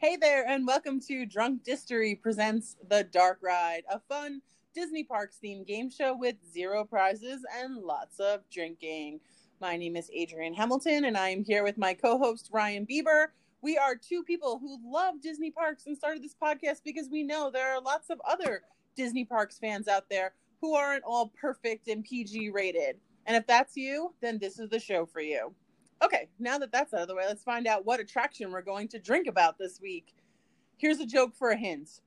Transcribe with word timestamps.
Hey 0.00 0.16
there, 0.16 0.48
and 0.48 0.66
welcome 0.66 0.98
to 1.08 1.26
Drunk 1.26 1.62
Distery 1.62 2.18
presents 2.18 2.74
The 2.88 3.04
Dark 3.04 3.40
Ride, 3.42 3.82
a 3.86 4.00
fun 4.00 4.40
Disney 4.74 5.04
Parks 5.04 5.38
themed 5.44 5.66
game 5.66 5.90
show 5.90 6.16
with 6.16 6.36
zero 6.50 6.86
prizes 6.86 7.42
and 7.60 7.76
lots 7.76 8.18
of 8.18 8.40
drinking. 8.50 9.20
My 9.60 9.76
name 9.76 9.96
is 9.96 10.10
Adrienne 10.18 10.54
Hamilton, 10.54 11.04
and 11.04 11.18
I 11.18 11.28
am 11.28 11.44
here 11.44 11.62
with 11.62 11.76
my 11.76 11.92
co 11.92 12.16
host 12.16 12.48
Ryan 12.50 12.86
Bieber. 12.86 13.26
We 13.60 13.76
are 13.76 13.94
two 13.94 14.22
people 14.22 14.58
who 14.58 14.78
love 14.90 15.20
Disney 15.20 15.50
Parks 15.50 15.84
and 15.86 15.98
started 15.98 16.22
this 16.22 16.34
podcast 16.42 16.80
because 16.82 17.10
we 17.10 17.22
know 17.22 17.50
there 17.50 17.70
are 17.76 17.82
lots 17.82 18.08
of 18.08 18.22
other 18.26 18.62
Disney 18.96 19.26
Parks 19.26 19.58
fans 19.58 19.86
out 19.86 20.08
there 20.08 20.32
who 20.62 20.76
aren't 20.76 21.04
all 21.04 21.30
perfect 21.38 21.88
and 21.88 22.02
PG 22.02 22.48
rated. 22.48 22.96
And 23.26 23.36
if 23.36 23.46
that's 23.46 23.76
you, 23.76 24.14
then 24.22 24.38
this 24.38 24.58
is 24.58 24.70
the 24.70 24.80
show 24.80 25.04
for 25.04 25.20
you. 25.20 25.54
Now 26.40 26.58
that 26.58 26.72
that's 26.72 26.94
out 26.94 27.02
of 27.02 27.08
the 27.08 27.14
way, 27.14 27.24
let's 27.26 27.44
find 27.44 27.66
out 27.66 27.84
what 27.84 28.00
attraction 28.00 28.50
we're 28.50 28.62
going 28.62 28.88
to 28.88 28.98
drink 28.98 29.26
about 29.26 29.58
this 29.58 29.80
week. 29.80 30.14
Here's 30.78 30.98
a 30.98 31.06
joke 31.06 31.34
for 31.36 31.50
a 31.50 31.56
hint. 31.56 32.00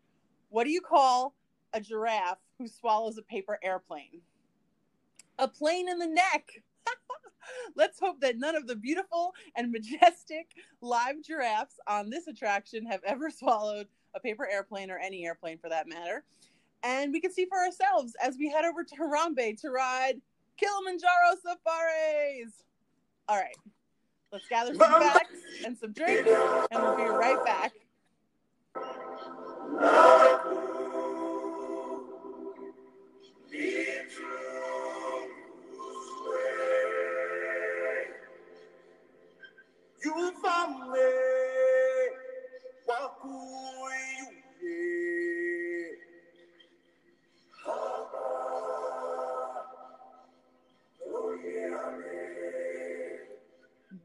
What 0.49 0.63
do 0.63 0.71
you 0.71 0.81
call 0.81 1.35
a 1.73 1.79
giraffe 1.79 2.39
who 2.57 2.67
swallows 2.67 3.17
a 3.17 3.21
paper 3.21 3.59
airplane? 3.63 4.21
A 5.37 5.47
plane 5.47 5.87
in 5.87 5.99
the 5.99 6.07
neck. 6.07 6.49
Let's 7.75 7.99
hope 7.99 8.21
that 8.21 8.37
none 8.37 8.55
of 8.55 8.65
the 8.65 8.75
beautiful 8.75 9.33
and 9.55 9.71
majestic 9.71 10.47
live 10.81 11.21
giraffes 11.23 11.79
on 11.87 12.09
this 12.09 12.27
attraction 12.27 12.85
have 12.87 13.01
ever 13.05 13.29
swallowed 13.29 13.87
a 14.15 14.19
paper 14.19 14.47
airplane 14.51 14.89
or 14.89 14.97
any 14.97 15.25
airplane 15.25 15.59
for 15.59 15.69
that 15.69 15.87
matter. 15.87 16.23
And 16.83 17.13
we 17.13 17.21
can 17.21 17.31
see 17.31 17.45
for 17.45 17.57
ourselves 17.59 18.15
as 18.21 18.37
we 18.37 18.49
head 18.49 18.65
over 18.65 18.83
to 18.83 18.95
Harambe 18.95 19.59
to 19.61 19.69
ride 19.69 20.21
Kilimanjaro 20.57 21.35
safaris. 21.41 22.63
All 23.27 23.37
right, 23.37 23.55
let's 24.33 24.47
gather 24.47 24.73
some 24.73 24.91
facts 24.91 25.35
and 25.63 25.77
some 25.77 25.91
drinks, 25.93 26.29
and 26.71 26.81
we'll 26.81 26.97
be 26.97 27.03
right 27.03 27.45
back. 27.45 27.71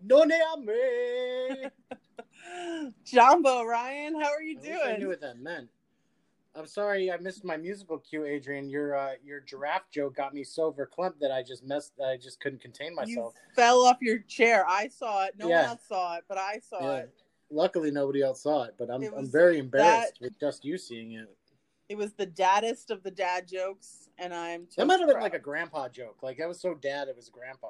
None 0.09 0.65
me. 0.65 1.67
Jambo, 3.05 3.65
Ryan, 3.65 4.15
how 4.19 4.31
are 4.31 4.43
you 4.43 4.59
I 4.59 4.69
wish 4.69 4.79
I 4.85 4.97
knew 4.97 5.09
what 5.09 5.21
that 5.21 5.39
meant. 5.39 5.69
I'm 6.55 6.67
sorry, 6.67 7.13
I 7.13 7.19
missed 7.19 7.45
my 7.45 7.57
musical 7.57 7.99
cue, 7.99 8.25
Adrian. 8.25 8.71
Your 8.71 8.97
uh, 8.97 9.13
your 9.23 9.41
giraffe 9.41 9.91
joke 9.91 10.17
got 10.17 10.35
me 10.35 10.43
so 10.43 10.73
verklempt 10.73 11.21
that 11.21 11.31
I 11.31 11.43
just 11.43 11.63
messed. 11.63 11.93
I 12.05 12.17
just 12.17 12.41
couldn't 12.41 12.63
contain 12.63 12.95
myself. 12.95 13.35
You 13.37 13.55
fell 13.55 13.83
off 13.83 13.99
your 14.01 14.19
chair. 14.21 14.65
I 14.67 14.89
saw 14.89 15.27
it. 15.27 15.35
No 15.39 15.49
one 15.49 15.65
else 15.65 15.83
saw 15.87 16.17
it, 16.17 16.25
but 16.29 16.39
I 16.39 16.61
saw 16.61 16.81
Yeah. 16.81 17.03
it. 17.03 17.15
Luckily, 17.51 17.91
nobody 17.91 18.23
else 18.23 18.43
saw 18.43 18.65
it, 18.65 18.75
but 18.79 18.91
I'm 18.91 19.03
It 19.03 19.13
I'm 19.17 19.31
very 19.31 19.59
embarrassed 19.59 20.19
with 20.21 20.39
just 20.41 20.65
you 20.65 20.79
seeing 20.79 21.13
it. 21.13 21.29
It 21.89 21.97
was 21.97 22.15
the 22.15 22.27
daddest 22.27 22.91
of 22.91 23.03
the 23.03 23.11
dad 23.11 23.47
jokes, 23.47 24.09
and 24.19 24.35
I'm. 24.35 24.69
That 24.77 24.87
might 24.87 24.99
have 24.99 25.07
been 25.07 25.17
proud. 25.17 25.23
like 25.23 25.35
a 25.35 25.39
grandpa 25.39 25.89
joke. 25.89 26.23
Like 26.23 26.39
that 26.39 26.49
was 26.49 26.61
so 26.61 26.75
dad, 26.75 27.09
it 27.09 27.17
was 27.17 27.29
grandpa. 27.29 27.69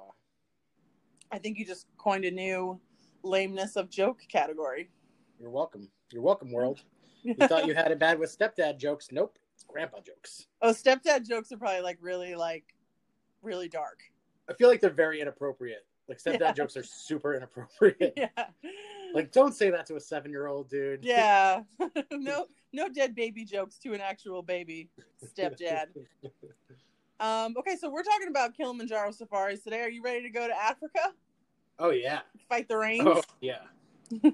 I 1.30 1.38
think 1.38 1.58
you 1.58 1.64
just 1.64 1.86
coined 1.98 2.24
a 2.24 2.30
new 2.30 2.80
lameness 3.22 3.76
of 3.76 3.90
joke 3.90 4.20
category. 4.28 4.90
You're 5.40 5.50
welcome. 5.50 5.88
You're 6.12 6.22
welcome, 6.22 6.52
world. 6.52 6.82
You 7.24 7.34
thought 7.34 7.66
you 7.66 7.74
had 7.74 7.90
it 7.90 7.98
bad 7.98 8.18
with 8.18 8.36
stepdad 8.36 8.78
jokes. 8.78 9.08
Nope, 9.10 9.38
it's 9.52 9.64
grandpa 9.64 9.98
jokes. 10.00 10.46
oh, 10.62 10.70
stepdad 10.70 11.28
jokes 11.28 11.50
are 11.50 11.56
probably 11.58 11.80
like 11.80 11.98
really 12.00 12.36
like 12.36 12.64
really 13.42 13.68
dark. 13.68 13.98
I 14.48 14.54
feel 14.54 14.68
like 14.68 14.80
they're 14.80 14.88
very 14.88 15.20
inappropriate. 15.20 15.84
Like 16.08 16.18
stepdad 16.22 16.40
Yeah. 16.40 16.52
jokes 16.52 16.76
are 16.76 16.84
super 16.84 17.34
inappropriate. 17.34 18.14
Yeah. 18.16 18.46
Like, 19.14 19.32
don't 19.32 19.52
say 19.54 19.68
that 19.70 19.84
to 19.86 19.96
a 19.96 20.00
seven 20.00 20.30
year 20.30 20.46
old 20.46 20.70
dude. 20.70 21.04
Yeah. 21.04 21.62
no 22.12 22.46
no 22.72 22.88
dead 22.88 23.14
baby 23.16 23.44
jokes 23.44 23.78
to 23.78 23.92
an 23.94 24.00
actual 24.00 24.40
baby 24.42 24.88
stepdad. 25.22 25.86
Um, 27.20 27.54
okay, 27.58 27.76
so 27.76 27.90
we're 27.90 28.04
talking 28.04 28.28
about 28.28 28.56
Kilimanjaro 28.56 29.10
safaris 29.10 29.64
today. 29.64 29.80
Are 29.80 29.90
you 29.90 30.02
ready 30.02 30.22
to 30.22 30.30
go 30.30 30.46
to 30.46 30.54
Africa? 30.56 31.12
Oh 31.78 31.90
yeah. 31.90 32.20
Fight 32.48 32.68
the 32.68 32.76
rains? 32.76 33.06
Oh 33.06 33.22
yeah. 33.40 33.60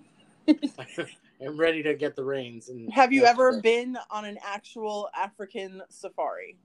I'm 1.44 1.56
ready 1.56 1.82
to 1.82 1.94
get 1.94 2.16
the 2.16 2.24
reins. 2.24 2.68
And 2.68 2.92
Have 2.92 3.12
you 3.12 3.24
ever 3.24 3.60
been 3.60 3.98
on 4.10 4.24
an 4.24 4.38
actual 4.42 5.08
African 5.14 5.82
safari? 5.88 6.56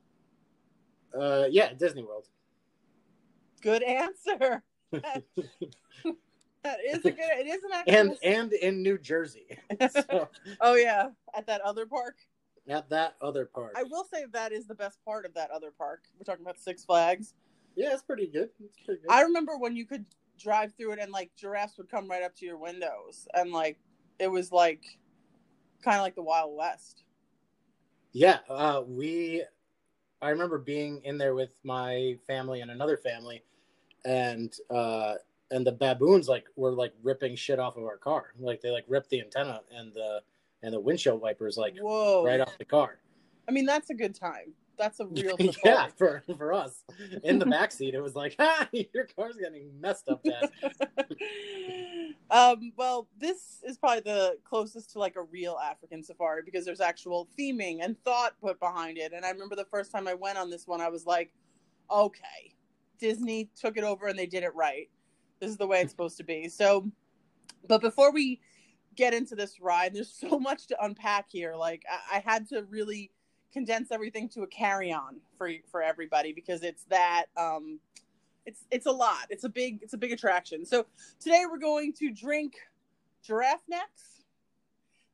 Uh, 1.17 1.45
yeah, 1.50 1.73
Disney 1.73 2.03
World. 2.03 2.28
Good 3.62 3.84
answer. 3.84 4.63
That 4.91 5.23
is 6.85 7.00
a 7.06 7.11
good. 7.11 7.19
It 7.19 7.47
is 7.47 7.63
an 7.63 7.72
actual. 7.73 7.96
and 7.96 8.17
and 8.23 8.53
in 8.53 8.81
New 8.81 8.97
Jersey. 8.97 9.57
So, 9.91 10.29
oh 10.61 10.75
yeah, 10.75 11.09
at 11.35 11.47
that 11.47 11.61
other 11.61 11.85
park. 11.85 12.16
at 12.67 12.90
that 12.90 13.16
other 13.22 13.46
park. 13.46 13.73
I 13.75 13.84
will 13.84 14.06
say 14.06 14.25
that 14.31 14.51
is 14.51 14.67
the 14.67 14.75
best 14.75 15.03
part 15.03 15.25
of 15.25 15.34
that 15.34 15.51
other 15.51 15.72
park. 15.78 16.03
We're 16.17 16.23
talking 16.23 16.46
about 16.46 16.59
Six 16.59 16.85
Flags. 16.85 17.34
Yeah, 17.75 17.94
it's 17.94 18.03
pretty 18.03 18.28
good. 18.28 18.50
It's 18.63 18.78
pretty 18.85 19.01
good. 19.01 19.11
I 19.11 19.22
remember 19.22 19.57
when 19.57 19.75
you 19.75 19.85
could 19.85 20.06
drive 20.40 20.74
through 20.76 20.94
it 20.94 21.00
and 21.00 21.12
like 21.12 21.32
giraffes 21.36 21.78
would 21.78 21.90
come 21.90 22.10
right 22.10 22.24
up 22.24 22.36
to 22.36 22.46
your 22.46 22.58
windows 22.58 23.28
and 23.34 23.52
like 23.52 23.78
it 24.20 24.30
was 24.30 24.52
like 24.52 24.84
kind 25.84 25.98
of 25.98 26.04
like 26.04 26.16
the 26.16 26.22
Wild 26.22 26.56
West. 26.56 27.04
Yeah, 28.12 28.40
uh, 28.50 28.84
we. 28.86 29.44
I 30.22 30.30
remember 30.30 30.58
being 30.58 31.02
in 31.06 31.18
there 31.18 31.34
with 31.34 31.52
my 31.64 32.18
family 32.28 32.60
and 32.62 32.72
another 32.72 32.98
family, 32.98 33.44
and 34.04 34.54
uh, 34.70 35.16
and 35.52 35.66
the 35.66 35.72
baboons 35.72 36.28
like 36.28 36.46
were 36.56 36.72
like 36.72 36.94
ripping 37.04 37.36
shit 37.36 37.60
off 37.60 37.78
of 37.78 37.84
our 37.84 37.98
car. 37.98 38.34
Like 38.40 38.62
they 38.62 38.72
like 38.72 38.86
ripped 38.88 39.10
the 39.10 39.22
antenna 39.22 39.62
and 39.74 39.94
the 39.94 40.22
and 40.62 40.74
the 40.74 40.80
windshield 40.80 41.22
wipers 41.22 41.58
like 41.58 41.78
Whoa! 41.80 42.26
right 42.26 42.42
off 42.42 42.58
the 42.58 42.66
car. 42.66 43.00
I 43.48 43.52
mean, 43.52 43.66
that's 43.66 43.90
a 43.90 43.96
good 43.96 44.16
time. 44.16 44.54
That's 44.79 45.01
a 45.01 45.06
real 45.06 45.35
yeah, 45.66 45.88
for 45.97 46.23
for 46.38 46.53
us 46.53 46.85
in 47.25 47.38
the 47.38 47.45
back 47.45 47.73
seat, 47.73 47.94
it 47.94 48.01
was 48.01 48.16
like, 48.16 48.38
ha, 48.40 48.67
your 48.94 49.07
car's 49.13 49.35
getting 49.35 49.69
messed 49.81 50.07
up, 50.07 50.23
Dad. 50.23 50.50
um, 52.31 52.72
well, 52.78 53.09
this 53.19 53.62
is 53.67 53.78
probably 53.78 54.00
the 54.00 54.38
closest 54.45 54.94
to 54.94 55.00
like 55.00 55.17
a 55.17 55.23
real 55.23 55.59
African 55.62 56.01
safari 56.01 56.44
because 56.45 56.63
there's 56.63 56.79
actual 56.79 57.28
theming 57.38 57.79
and 57.84 58.01
thought 58.06 58.40
put 58.41 58.57
behind 58.62 58.97
it. 58.97 59.12
And 59.12 59.25
I 59.25 59.31
remember 59.31 59.57
the 59.57 59.66
first 59.66 59.91
time 59.91 60.07
I 60.07 60.13
went 60.13 60.38
on 60.38 60.50
this 60.50 60.66
one, 60.66 60.79
I 60.79 60.88
was 60.88 61.06
like, 61.06 61.34
okay, 61.91 62.56
Disney 63.00 63.50
took 63.59 63.75
it 63.75 63.84
over 63.84 64.07
and 64.07 64.17
they 64.17 64.28
did 64.28 64.44
it 64.44 64.56
right. 64.56 64.90
This 65.41 65.51
is 65.51 65.57
the 65.57 65.67
way 65.67 65.81
it's 65.81 65.91
supposed 65.91 66.16
to 66.17 66.23
be. 66.23 66.47
So, 66.47 66.90
but 67.67 67.81
before 67.81 68.13
we 68.13 68.40
get 68.96 69.13
into 69.13 69.35
this 69.35 69.59
ride, 69.59 69.94
there's 69.94 70.13
so 70.13 70.40
much 70.40 70.67
to 70.67 70.84
unpack 70.84 71.25
here. 71.29 71.56
Like, 71.56 71.84
I, 71.90 72.17
I 72.17 72.19
had 72.19 72.47
to 72.50 72.63
really 72.69 73.11
condense 73.52 73.92
everything 73.92 74.30
to 74.30 74.44
a 74.44 74.48
carry-on 74.48 75.18
for 75.38 75.50
for 75.72 75.82
everybody 75.82 76.34
because 76.34 76.64
it's 76.64 76.84
that 76.86 77.26
um 77.38 77.80
it's 78.46 78.66
it's 78.72 78.86
a 78.86 78.92
lot. 78.92 79.28
It's 79.30 79.44
a 79.44 79.50
big 79.50 79.80
it's 79.82 79.94
a 79.94 79.98
big 79.98 80.12
attraction. 80.12 80.66
So 80.66 80.86
today 81.20 81.44
we're 81.50 81.59
going 81.59 81.94
to 81.94 82.12
drink 82.12 82.56
giraffe 83.24 83.64
necks. 83.68 84.24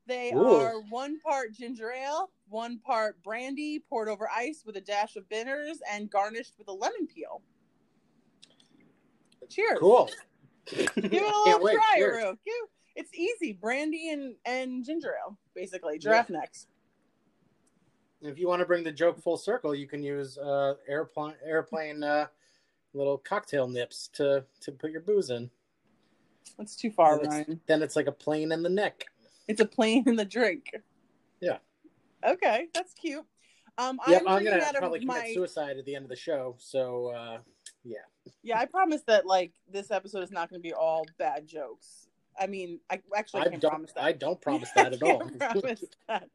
They 0.08 0.32
Ooh. 0.34 0.56
are 0.56 0.82
one 0.90 1.20
part 1.20 1.54
ginger 1.54 1.92
ale 1.92 2.30
one 2.48 2.80
part 2.80 3.22
brandy 3.24 3.80
poured 3.80 4.08
over 4.08 4.30
ice 4.30 4.64
with 4.66 4.78
a 4.78 4.82
dash 4.82 5.16
of 5.16 5.28
bitters 5.30 5.80
and 5.92 6.10
garnished 6.10 6.54
with 6.58 6.68
a 6.68 6.72
lemon 6.74 7.08
peel. 7.08 7.42
Cheers. 9.50 9.80
Cool. 9.80 10.10
give 10.66 10.90
it 10.96 11.04
a 11.04 11.10
little 11.46 11.64
wait. 11.64 11.76
try. 11.76 12.34
Give, 12.46 12.54
it's 12.96 13.14
easy. 13.14 13.54
Brandy 13.54 14.10
and 14.10 14.36
and 14.46 14.86
ginger 14.86 15.16
ale 15.24 15.38
basically. 15.54 15.98
Giraffe 15.98 16.30
necks 16.30 16.68
If 18.26 18.40
you 18.40 18.48
want 18.48 18.60
to 18.62 18.66
bring 18.66 18.84
the 18.84 18.92
joke 18.92 19.22
full 19.22 19.38
circle, 19.38 19.76
you 19.76 19.88
can 19.88 20.02
use 20.04 20.38
uh, 20.38 20.76
airplane 20.88 21.36
airplane 21.46 22.04
uh, 22.04 22.28
little 22.94 23.18
cocktail 23.18 23.68
nips 23.68 24.10
to 24.14 24.44
to 24.62 24.72
put 24.72 24.92
your 24.92 25.02
booze 25.02 25.30
in. 25.30 25.50
that's 26.58 26.76
too 26.76 26.92
far 26.92 27.20
Then 27.22 27.40
it's- 27.42 27.58
Then 27.68 27.82
it's 27.84 27.96
like 27.96 28.08
a 28.08 28.12
plane 28.12 28.52
in 28.52 28.64
the 28.64 28.70
neck. 28.70 29.06
It's 29.48 29.62
a 29.62 29.66
plane 29.66 30.04
in 30.08 30.16
the 30.16 30.26
drink. 30.26 30.72
Yeah. 31.40 31.58
Okay, 32.26 32.68
that's 32.74 32.94
cute. 32.94 33.24
Um, 33.78 34.00
Yep, 34.08 34.22
I'm, 34.26 34.28
I'm 34.38 34.44
gonna 34.44 34.64
out 34.64 34.74
of 34.76 34.80
probably 34.80 35.00
commit 35.02 35.16
my. 35.24 35.32
suicide 35.34 35.78
at 35.78 35.86
the 35.86 35.96
end 35.96 36.04
of 36.06 36.10
the 36.10 36.16
show. 36.16 36.56
So 36.58 37.08
uh, 37.10 37.38
yeah, 37.84 37.98
Yeah, 38.42 38.58
I 38.58 38.66
promise 38.66 39.02
that 39.08 39.26
like 39.28 39.52
this 39.72 39.92
episode 39.92 40.24
is 40.24 40.32
not 40.32 40.50
going 40.50 40.60
to 40.60 40.64
be 40.64 40.74
all 40.74 41.06
bad 41.20 41.46
jokes. 41.46 42.08
I 42.40 42.48
mean, 42.48 42.80
I 42.90 43.02
actually 43.16 43.42
I 43.42 43.50
can't 43.50 43.62
don't. 43.62 43.70
promise 43.72 43.92
that. 43.94 44.04
I 44.04 44.12
don't 44.14 44.42
promise 44.42 44.70
that 44.76 44.94
at 44.94 45.04
I 45.04 45.12
all. 45.12 45.30
promise 45.40 45.84
that. 46.08 46.30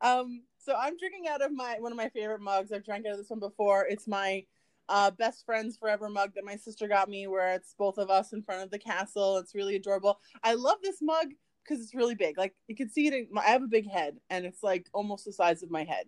Um, 0.00 0.42
so 0.66 0.74
I'm 0.76 0.96
drinking 0.96 1.28
out 1.28 1.42
of 1.42 1.52
my 1.52 1.76
one 1.78 1.92
of 1.92 1.96
my 1.96 2.08
favorite 2.08 2.40
mugs. 2.40 2.72
I've 2.72 2.84
drank 2.84 3.06
out 3.06 3.12
of 3.12 3.18
this 3.18 3.30
one 3.30 3.38
before. 3.38 3.86
It's 3.88 4.08
my 4.08 4.44
uh, 4.88 5.12
best 5.12 5.46
friends 5.46 5.76
forever 5.76 6.08
mug 6.10 6.32
that 6.34 6.44
my 6.44 6.56
sister 6.56 6.88
got 6.88 7.08
me, 7.08 7.28
where 7.28 7.52
it's 7.54 7.74
both 7.78 7.98
of 7.98 8.10
us 8.10 8.32
in 8.32 8.42
front 8.42 8.62
of 8.62 8.70
the 8.70 8.78
castle. 8.78 9.38
It's 9.38 9.54
really 9.54 9.76
adorable. 9.76 10.18
I 10.42 10.54
love 10.54 10.78
this 10.82 10.98
mug 11.00 11.28
because 11.62 11.82
it's 11.82 11.94
really 11.94 12.16
big. 12.16 12.36
Like 12.36 12.54
you 12.66 12.74
can 12.74 12.90
see 12.90 13.06
it. 13.06 13.14
In, 13.14 13.28
I 13.38 13.50
have 13.50 13.62
a 13.62 13.68
big 13.68 13.88
head, 13.88 14.16
and 14.28 14.44
it's 14.44 14.64
like 14.64 14.88
almost 14.92 15.24
the 15.24 15.32
size 15.32 15.62
of 15.62 15.70
my 15.70 15.84
head. 15.84 16.06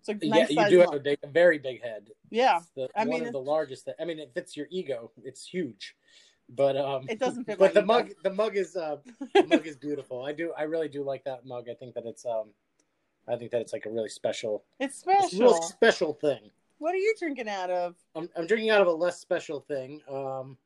It's 0.00 0.08
like 0.08 0.22
nice 0.22 0.50
yeah, 0.50 0.64
you 0.64 0.70
do 0.70 0.78
have 0.80 0.94
a, 0.94 1.00
big, 1.00 1.18
a 1.22 1.28
very 1.28 1.58
big 1.58 1.80
head. 1.80 2.08
Yeah, 2.30 2.58
it's 2.58 2.70
the, 2.74 2.88
I 2.96 3.04
one 3.04 3.20
mean, 3.20 3.26
of 3.28 3.32
the 3.32 3.40
largest. 3.40 3.86
That, 3.86 3.94
I 4.00 4.04
mean, 4.04 4.18
it 4.18 4.32
fits 4.34 4.56
your 4.56 4.66
ego. 4.68 5.12
It's 5.22 5.46
huge, 5.46 5.94
but 6.48 6.76
um, 6.76 7.06
it 7.08 7.20
doesn't 7.20 7.44
fit. 7.44 7.56
But 7.56 7.72
the 7.72 7.80
ego. 7.80 7.86
mug, 7.86 8.10
the 8.24 8.32
mug 8.32 8.56
is 8.56 8.74
uh, 8.74 8.96
the 9.32 9.46
mug 9.46 9.64
is 9.64 9.76
beautiful. 9.76 10.24
I 10.24 10.32
do, 10.32 10.52
I 10.58 10.64
really 10.64 10.88
do 10.88 11.04
like 11.04 11.22
that 11.24 11.46
mug. 11.46 11.68
I 11.70 11.74
think 11.74 11.94
that 11.94 12.04
it's 12.04 12.26
um, 12.26 12.50
I 13.28 13.36
think 13.36 13.50
that 13.50 13.60
it's 13.60 13.72
like 13.72 13.86
a 13.86 13.90
really 13.90 14.08
special. 14.08 14.64
It's 14.78 14.96
special. 14.96 15.24
It's 15.24 15.34
a 15.34 15.38
real 15.38 15.62
special 15.62 16.12
thing. 16.14 16.50
What 16.78 16.94
are 16.94 16.98
you 16.98 17.14
drinking 17.18 17.48
out 17.48 17.70
of? 17.70 17.96
I'm, 18.14 18.28
I'm 18.36 18.46
drinking 18.46 18.70
out 18.70 18.80
of 18.80 18.86
a 18.86 18.92
less 18.92 19.18
special 19.18 19.60
thing. 19.60 20.00
Um, 20.10 20.56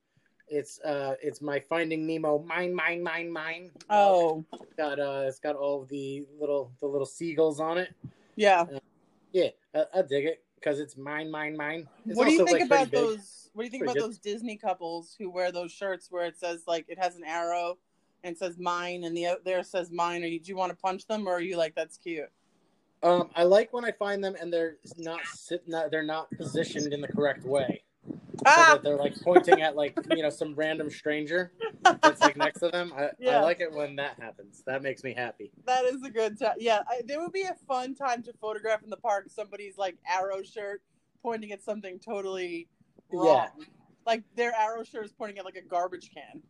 it's 0.49 0.81
uh, 0.81 1.15
it's 1.23 1.41
my 1.41 1.61
Finding 1.61 2.07
Nemo 2.07 2.41
mine, 2.41 2.75
mine, 2.75 3.03
mine, 3.03 3.31
mine. 3.31 3.71
Oh, 3.89 4.45
it's 4.53 4.75
got 4.75 4.99
uh, 4.99 5.25
it's 5.27 5.39
got 5.39 5.55
all 5.57 5.85
the 5.85 6.25
little 6.39 6.73
the 6.81 6.87
little 6.87 7.07
seagulls 7.07 7.61
on 7.61 7.79
it. 7.79 7.95
Yeah, 8.37 8.63
uh, 8.63 8.81
yeah, 9.33 9.49
I, 9.75 9.85
I, 9.95 10.03
dig 10.03 10.27
it 10.27 10.43
because 10.57 10.81
it's 10.81 10.97
mine, 10.97 11.31
mine, 11.31 11.57
mine. 11.57 11.89
It's 12.05 12.17
what 12.17 12.27
do 12.27 12.33
you 12.33 12.45
think 12.45 12.59
like 12.59 12.67
about 12.67 12.91
those? 12.91 13.51
What 13.55 13.63
do 13.63 13.67
you 13.67 13.71
think 13.71 13.85
about 13.85 13.95
good. 13.95 14.05
those 14.05 14.19
Disney 14.19 14.57
couples 14.57 15.15
who 15.19 15.31
wear 15.31 15.53
those 15.53 15.73
shirts 15.73 16.09
where 16.11 16.27
it 16.27 16.37
says 16.37 16.65
like 16.67 16.87
it 16.89 16.99
has 16.99 17.17
an 17.17 17.25
arrow 17.25 17.79
and 18.25 18.37
says 18.37 18.59
mine, 18.59 19.05
and 19.05 19.17
the 19.17 19.39
there 19.45 19.63
says 19.63 19.93
mine? 19.93 20.25
Or 20.25 20.27
you, 20.27 20.41
do 20.41 20.49
you 20.49 20.57
want 20.57 20.71
to 20.71 20.77
punch 20.77 21.07
them, 21.07 21.29
or 21.29 21.35
are 21.35 21.41
you 21.41 21.57
like 21.57 21.77
that's 21.77 21.97
cute? 21.97 22.31
Um, 23.03 23.31
I 23.35 23.45
like 23.45 23.73
when 23.73 23.85
I 23.85 23.93
find 23.93 24.23
them 24.23 24.37
and 24.41 24.53
they're 24.53 24.77
not 24.99 25.21
sit, 25.27 25.67
not, 25.67 25.91
they're 25.91 26.03
not 26.03 26.31
positioned 26.37 26.93
in 26.93 27.01
the 27.01 27.09
correct 27.09 27.45
way. 27.45 27.83
Ah! 28.47 28.55
So 28.55 28.73
that 28.75 28.83
they're 28.83 28.97
like 28.97 29.19
pointing 29.23 29.63
at 29.63 29.77
like 29.77 29.99
you 30.11 30.23
know 30.23 30.31
some 30.31 30.55
random 30.55 30.91
stranger 30.91 31.53
that's 31.83 32.21
like 32.21 32.37
next 32.37 32.61
to 32.61 32.69
them. 32.69 32.93
I, 32.97 33.11
yeah. 33.19 33.39
I 33.39 33.43
like 33.43 33.61
it 33.61 33.73
when 33.73 33.97
that 33.97 34.19
happens. 34.21 34.63
That 34.67 34.83
makes 34.83 35.03
me 35.03 35.15
happy. 35.15 35.51
That 35.67 35.85
is 35.85 36.03
a 36.03 36.11
good 36.11 36.39
time. 36.39 36.57
Yeah, 36.59 36.81
I, 36.89 37.03
there 37.07 37.21
would 37.21 37.33
be 37.33 37.43
a 37.43 37.57
fun 37.67 37.95
time 37.95 38.23
to 38.25 38.33
photograph 38.41 38.83
in 38.83 38.91
the 38.91 38.97
park. 38.97 39.27
Somebody's 39.29 39.77
like 39.77 39.97
arrow 40.09 40.43
shirt 40.43 40.83
pointing 41.23 41.53
at 41.53 41.63
something 41.63 41.99
totally 41.99 42.69
wrong. 43.13 43.49
Yeah. 43.59 43.65
Like 44.07 44.23
their 44.37 44.53
arrow 44.55 44.85
shirt 44.85 45.05
is 45.05 45.13
pointing 45.13 45.39
at 45.39 45.45
like 45.45 45.57
a 45.57 45.63
garbage 45.63 46.11
can. 46.13 46.43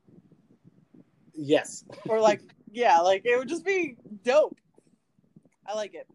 Yes. 1.35 1.85
Or 2.09 2.21
like 2.21 2.41
yeah, 2.73 2.99
like 2.99 3.23
it 3.25 3.39
would 3.39 3.49
just 3.49 3.65
be 3.65 3.97
dope. 4.25 4.57
I 5.67 5.75
like 5.75 5.95
it. 5.95 6.07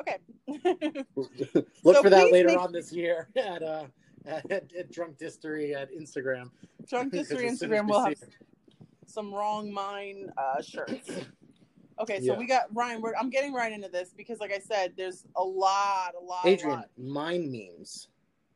Okay. 0.00 0.18
Look 1.16 1.96
so 1.96 2.02
for 2.02 2.10
that 2.10 2.32
later 2.32 2.48
make... 2.48 2.58
on 2.58 2.72
this 2.72 2.92
year 2.92 3.28
at 3.36 3.62
uh 3.62 3.84
at, 4.26 4.50
at 4.50 4.90
Drunk 4.90 5.18
Distery 5.18 5.76
at 5.76 5.92
Instagram. 5.92 6.50
Drunk 6.88 7.12
Distery 7.14 7.50
Instagram 7.50 7.88
will 7.88 8.04
have 8.04 8.14
some 9.06 9.32
wrong 9.32 9.72
mind 9.72 10.30
uh, 10.36 10.62
shirts. 10.62 11.10
Okay, 12.00 12.18
so 12.18 12.32
yeah. 12.32 12.38
we 12.40 12.48
got 12.48 12.62
Ryan. 12.74 13.00
We're, 13.00 13.14
I'm 13.14 13.30
getting 13.30 13.52
right 13.52 13.72
into 13.72 13.88
this 13.88 14.12
because, 14.16 14.40
like 14.40 14.52
I 14.52 14.58
said, 14.58 14.94
there's 14.96 15.24
a 15.36 15.44
lot, 15.44 16.14
a 16.20 16.24
lot. 16.24 16.44
Adrian, 16.44 16.78
lot. 16.78 16.88
mind 16.98 17.52
memes. 17.52 18.08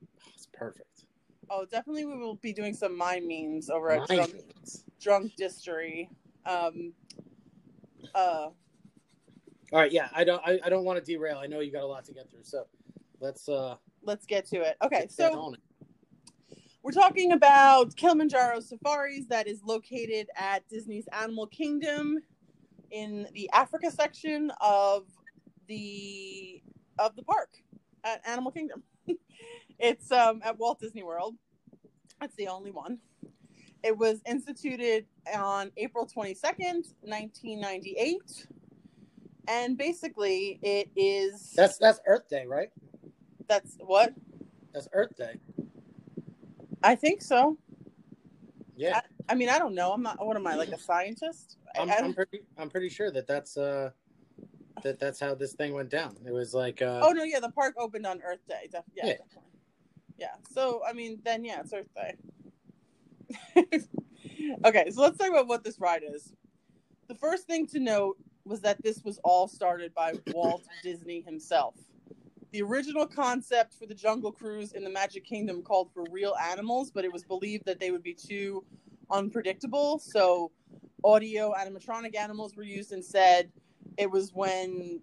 Oh, 0.02 0.31
it's 0.35 0.49
perfect. 0.52 1.05
Oh, 1.49 1.64
definitely, 1.64 2.05
we 2.05 2.17
will 2.17 2.35
be 2.35 2.52
doing 2.52 2.75
some 2.75 2.99
mind 2.99 3.29
memes 3.29 3.70
over 3.70 3.93
at 3.93 4.08
Drunk, 4.08 4.35
Drunk 5.00 5.32
Distery. 5.40 6.08
Um, 6.46 6.93
uh, 8.12 8.49
all 9.72 9.78
right, 9.78 9.92
yeah, 9.92 10.08
I 10.14 10.24
don't, 10.24 10.42
I, 10.46 10.58
I 10.64 10.68
don't 10.70 10.84
want 10.84 10.98
to 10.98 11.04
derail. 11.04 11.38
I 11.38 11.46
know 11.46 11.60
you 11.60 11.70
got 11.70 11.82
a 11.82 11.86
lot 11.86 12.04
to 12.06 12.12
get 12.12 12.30
through, 12.30 12.44
so 12.44 12.66
let's 13.20 13.48
uh, 13.48 13.76
let's 14.02 14.24
get 14.24 14.46
to 14.46 14.56
it. 14.62 14.76
Okay, 14.82 15.06
so 15.10 15.54
we're 16.82 16.92
talking 16.92 17.32
about 17.32 17.94
Kilimanjaro 17.96 18.60
Safaris 18.60 19.26
that 19.28 19.46
is 19.46 19.62
located 19.64 20.28
at 20.36 20.66
Disney's 20.68 21.06
Animal 21.12 21.46
Kingdom 21.46 22.18
in 22.90 23.28
the 23.34 23.50
Africa 23.52 23.90
section 23.90 24.50
of 24.62 25.04
the 25.66 26.62
of 26.98 27.14
the 27.14 27.22
park 27.22 27.50
at 28.04 28.26
Animal 28.26 28.52
Kingdom. 28.52 28.82
it's 29.78 30.10
um, 30.10 30.40
at 30.42 30.58
Walt 30.58 30.80
Disney 30.80 31.02
World. 31.02 31.34
That's 32.20 32.34
the 32.36 32.48
only 32.48 32.70
one. 32.70 32.98
It 33.84 33.96
was 33.96 34.22
instituted 34.26 35.04
on 35.36 35.70
April 35.76 36.06
22nd, 36.06 36.94
1998 37.02 38.46
and 39.48 39.78
basically 39.78 40.60
it 40.62 40.90
is 40.94 41.52
that's 41.56 41.78
that's 41.78 42.00
Earth 42.06 42.28
Day, 42.28 42.46
right? 42.46 42.68
That's 43.48 43.76
what? 43.80 44.14
That's 44.72 44.88
Earth 44.92 45.16
Day. 45.16 45.40
I 46.82 46.94
think 46.94 47.22
so. 47.22 47.58
Yeah. 48.76 49.00
I, 49.28 49.32
I 49.32 49.34
mean, 49.34 49.48
I 49.48 49.58
don't 49.58 49.74
know. 49.74 49.92
I'm 49.92 50.02
not. 50.02 50.24
What 50.24 50.36
am 50.36 50.46
I 50.46 50.54
like 50.54 50.68
a 50.68 50.78
scientist? 50.78 51.56
I'm, 51.76 51.90
I, 51.90 51.94
am 51.94 52.14
pretty. 52.14 52.42
I'm 52.56 52.70
pretty 52.70 52.88
sure 52.88 53.10
that 53.10 53.26
that's 53.26 53.56
uh 53.56 53.90
that 54.82 55.00
that's 55.00 55.18
how 55.18 55.34
this 55.34 55.54
thing 55.54 55.72
went 55.72 55.88
down. 55.88 56.16
It 56.26 56.32
was 56.32 56.54
like. 56.54 56.82
uh 56.82 57.00
Oh 57.02 57.10
no! 57.10 57.24
Yeah, 57.24 57.40
the 57.40 57.50
park 57.50 57.74
opened 57.78 58.06
on 58.06 58.20
Earth 58.22 58.46
Day. 58.48 58.68
Def- 58.70 58.84
yeah. 58.94 59.06
Yeah. 59.06 59.14
yeah. 60.18 60.34
So 60.52 60.82
I 60.88 60.92
mean, 60.92 61.18
then 61.24 61.44
yeah, 61.44 61.60
it's 61.60 61.72
Earth 61.72 61.88
Day. 61.96 62.14
okay, 64.64 64.90
so 64.90 65.02
let's 65.02 65.18
talk 65.18 65.30
about 65.30 65.48
what 65.48 65.64
this 65.64 65.80
ride 65.80 66.02
is. 66.08 66.32
The 67.08 67.14
first 67.14 67.46
thing 67.46 67.66
to 67.68 67.80
note 67.80 68.18
was 68.48 68.60
that 68.62 68.82
this 68.82 69.02
was 69.04 69.18
all 69.24 69.48
started 69.48 69.94
by 69.94 70.14
Walt 70.32 70.64
Disney 70.82 71.20
himself. 71.20 71.74
The 72.50 72.62
original 72.62 73.06
concept 73.06 73.74
for 73.74 73.86
the 73.86 73.94
Jungle 73.94 74.32
Cruise 74.32 74.72
in 74.72 74.82
the 74.82 74.90
Magic 74.90 75.24
Kingdom 75.24 75.62
called 75.62 75.90
for 75.92 76.04
real 76.10 76.34
animals, 76.50 76.90
but 76.90 77.04
it 77.04 77.12
was 77.12 77.22
believed 77.22 77.66
that 77.66 77.78
they 77.78 77.90
would 77.90 78.02
be 78.02 78.14
too 78.14 78.64
unpredictable. 79.10 79.98
So, 79.98 80.50
audio 81.04 81.52
animatronic 81.52 82.16
animals 82.16 82.56
were 82.56 82.62
used 82.62 82.92
instead. 82.92 83.50
It 83.98 84.10
was 84.10 84.32
when 84.32 85.00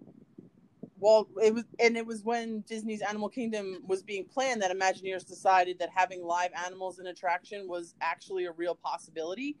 Walt, 0.98 1.28
it 1.42 1.54
was, 1.54 1.64
and 1.78 1.96
it 1.96 2.06
was 2.06 2.24
when 2.24 2.62
Disney's 2.62 3.02
Animal 3.02 3.28
Kingdom 3.28 3.82
was 3.86 4.02
being 4.02 4.24
planned 4.24 4.62
that 4.62 4.76
Imagineers 4.76 5.26
decided 5.26 5.78
that 5.78 5.90
having 5.94 6.24
live 6.24 6.50
animals 6.66 6.98
in 6.98 7.06
attraction 7.06 7.68
was 7.68 7.94
actually 8.00 8.46
a 8.46 8.52
real 8.52 8.74
possibility. 8.74 9.56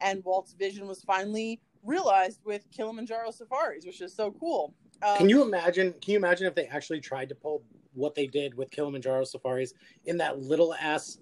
And 0.00 0.24
Walt's 0.24 0.54
vision 0.54 0.86
was 0.86 1.02
finally 1.02 1.60
realized 1.86 2.40
with 2.44 2.70
Kilimanjaro 2.70 3.30
safaris, 3.30 3.86
which 3.86 4.00
is 4.00 4.14
so 4.14 4.32
cool. 4.32 4.74
Um, 5.02 5.18
can 5.18 5.28
you 5.28 5.42
imagine? 5.42 5.92
Can 6.02 6.12
you 6.12 6.16
imagine 6.18 6.46
if 6.46 6.54
they 6.54 6.66
actually 6.66 7.00
tried 7.00 7.28
to 7.28 7.34
pull 7.34 7.62
what 7.94 8.14
they 8.14 8.26
did 8.26 8.54
with 8.54 8.70
Kilimanjaro 8.70 9.24
safaris 9.24 9.72
in 10.04 10.16
that 10.18 10.38
little 10.38 10.74
ass 10.74 11.18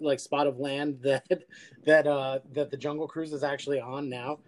like 0.00 0.18
spot 0.18 0.46
of 0.46 0.58
land 0.58 0.98
that 1.02 1.26
that 1.84 2.06
uh 2.06 2.40
that 2.52 2.70
the 2.70 2.76
Jungle 2.76 3.06
Cruise 3.06 3.32
is 3.32 3.44
actually 3.44 3.80
on 3.80 4.08
now? 4.08 4.38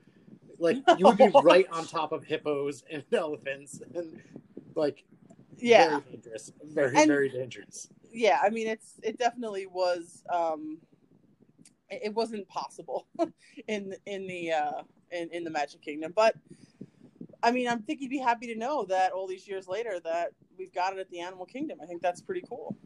Like 0.58 0.78
you 0.96 1.06
would 1.06 1.18
be 1.18 1.30
right 1.42 1.66
on 1.70 1.86
top 1.86 2.12
of 2.12 2.24
hippos 2.24 2.82
and 2.90 3.04
elephants 3.12 3.80
and 3.94 4.20
like 4.74 5.04
yeah, 5.56 5.88
very 5.88 6.02
dangerous, 6.12 6.52
very 6.64 6.96
and, 6.96 7.08
very 7.08 7.28
dangerous. 7.28 7.88
Yeah, 8.12 8.40
I 8.42 8.50
mean 8.50 8.66
it's 8.68 8.94
it 9.02 9.18
definitely 9.18 9.66
was. 9.66 10.22
um 10.32 10.78
it 11.90 12.14
wasn't 12.14 12.48
possible 12.48 13.06
in 13.68 13.94
in 14.06 14.26
the 14.26 14.52
uh 14.52 14.82
in, 15.10 15.30
in 15.32 15.44
the 15.44 15.50
Magic 15.50 15.80
Kingdom. 15.82 16.12
But 16.14 16.34
I 17.42 17.50
mean, 17.50 17.68
I 17.68 17.76
think 17.76 18.00
you'd 18.00 18.10
be 18.10 18.18
happy 18.18 18.46
to 18.52 18.58
know 18.58 18.84
that 18.86 19.12
all 19.12 19.26
these 19.26 19.46
years 19.46 19.68
later 19.68 20.00
that 20.04 20.32
we've 20.58 20.72
got 20.72 20.92
it 20.92 20.98
at 20.98 21.10
the 21.10 21.20
Animal 21.20 21.46
Kingdom. 21.46 21.78
I 21.82 21.86
think 21.86 22.02
that's 22.02 22.20
pretty 22.20 22.42
cool. 22.48 22.76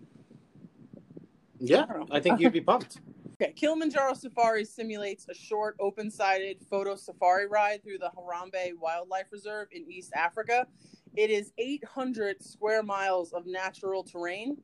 Yeah, 1.58 1.86
I, 2.10 2.16
I 2.16 2.20
think 2.20 2.40
you'd 2.40 2.52
be 2.52 2.60
pumped. 2.72 3.00
okay, 3.34 3.52
Kilimanjaro 3.52 4.14
Safari 4.14 4.64
simulates 4.64 5.26
a 5.28 5.34
short, 5.34 5.76
open-sided 5.80 6.58
photo 6.68 6.96
safari 6.96 7.46
ride 7.46 7.82
through 7.82 7.98
the 7.98 8.10
Harambe 8.16 8.72
Wildlife 8.78 9.26
Reserve 9.30 9.68
in 9.70 9.90
East 9.90 10.12
Africa. 10.14 10.66
It 11.14 11.30
is 11.30 11.52
800 11.58 12.42
square 12.42 12.82
miles 12.82 13.32
of 13.32 13.46
natural 13.46 14.02
terrain. 14.02 14.56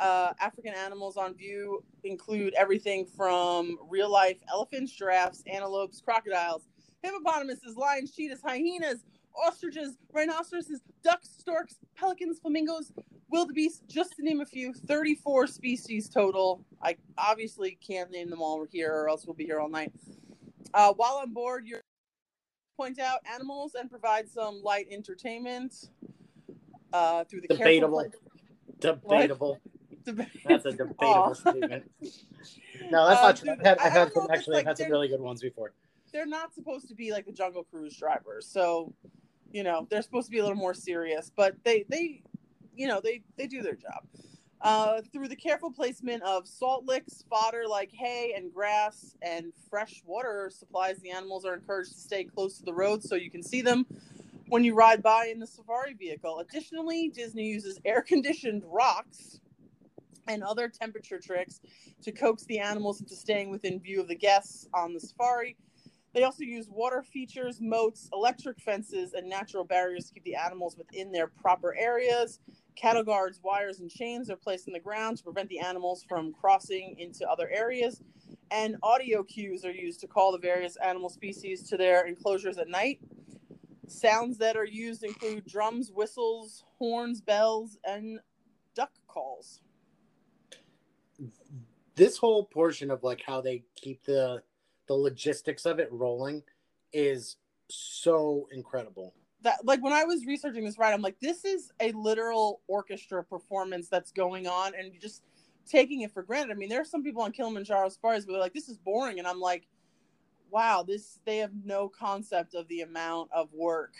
Uh, 0.00 0.32
African 0.40 0.72
animals 0.72 1.18
on 1.18 1.34
view 1.34 1.84
include 2.04 2.54
everything 2.54 3.04
from 3.04 3.76
real 3.90 4.10
life 4.10 4.38
elephants, 4.50 4.90
giraffes, 4.92 5.42
antelopes, 5.46 6.00
crocodiles, 6.00 6.62
hippopotamuses, 7.02 7.76
lions, 7.76 8.10
cheetahs, 8.10 8.40
hyenas, 8.42 9.04
ostriches, 9.46 9.98
rhinoceroses, 10.10 10.80
ducks, 11.04 11.28
storks, 11.38 11.76
pelicans, 11.94 12.38
flamingos, 12.38 12.92
wildebeest, 13.30 13.82
just 13.88 14.16
to 14.16 14.22
name 14.22 14.40
a 14.40 14.46
few. 14.46 14.72
34 14.72 15.46
species 15.46 16.08
total. 16.08 16.64
I 16.82 16.96
obviously 17.18 17.78
can't 17.86 18.10
name 18.10 18.30
them 18.30 18.40
all 18.40 18.66
here, 18.72 18.90
or 18.90 19.10
else 19.10 19.26
we'll 19.26 19.36
be 19.36 19.44
here 19.44 19.60
all 19.60 19.68
night. 19.68 19.92
Uh, 20.72 20.94
while 20.94 21.16
on 21.16 21.34
board, 21.34 21.66
you 21.66 21.78
point 22.74 22.98
out 22.98 23.20
animals 23.30 23.74
and 23.74 23.90
provide 23.90 24.30
some 24.30 24.62
light 24.62 24.86
entertainment 24.90 25.90
uh, 26.94 27.24
through 27.24 27.42
the 27.42 27.48
debatable, 27.48 28.10
debatable. 28.78 29.58
That's 30.44 30.64
a 30.64 30.72
debatable 30.72 31.34
statement. 31.36 31.90
No, 32.90 33.08
that's 33.08 33.20
uh, 33.20 33.26
not 33.26 33.36
true. 33.36 33.50
I've 33.50 33.60
had, 33.60 33.78
I've 33.78 33.92
had 33.92 34.12
some 34.12 34.26
actually. 34.30 34.56
Like 34.56 34.62
I've 34.62 34.68
had 34.68 34.78
some 34.78 34.90
really 34.90 35.08
good 35.08 35.20
ones 35.20 35.40
before 35.40 35.72
they're 36.12 36.26
not 36.26 36.54
supposed 36.54 36.88
to 36.88 36.94
be 36.94 37.12
like 37.12 37.26
the 37.26 37.32
Jungle 37.32 37.64
Cruise 37.64 37.96
drivers, 37.96 38.46
so 38.46 38.92
you 39.52 39.62
know 39.62 39.86
they're 39.90 40.02
supposed 40.02 40.26
to 40.26 40.30
be 40.30 40.38
a 40.38 40.42
little 40.42 40.56
more 40.56 40.74
serious. 40.74 41.30
But 41.34 41.56
they 41.64 41.84
they 41.88 42.22
you 42.74 42.88
know 42.88 43.00
they 43.02 43.22
they 43.36 43.46
do 43.46 43.62
their 43.62 43.74
job. 43.74 44.06
Uh, 44.62 45.00
through 45.10 45.26
the 45.26 45.36
careful 45.36 45.70
placement 45.70 46.22
of 46.22 46.46
salt 46.46 46.84
licks, 46.84 47.24
fodder 47.30 47.64
like 47.66 47.90
hay 47.92 48.34
and 48.36 48.52
grass, 48.52 49.14
and 49.22 49.52
fresh 49.70 50.02
water 50.04 50.50
supplies, 50.52 50.98
the 50.98 51.10
animals 51.10 51.46
are 51.46 51.54
encouraged 51.54 51.92
to 51.92 51.98
stay 51.98 52.24
close 52.24 52.58
to 52.58 52.64
the 52.64 52.74
road 52.74 53.02
so 53.02 53.14
you 53.14 53.30
can 53.30 53.42
see 53.42 53.62
them 53.62 53.86
when 54.48 54.62
you 54.62 54.74
ride 54.74 55.02
by 55.02 55.26
in 55.26 55.38
the 55.38 55.46
safari 55.46 55.94
vehicle. 55.94 56.40
Additionally, 56.40 57.08
Disney 57.08 57.46
uses 57.46 57.78
air 57.86 58.02
conditioned 58.02 58.62
rocks 58.66 59.40
and 60.30 60.42
other 60.42 60.68
temperature 60.68 61.18
tricks 61.18 61.60
to 62.02 62.12
coax 62.12 62.44
the 62.44 62.58
animals 62.58 63.00
into 63.00 63.16
staying 63.16 63.50
within 63.50 63.80
view 63.80 64.00
of 64.00 64.08
the 64.08 64.14
guests 64.14 64.68
on 64.72 64.94
the 64.94 65.00
safari. 65.00 65.56
They 66.12 66.24
also 66.24 66.42
use 66.42 66.68
water 66.68 67.02
features, 67.02 67.60
moats, 67.60 68.08
electric 68.12 68.60
fences, 68.60 69.12
and 69.14 69.28
natural 69.28 69.64
barriers 69.64 70.06
to 70.06 70.14
keep 70.14 70.24
the 70.24 70.34
animals 70.34 70.76
within 70.76 71.12
their 71.12 71.28
proper 71.28 71.76
areas. 71.78 72.40
Cattle 72.74 73.04
guards, 73.04 73.40
wires, 73.44 73.78
and 73.78 73.90
chains 73.90 74.28
are 74.28 74.36
placed 74.36 74.66
in 74.66 74.72
the 74.72 74.80
ground 74.80 75.18
to 75.18 75.24
prevent 75.24 75.48
the 75.48 75.60
animals 75.60 76.04
from 76.08 76.32
crossing 76.32 76.96
into 76.98 77.28
other 77.28 77.48
areas. 77.48 78.02
And 78.50 78.76
audio 78.82 79.22
cues 79.22 79.64
are 79.64 79.70
used 79.70 80.00
to 80.00 80.08
call 80.08 80.32
the 80.32 80.38
various 80.38 80.76
animal 80.76 81.10
species 81.10 81.68
to 81.68 81.76
their 81.76 82.06
enclosures 82.06 82.58
at 82.58 82.68
night. 82.68 82.98
Sounds 83.86 84.38
that 84.38 84.56
are 84.56 84.64
used 84.64 85.04
include 85.04 85.46
drums, 85.46 85.92
whistles, 85.94 86.64
horns, 86.78 87.20
bells, 87.20 87.78
and 87.84 88.18
duck 88.74 88.90
calls. 89.06 89.60
This 91.94 92.16
whole 92.16 92.44
portion 92.44 92.90
of 92.90 93.02
like 93.02 93.22
how 93.26 93.40
they 93.40 93.64
keep 93.76 94.04
the 94.04 94.42
the 94.86 94.94
logistics 94.94 95.66
of 95.66 95.78
it 95.78 95.88
rolling 95.92 96.42
is 96.92 97.36
so 97.68 98.48
incredible 98.52 99.14
that 99.42 99.64
like 99.64 99.82
when 99.82 99.92
I 99.92 100.04
was 100.04 100.26
researching 100.26 100.64
this 100.64 100.78
ride, 100.78 100.92
I'm 100.92 101.02
like, 101.02 101.18
this 101.20 101.44
is 101.44 101.72
a 101.80 101.92
literal 101.92 102.60
orchestra 102.66 103.24
performance 103.24 103.88
that's 103.88 104.12
going 104.12 104.46
on, 104.46 104.72
and 104.74 104.92
just 105.00 105.22
taking 105.66 106.02
it 106.02 106.12
for 106.12 106.22
granted. 106.22 106.52
I 106.52 106.56
mean, 106.56 106.68
there 106.68 106.80
are 106.80 106.84
some 106.84 107.02
people 107.02 107.22
on 107.22 107.32
Kilimanjaro 107.32 107.88
Safaris 107.88 108.26
where 108.26 108.34
they're 108.34 108.42
like, 108.42 108.54
this 108.54 108.68
is 108.68 108.76
boring, 108.76 109.18
and 109.18 109.26
I'm 109.26 109.40
like, 109.40 109.66
wow, 110.50 110.84
this 110.86 111.20
they 111.24 111.38
have 111.38 111.52
no 111.64 111.88
concept 111.88 112.54
of 112.54 112.68
the 112.68 112.82
amount 112.82 113.30
of 113.32 113.48
work 113.52 113.94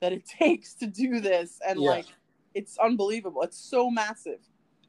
that 0.00 0.12
it 0.12 0.24
takes 0.38 0.74
to 0.74 0.86
do 0.86 1.20
this, 1.20 1.58
and 1.66 1.80
yeah. 1.80 1.90
like, 1.90 2.06
it's 2.54 2.78
unbelievable. 2.78 3.42
It's 3.42 3.58
so 3.58 3.90
massive. 3.90 4.40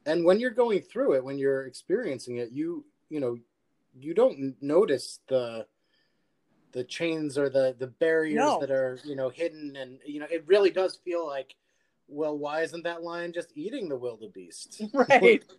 And 0.05 0.25
when 0.25 0.39
you're 0.39 0.51
going 0.51 0.81
through 0.81 1.13
it, 1.13 1.23
when 1.23 1.37
you're 1.37 1.65
experiencing 1.65 2.37
it, 2.37 2.51
you 2.51 2.85
you 3.09 3.19
know, 3.19 3.37
you 3.99 4.13
don't 4.13 4.55
notice 4.61 5.19
the 5.27 5.65
the 6.71 6.83
chains 6.83 7.37
or 7.37 7.49
the 7.49 7.75
the 7.77 7.87
barriers 7.87 8.37
no. 8.37 8.59
that 8.59 8.71
are 8.71 8.99
you 9.03 9.15
know 9.15 9.29
hidden. 9.29 9.75
And 9.75 9.99
you 10.05 10.19
know 10.19 10.27
it 10.29 10.43
really 10.47 10.69
does 10.69 10.97
feel 11.03 11.25
like 11.25 11.55
well 12.07 12.37
why 12.37 12.61
isn't 12.61 12.83
that 12.83 13.03
lion 13.03 13.33
just 13.33 13.51
eating 13.55 13.89
the 13.89 13.97
wildebeest? 13.97 14.83
Right. 14.93 15.43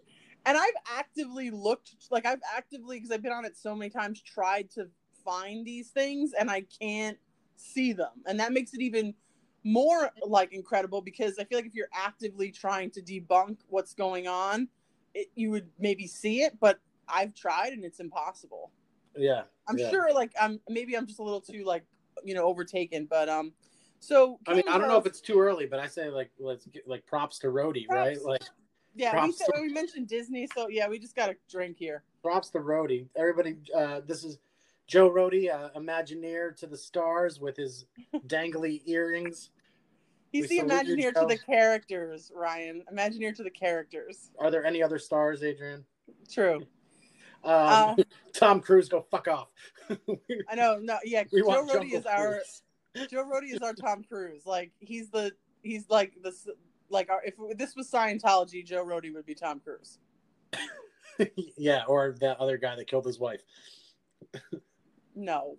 And 0.47 0.59
i've 0.59 0.99
actively 0.99 1.51
looked 1.51 1.95
like 2.11 2.27
i've 2.27 2.43
actively 2.55 2.99
because 2.99 3.11
i've 3.11 3.23
been 3.23 3.33
on 3.33 3.47
it 3.47 3.57
so 3.57 3.75
many 3.75 3.89
times 3.89 4.21
tried 4.21 4.71
to 4.73 4.91
find 5.25 5.65
these 5.65 5.89
things 5.89 6.35
and 6.39 6.51
i 6.51 6.67
can't 6.79 7.17
see 7.57 7.93
them. 7.93 8.11
And 8.27 8.39
that 8.41 8.53
makes 8.53 8.75
it 8.75 8.81
even 8.81 9.15
more 9.65 10.11
like 10.27 10.53
incredible 10.53 11.01
because 11.01 11.39
i 11.39 11.45
feel 11.45 11.59
like 11.59 11.67
if 11.67 11.75
you're 11.75 11.89
actively 11.95 12.51
trying 12.51 12.91
to 12.91 13.01
debunk 13.01 13.57
what's 13.69 13.95
going 13.95 14.29
on 14.29 14.69
it, 15.15 15.29
you 15.35 15.51
would 15.51 15.69
maybe 15.79 16.07
see 16.07 16.43
it 16.43 16.59
but 16.61 16.79
i've 17.09 17.35
tried 17.35 17.73
and 17.73 17.85
it's 17.85 17.99
impossible 17.99 18.71
yeah. 19.17 19.43
I'm 19.69 19.79
yeah. 19.79 19.91
sure 19.91 20.13
like 20.13 20.33
I'm 20.41 20.61
maybe 20.69 20.97
I'm 20.97 21.07
just 21.07 21.19
a 21.19 21.23
little 21.23 21.41
too 21.41 21.65
like 21.65 21.85
you 22.23 22.35
know 22.35 22.45
overtaken, 22.45 23.07
but 23.09 23.29
um 23.29 23.53
so 24.01 24.39
I 24.47 24.55
mean 24.55 24.65
I 24.69 24.79
don't 24.79 24.89
know 24.89 24.99
if 24.99 25.07
it's 25.07 25.21
too 25.21 25.39
early, 25.41 25.67
but 25.67 25.81
I 25.81 25.87
say 25.87 26.09
like 26.09 26.31
let's 26.39 26.67
get 26.67 26.87
like 26.87 27.07
props 27.07 27.39
to 27.41 27.49
Rohde, 27.49 27.87
right? 27.89 28.21
Like 28.23 28.43
yeah, 28.95 29.25
we 29.25 29.33
said 29.33 29.49
to... 29.55 29.61
we 29.61 29.73
mentioned 29.73 30.09
Disney, 30.09 30.49
so 30.55 30.69
yeah, 30.69 30.89
we 30.89 30.99
just 30.99 31.17
got 31.17 31.31
a 31.31 31.37
drink 31.51 31.77
here. 31.79 32.03
Props 32.23 32.51
to 32.51 32.59
Rohde. 32.59 33.07
Everybody, 33.17 33.57
uh, 33.77 34.01
this 34.07 34.25
is 34.25 34.39
Joe 34.87 35.11
Rohde, 35.11 35.53
uh, 35.53 35.71
Imagineer 35.77 36.57
to 36.57 36.67
the 36.67 36.77
stars 36.77 37.41
with 37.41 37.57
his 37.57 37.87
dangly 38.27 38.83
earrings. 38.87 39.51
He's 40.31 40.49
we 40.49 40.61
the 40.61 40.67
Imagineer 40.67 41.15
to 41.15 41.27
the 41.27 41.39
characters, 41.39 42.33
Ryan. 42.35 42.83
Imagineer 42.93 43.35
to 43.37 43.43
the 43.43 43.51
characters. 43.51 44.31
Are 44.39 44.51
there 44.51 44.65
any 44.65 44.83
other 44.83 44.99
stars, 44.99 45.43
Adrian? 45.43 45.85
True. 46.31 46.67
Um, 47.45 47.53
uh, 47.53 47.95
Tom 48.35 48.61
Cruise, 48.61 48.89
go 48.89 49.07
fuck 49.11 49.29
off. 49.29 49.49
I 50.49 50.55
know, 50.55 50.79
no, 50.83 50.99
yeah. 51.05 51.25
We 51.33 51.43
Joe 51.43 51.67
Rohde 51.67 51.93
is 51.93 52.07
our 52.07 52.41
Joe 53.11 53.25
Rohde 53.25 53.53
is 53.53 53.61
our 53.61 53.75
Tom 53.75 54.03
Cruise. 54.03 54.47
Like 54.47 54.73
he's 54.81 55.11
the 55.11 55.33
he's 55.63 55.89
like 55.89 56.15
this 56.23 56.49
like 56.89 57.11
our, 57.11 57.23
if 57.25 57.35
this 57.57 57.77
was 57.77 57.91
Scientology, 57.91 58.65
Joe 58.65 58.85
Rohde 58.85 59.13
would 59.15 59.27
be 59.27 59.35
Tom 59.35 59.61
Cruise. 59.61 59.99
yeah, 61.57 61.85
or 61.87 62.17
that 62.21 62.39
other 62.39 62.57
guy 62.57 62.77
that 62.77 62.87
killed 62.87 63.07
his 63.07 63.19
wife. 63.19 63.43
No. 65.15 65.57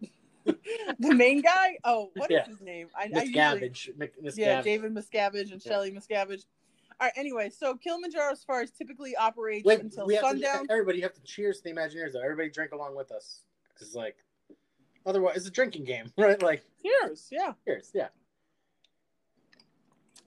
the 0.98 1.14
main 1.14 1.42
guy? 1.42 1.78
Oh, 1.84 2.10
what 2.16 2.30
yeah. 2.30 2.42
is 2.42 2.48
his 2.48 2.60
name? 2.60 2.88
I, 2.96 3.08
Miscavige. 3.08 3.90
I 4.00 4.08
usually, 4.24 4.42
yeah, 4.42 4.62
David 4.62 4.94
Miscavige 4.94 5.52
and 5.52 5.62
yeah. 5.64 5.70
Shelley 5.70 5.90
Miscavige. 5.90 6.44
All 7.00 7.06
right. 7.06 7.12
Anyway, 7.16 7.50
so 7.50 7.76
Kilimanjaro 7.76 8.34
Safaris 8.34 8.70
typically 8.70 9.14
operates 9.16 9.64
Wait, 9.64 9.80
until 9.80 10.08
sundown. 10.08 10.66
To, 10.66 10.72
everybody, 10.72 10.98
you 10.98 11.04
have 11.04 11.14
to 11.14 11.22
cheers 11.22 11.58
to 11.58 11.64
the 11.64 11.70
Imagineers. 11.70 12.12
Though. 12.12 12.22
Everybody 12.22 12.50
drink 12.50 12.72
along 12.72 12.96
with 12.96 13.12
us, 13.12 13.42
because 13.72 13.94
like, 13.94 14.16
otherwise, 15.06 15.36
it's 15.36 15.46
a 15.46 15.50
drinking 15.50 15.84
game, 15.84 16.12
right? 16.18 16.42
Like, 16.42 16.64
cheers. 16.82 17.28
Yeah. 17.30 17.52
Cheers. 17.66 17.90
Yeah. 17.94 18.08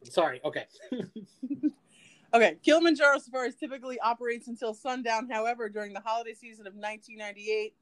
Sorry. 0.04 0.40
Okay. 0.46 0.66
okay. 2.34 2.58
Kilimanjaro 2.64 3.20
Safaris 3.20 3.56
typically 3.56 4.00
operates 4.00 4.48
until 4.48 4.74
sundown. 4.74 5.30
However, 5.30 5.68
during 5.68 5.94
the 5.94 6.00
holiday 6.00 6.34
season 6.34 6.68
of 6.68 6.74
1998, 6.74 7.74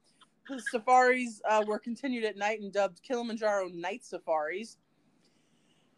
the 0.48 0.60
safaris 0.60 1.40
uh, 1.48 1.64
were 1.66 1.78
continued 1.78 2.24
at 2.24 2.36
night 2.36 2.60
and 2.60 2.72
dubbed 2.72 3.02
Kilimanjaro 3.02 3.68
Night 3.68 4.04
Safaris. 4.04 4.76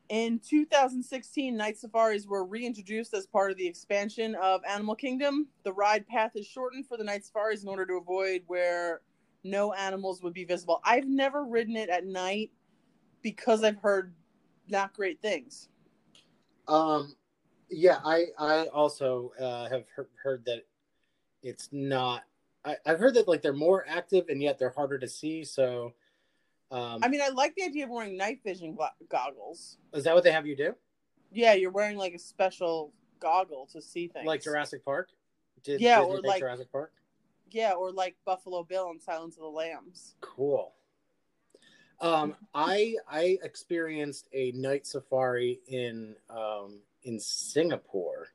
In 0.09 0.41
2016, 0.41 1.57
night 1.57 1.79
safaris 1.79 2.27
were 2.27 2.45
reintroduced 2.45 3.15
as 3.15 3.27
part 3.27 3.51
of 3.51 3.57
the 3.57 3.67
expansion 3.67 4.35
of 4.35 4.61
Animal 4.69 4.95
Kingdom. 4.95 5.47
The 5.65 5.73
ride 5.73 6.07
path 6.07 6.33
is 6.35 6.47
shortened 6.47 6.87
for 6.87 6.99
the 6.99 7.05
night 7.05 7.25
safaris 7.25 7.63
in 7.63 7.69
order 7.69 7.87
to 7.87 7.95
avoid 7.95 8.43
where 8.47 9.01
no 9.45 9.73
animals 9.73 10.23
would 10.23 10.35
be 10.35 10.45
visible. 10.45 10.81
I've 10.85 11.07
never 11.07 11.45
ridden 11.45 11.77
it 11.77 11.89
at 11.89 12.05
night 12.05 12.51
because 13.23 13.65
I've 13.65 13.79
heard 13.79 14.13
not 14.69 14.93
great 14.93 15.21
things. 15.23 15.69
Um, 16.69 17.15
yeah, 17.71 17.99
I 18.05 18.27
I 18.39 18.67
also 18.67 19.33
uh, 19.41 19.69
have 19.69 19.85
he- 19.97 20.03
heard 20.23 20.45
that 20.45 20.67
it's 21.43 21.69
not. 21.73 22.25
I, 22.65 22.77
I've 22.87 22.99
heard 22.99 23.15
that 23.15 23.29
like 23.29 23.43
they're 23.43 23.53
more 23.53 23.85
active 23.89 24.27
and 24.29 24.43
yet 24.43 24.59
they're 24.59 24.71
harder 24.71 24.99
to 24.99 25.09
see. 25.09 25.45
So 25.45 25.95
um, 26.73 27.01
I 27.03 27.09
mean, 27.09 27.21
I 27.21 27.29
like 27.29 27.55
the 27.55 27.65
idea 27.65 27.85
of 27.85 27.91
wearing 27.91 28.17
night 28.17 28.41
vision 28.43 28.77
goggles. 29.09 29.77
Is 29.93 30.05
that 30.05 30.15
what 30.15 30.25
they 30.25 30.33
have 30.33 30.47
you 30.47 30.57
do? 30.57 30.75
Yeah, 31.31 31.53
you're 31.53 31.71
wearing 31.71 31.99
like 31.99 32.15
a 32.15 32.19
special 32.19 32.93
goggle 33.21 33.69
to 33.73 33.83
see 33.83 34.09
things. 34.09 34.27
Like 34.27 34.43
Jurassic 34.43 34.85
Park? 34.85 35.11
Did, 35.65 35.81
yeah, 35.83 36.01
or 36.01 36.21
like 36.23 36.41
Jurassic 36.41 36.73
Park? 36.73 36.93
Yeah, 37.51 37.73
or 37.73 37.93
like 37.93 38.17
Buffalo 38.25 38.65
Bill 38.65 38.89
and 38.89 39.01
Silence 39.01 39.37
of 39.37 39.43
the 39.43 39.49
Lambs. 39.49 40.15
Cool. 40.23 40.73
Um, 42.01 42.35
I 42.55 42.97
I 43.09 43.39
experienced 43.43 44.29
a 44.33 44.53
night 44.53 44.87
safari 44.87 45.61
in 45.69 46.17
um, 46.31 46.81
in 47.05 47.21
Singapore. 47.21 48.29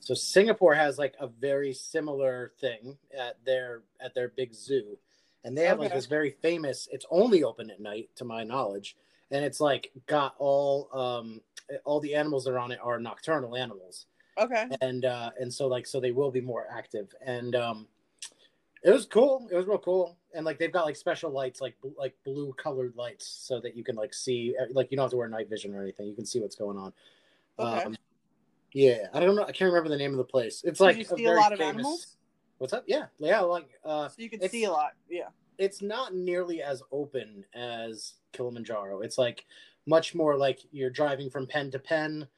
So 0.00 0.14
Singapore 0.14 0.74
has 0.74 0.98
like 0.98 1.14
a 1.20 1.26
very 1.26 1.72
similar 1.72 2.52
thing 2.60 2.96
at 3.16 3.44
their 3.44 3.82
at 4.00 4.14
their 4.14 4.28
big 4.28 4.54
zoo 4.54 4.98
and 5.44 5.56
they 5.56 5.64
have 5.64 5.78
okay. 5.78 5.86
like 5.86 5.94
this 5.94 6.06
very 6.06 6.30
famous. 6.42 6.88
It's 6.92 7.06
only 7.10 7.44
open 7.44 7.70
at 7.70 7.80
night, 7.80 8.10
to 8.16 8.24
my 8.24 8.44
knowledge, 8.44 8.96
and 9.30 9.44
it's 9.44 9.60
like 9.60 9.90
got 10.06 10.34
all 10.38 10.88
um 10.92 11.40
all 11.84 12.00
the 12.00 12.14
animals 12.14 12.44
that 12.44 12.52
are 12.52 12.58
on 12.58 12.72
it 12.72 12.78
are 12.82 12.98
nocturnal 12.98 13.56
animals. 13.56 14.06
Okay. 14.36 14.66
And 14.80 15.04
uh 15.04 15.30
and 15.40 15.52
so 15.52 15.66
like 15.66 15.86
so 15.86 16.00
they 16.00 16.12
will 16.12 16.30
be 16.30 16.40
more 16.40 16.66
active 16.70 17.14
and 17.24 17.54
um 17.54 17.86
it 18.82 18.90
was 18.92 19.06
cool. 19.06 19.48
It 19.50 19.56
was 19.56 19.66
real 19.66 19.78
cool. 19.78 20.16
And 20.34 20.46
like 20.46 20.58
they've 20.58 20.72
got 20.72 20.84
like 20.84 20.96
special 20.96 21.30
lights, 21.30 21.60
like 21.60 21.76
like 21.96 22.14
blue 22.24 22.52
colored 22.52 22.94
lights, 22.96 23.26
so 23.26 23.60
that 23.60 23.76
you 23.76 23.82
can 23.82 23.96
like 23.96 24.14
see, 24.14 24.54
like 24.70 24.90
you 24.90 24.96
don't 24.96 25.04
have 25.04 25.10
to 25.10 25.16
wear 25.16 25.28
night 25.28 25.50
vision 25.50 25.74
or 25.74 25.82
anything. 25.82 26.06
You 26.06 26.14
can 26.14 26.26
see 26.26 26.40
what's 26.40 26.54
going 26.54 26.78
on. 26.78 26.92
Okay. 27.58 27.84
Um, 27.84 27.96
yeah, 28.72 29.06
I 29.12 29.20
don't 29.20 29.36
know. 29.36 29.44
I 29.44 29.52
can't 29.52 29.72
remember 29.72 29.88
the 29.88 29.96
name 29.96 30.12
of 30.12 30.18
the 30.18 30.24
place. 30.24 30.62
It's 30.64 30.80
like 30.80 30.96
you 30.96 31.04
see 31.04 31.24
a, 31.24 31.32
a 31.32 31.34
lot 31.34 31.52
of 31.52 31.58
famous, 31.58 31.74
animals. 31.74 32.16
What's 32.58 32.72
up? 32.72 32.84
Yeah, 32.86 33.06
yeah. 33.18 33.40
Like, 33.40 33.70
uh, 33.84 34.08
so 34.08 34.14
you 34.18 34.30
can 34.30 34.46
see 34.48 34.64
a 34.64 34.70
lot. 34.70 34.92
Yeah. 35.08 35.28
It's 35.58 35.82
not 35.82 36.14
nearly 36.14 36.62
as 36.62 36.82
open 36.92 37.44
as 37.54 38.14
Kilimanjaro. 38.32 39.00
It's 39.00 39.18
like 39.18 39.44
much 39.86 40.14
more 40.14 40.36
like 40.36 40.60
you're 40.70 40.90
driving 40.90 41.30
from 41.30 41.46
pen 41.46 41.70
to 41.72 41.78
pen, 41.78 42.28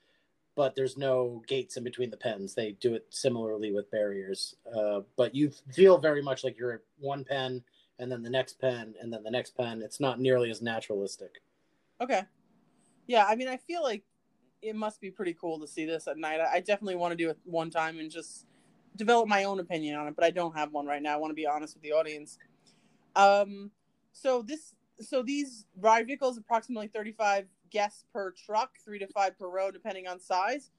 but 0.56 0.74
there's 0.74 0.96
no 0.96 1.42
gates 1.46 1.76
in 1.76 1.84
between 1.84 2.10
the 2.10 2.16
pens. 2.16 2.54
They 2.54 2.72
do 2.80 2.94
it 2.94 3.06
similarly 3.10 3.72
with 3.72 3.90
barriers, 3.90 4.56
uh, 4.74 5.00
but 5.16 5.34
you 5.34 5.50
feel 5.74 5.98
very 5.98 6.22
much 6.22 6.44
like 6.44 6.58
you're 6.58 6.72
at 6.72 6.80
one 6.98 7.24
pen 7.24 7.62
and 7.98 8.10
then 8.10 8.22
the 8.22 8.30
next 8.30 8.58
pen 8.58 8.94
and 9.00 9.12
then 9.12 9.22
the 9.22 9.30
next 9.30 9.56
pen. 9.56 9.82
It's 9.82 10.00
not 10.00 10.20
nearly 10.20 10.50
as 10.50 10.62
naturalistic. 10.62 11.42
Okay. 12.00 12.22
Yeah, 13.06 13.26
I 13.28 13.34
mean, 13.34 13.48
I 13.48 13.56
feel 13.58 13.82
like 13.82 14.04
it 14.62 14.76
must 14.76 15.00
be 15.00 15.10
pretty 15.10 15.34
cool 15.34 15.58
to 15.60 15.66
see 15.66 15.84
this 15.84 16.06
at 16.06 16.18
night. 16.18 16.40
I, 16.40 16.60
definitely 16.60 16.96
want 16.96 17.12
to 17.12 17.16
do 17.16 17.30
it 17.30 17.38
one 17.44 17.70
time 17.70 17.98
and 17.98 18.10
just 18.10 18.46
develop 18.96 19.28
my 19.28 19.44
own 19.44 19.60
opinion 19.60 19.96
on 19.96 20.08
it, 20.08 20.14
but 20.16 20.24
I 20.24 20.30
don't 20.30 20.56
have 20.56 20.72
one 20.72 20.86
right 20.86 21.02
now. 21.02 21.14
I 21.14 21.16
want 21.16 21.30
to 21.30 21.34
be 21.34 21.46
honest 21.46 21.74
with 21.74 21.82
the 21.82 21.92
audience. 21.92 22.38
Um, 23.16 23.70
so 24.12 24.42
this, 24.42 24.74
so 25.00 25.22
these 25.22 25.66
ride 25.78 26.06
vehicles, 26.06 26.36
approximately 26.36 26.88
35 26.88 27.46
guests 27.70 28.04
per 28.12 28.32
truck, 28.32 28.72
three 28.84 28.98
to 28.98 29.06
five 29.08 29.38
per 29.38 29.48
row, 29.48 29.70
depending 29.70 30.06
on 30.06 30.20
size. 30.20 30.70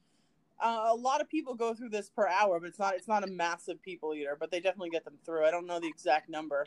Uh, 0.62 0.88
a 0.90 0.94
lot 0.94 1.20
of 1.20 1.28
people 1.28 1.54
go 1.54 1.74
through 1.74 1.88
this 1.88 2.08
per 2.10 2.28
hour, 2.28 2.60
but 2.60 2.68
it's 2.68 2.78
not 2.78 2.94
it's 2.94 3.08
not 3.08 3.24
a 3.24 3.26
massive 3.26 3.82
people 3.82 4.14
eater, 4.14 4.36
but 4.38 4.50
they 4.50 4.60
definitely 4.60 4.90
get 4.90 5.04
them 5.04 5.18
through. 5.24 5.44
I 5.44 5.50
don't 5.50 5.66
know 5.66 5.80
the 5.80 5.88
exact 5.88 6.28
number. 6.28 6.66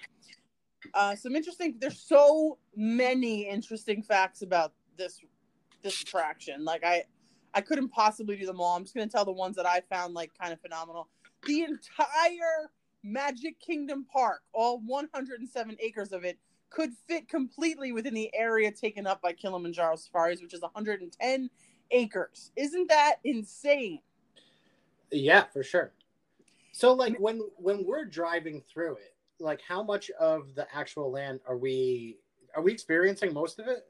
Uh, 0.94 1.16
some 1.16 1.36
interesting. 1.36 1.76
There's 1.80 2.00
so 2.00 2.58
many 2.76 3.48
interesting 3.48 4.04
facts 4.04 4.42
about 4.42 4.74
this 4.98 5.22
this 5.86 6.02
attraction. 6.02 6.66
Like 6.66 6.84
I, 6.84 7.06
I 7.54 7.62
couldn't 7.62 7.90
possibly 7.90 8.36
do 8.36 8.46
them 8.46 8.60
all. 8.60 8.76
I'm 8.76 8.84
just 8.84 8.94
gonna 8.94 9.08
tell 9.08 9.24
the 9.24 9.32
ones 9.32 9.56
that 9.56 9.66
I 9.66 9.82
found 9.90 10.14
like 10.14 10.32
kind 10.40 10.52
of 10.52 10.60
phenomenal. 10.60 11.08
The 11.46 11.62
entire 11.62 12.72
Magic 13.04 13.60
Kingdom 13.60 14.06
Park, 14.12 14.42
all 14.52 14.82
107 14.86 15.78
acres 15.80 16.12
of 16.12 16.26
it, 16.26 16.38
could 16.72 16.92
fit 17.08 17.30
completely 17.30 17.92
within 17.92 18.14
the 18.14 18.30
area 18.36 18.72
taken 18.72 19.08
up 19.08 19.22
by 19.22 19.32
Kilimanjaro 19.32 19.96
Safaris, 19.96 20.42
which 20.42 20.54
is 20.54 20.62
110 20.62 21.50
acres. 21.92 22.52
Isn't 22.56 22.90
that 22.90 23.18
insane? 23.24 24.00
Yeah, 25.12 25.46
for 25.54 25.64
sure. 25.64 25.94
So 26.72 26.94
like 26.94 27.14
mm-hmm. 27.14 27.24
when 27.24 27.42
when 27.58 27.86
we're 27.86 28.06
driving 28.06 28.62
through 28.62 28.96
it, 28.96 29.16
like 29.40 29.62
how 29.66 29.84
much 29.84 30.10
of 30.20 30.56
the 30.56 30.68
actual 30.76 31.12
land 31.12 31.40
are 31.48 31.58
we 31.58 32.18
are 32.56 32.62
we 32.62 32.74
experiencing 32.74 33.34
most 33.34 33.60
of 33.60 33.68
it? 33.68 33.86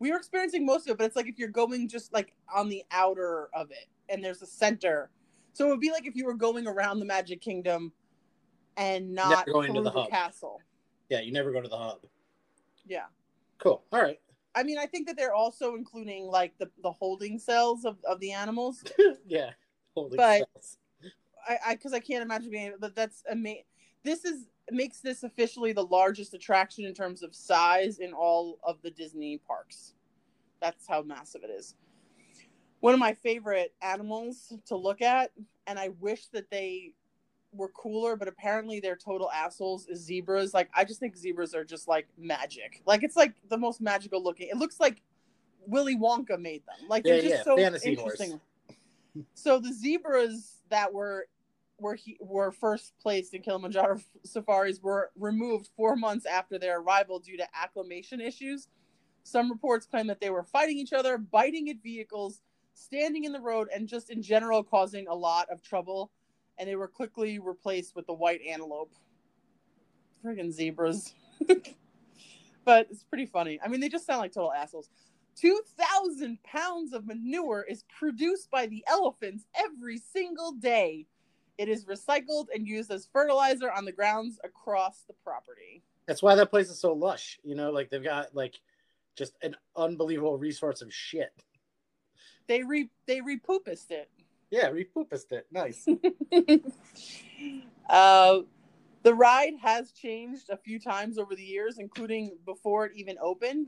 We 0.00 0.12
are 0.12 0.16
experiencing 0.16 0.64
most 0.64 0.86
of 0.86 0.92
it, 0.92 0.98
but 0.98 1.04
it's 1.06 1.16
like 1.16 1.26
if 1.26 1.38
you're 1.38 1.48
going 1.48 1.88
just 1.88 2.12
like 2.12 2.32
on 2.54 2.68
the 2.68 2.84
outer 2.90 3.48
of 3.54 3.70
it 3.70 3.86
and 4.08 4.24
there's 4.24 4.42
a 4.42 4.46
center. 4.46 5.10
So 5.52 5.66
it 5.66 5.70
would 5.70 5.80
be 5.80 5.90
like 5.90 6.06
if 6.06 6.14
you 6.14 6.24
were 6.24 6.34
going 6.34 6.66
around 6.66 7.00
the 7.00 7.04
Magic 7.04 7.40
Kingdom 7.40 7.92
and 8.76 9.12
not 9.12 9.30
Never 9.30 9.52
going 9.52 9.74
to 9.74 9.82
the 9.82 9.90
the, 9.90 10.02
hub. 10.02 10.10
castle. 10.10 10.60
Yeah, 11.08 11.20
you 11.20 11.32
never 11.32 11.50
go 11.52 11.60
to 11.60 11.68
the 11.68 11.76
hub. 11.76 11.98
Yeah. 12.86 13.06
Cool. 13.58 13.82
All 13.92 14.00
right. 14.00 14.20
I 14.54 14.62
mean, 14.62 14.78
I 14.78 14.86
think 14.86 15.06
that 15.08 15.16
they're 15.16 15.34
also 15.34 15.74
including 15.74 16.26
like 16.26 16.56
the, 16.58 16.70
the 16.82 16.92
holding 16.92 17.38
cells 17.38 17.84
of, 17.84 17.96
of 18.04 18.20
the 18.20 18.32
animals. 18.32 18.84
yeah. 19.26 19.50
Holy 19.94 20.16
But- 20.16 20.46
cells. 20.54 20.78
I 21.48 21.56
I 21.66 21.74
because 21.76 21.92
I 21.94 22.00
can't 22.00 22.22
imagine 22.22 22.50
being 22.50 22.74
but 22.78 22.94
that's 22.94 23.22
amazing. 23.30 23.62
This 24.04 24.24
is 24.24 24.46
makes 24.70 25.00
this 25.00 25.22
officially 25.22 25.72
the 25.72 25.84
largest 25.84 26.34
attraction 26.34 26.84
in 26.84 26.94
terms 26.94 27.22
of 27.22 27.34
size 27.34 27.98
in 27.98 28.12
all 28.12 28.58
of 28.62 28.80
the 28.82 28.90
Disney 28.90 29.38
parks. 29.46 29.94
That's 30.60 30.86
how 30.86 31.02
massive 31.02 31.42
it 31.44 31.50
is. 31.50 31.74
One 32.80 32.94
of 32.94 33.00
my 33.00 33.14
favorite 33.14 33.74
animals 33.82 34.52
to 34.66 34.76
look 34.76 35.02
at, 35.02 35.30
and 35.66 35.78
I 35.78 35.90
wish 36.00 36.26
that 36.28 36.50
they 36.50 36.92
were 37.52 37.68
cooler, 37.68 38.14
but 38.14 38.28
apparently 38.28 38.78
they're 38.78 38.96
total 38.96 39.30
assholes. 39.30 39.86
Is 39.88 40.00
zebras? 40.00 40.54
Like 40.54 40.68
I 40.74 40.84
just 40.84 41.00
think 41.00 41.16
zebras 41.16 41.54
are 41.54 41.64
just 41.64 41.88
like 41.88 42.06
magic. 42.16 42.82
Like 42.86 43.02
it's 43.02 43.16
like 43.16 43.34
the 43.48 43.58
most 43.58 43.80
magical 43.80 44.22
looking. 44.22 44.48
It 44.48 44.56
looks 44.56 44.78
like 44.78 45.02
Willy 45.66 45.96
Wonka 45.96 46.38
made 46.38 46.62
them. 46.66 46.88
Like 46.88 47.04
they're 47.04 47.22
just 47.22 47.34
yeah, 47.34 47.42
so 47.42 47.56
fantasy 47.56 47.94
horse. 47.94 48.20
interesting. 48.20 48.40
so 49.34 49.58
the 49.58 49.72
zebras 49.72 50.60
that 50.70 50.92
were 50.92 51.26
were 51.78 51.94
he, 51.94 52.16
were 52.20 52.50
first 52.50 52.92
placed 53.00 53.34
in 53.34 53.42
Kilimanjaro 53.42 54.00
safaris 54.24 54.82
were 54.82 55.10
removed 55.16 55.68
four 55.76 55.96
months 55.96 56.26
after 56.26 56.58
their 56.58 56.80
arrival 56.80 57.18
due 57.18 57.36
to 57.36 57.46
acclimation 57.54 58.20
issues. 58.20 58.68
Some 59.22 59.50
reports 59.50 59.86
claim 59.86 60.06
that 60.08 60.20
they 60.20 60.30
were 60.30 60.42
fighting 60.42 60.78
each 60.78 60.92
other, 60.92 61.18
biting 61.18 61.68
at 61.68 61.82
vehicles, 61.82 62.40
standing 62.74 63.24
in 63.24 63.32
the 63.32 63.40
road, 63.40 63.68
and 63.74 63.88
just 63.88 64.10
in 64.10 64.22
general 64.22 64.62
causing 64.62 65.06
a 65.08 65.14
lot 65.14 65.48
of 65.50 65.62
trouble. 65.62 66.10
And 66.58 66.68
they 66.68 66.76
were 66.76 66.88
quickly 66.88 67.38
replaced 67.38 67.94
with 67.94 68.06
the 68.06 68.14
white 68.14 68.40
antelope. 68.42 68.92
Friggin' 70.24 70.50
zebras. 70.50 71.12
but 72.64 72.88
it's 72.90 73.04
pretty 73.04 73.26
funny. 73.26 73.60
I 73.62 73.68
mean, 73.68 73.80
they 73.80 73.88
just 73.88 74.06
sound 74.06 74.20
like 74.20 74.32
total 74.32 74.52
assholes. 74.52 74.88
2,000 75.36 76.42
pounds 76.42 76.92
of 76.92 77.06
manure 77.06 77.64
is 77.68 77.84
produced 77.96 78.50
by 78.50 78.66
the 78.66 78.84
elephants 78.88 79.46
every 79.54 79.98
single 79.98 80.52
day. 80.52 81.06
It 81.58 81.68
is 81.68 81.86
recycled 81.86 82.46
and 82.54 82.66
used 82.66 82.90
as 82.92 83.08
fertilizer 83.12 83.70
on 83.70 83.84
the 83.84 83.92
grounds 83.92 84.38
across 84.44 85.02
the 85.08 85.14
property. 85.24 85.82
That's 86.06 86.22
why 86.22 86.36
that 86.36 86.50
place 86.50 86.70
is 86.70 86.80
so 86.80 86.92
lush. 86.92 87.40
You 87.42 87.56
know, 87.56 87.72
like 87.72 87.90
they've 87.90 88.02
got 88.02 88.34
like 88.34 88.60
just 89.16 89.36
an 89.42 89.56
unbelievable 89.76 90.38
resource 90.38 90.82
of 90.82 90.94
shit. 90.94 91.32
They 92.46 92.62
re 92.62 92.88
they 93.06 93.20
repoopist 93.20 93.90
it. 93.90 94.08
Yeah, 94.50 94.70
repoopist 94.70 95.32
it. 95.32 95.46
Nice. 95.50 95.86
uh, 97.90 98.38
the 99.02 99.14
ride 99.14 99.54
has 99.60 99.90
changed 99.90 100.50
a 100.50 100.56
few 100.56 100.78
times 100.78 101.18
over 101.18 101.34
the 101.34 101.44
years, 101.44 101.78
including 101.78 102.38
before 102.46 102.86
it 102.86 102.92
even 102.94 103.16
opened. 103.20 103.66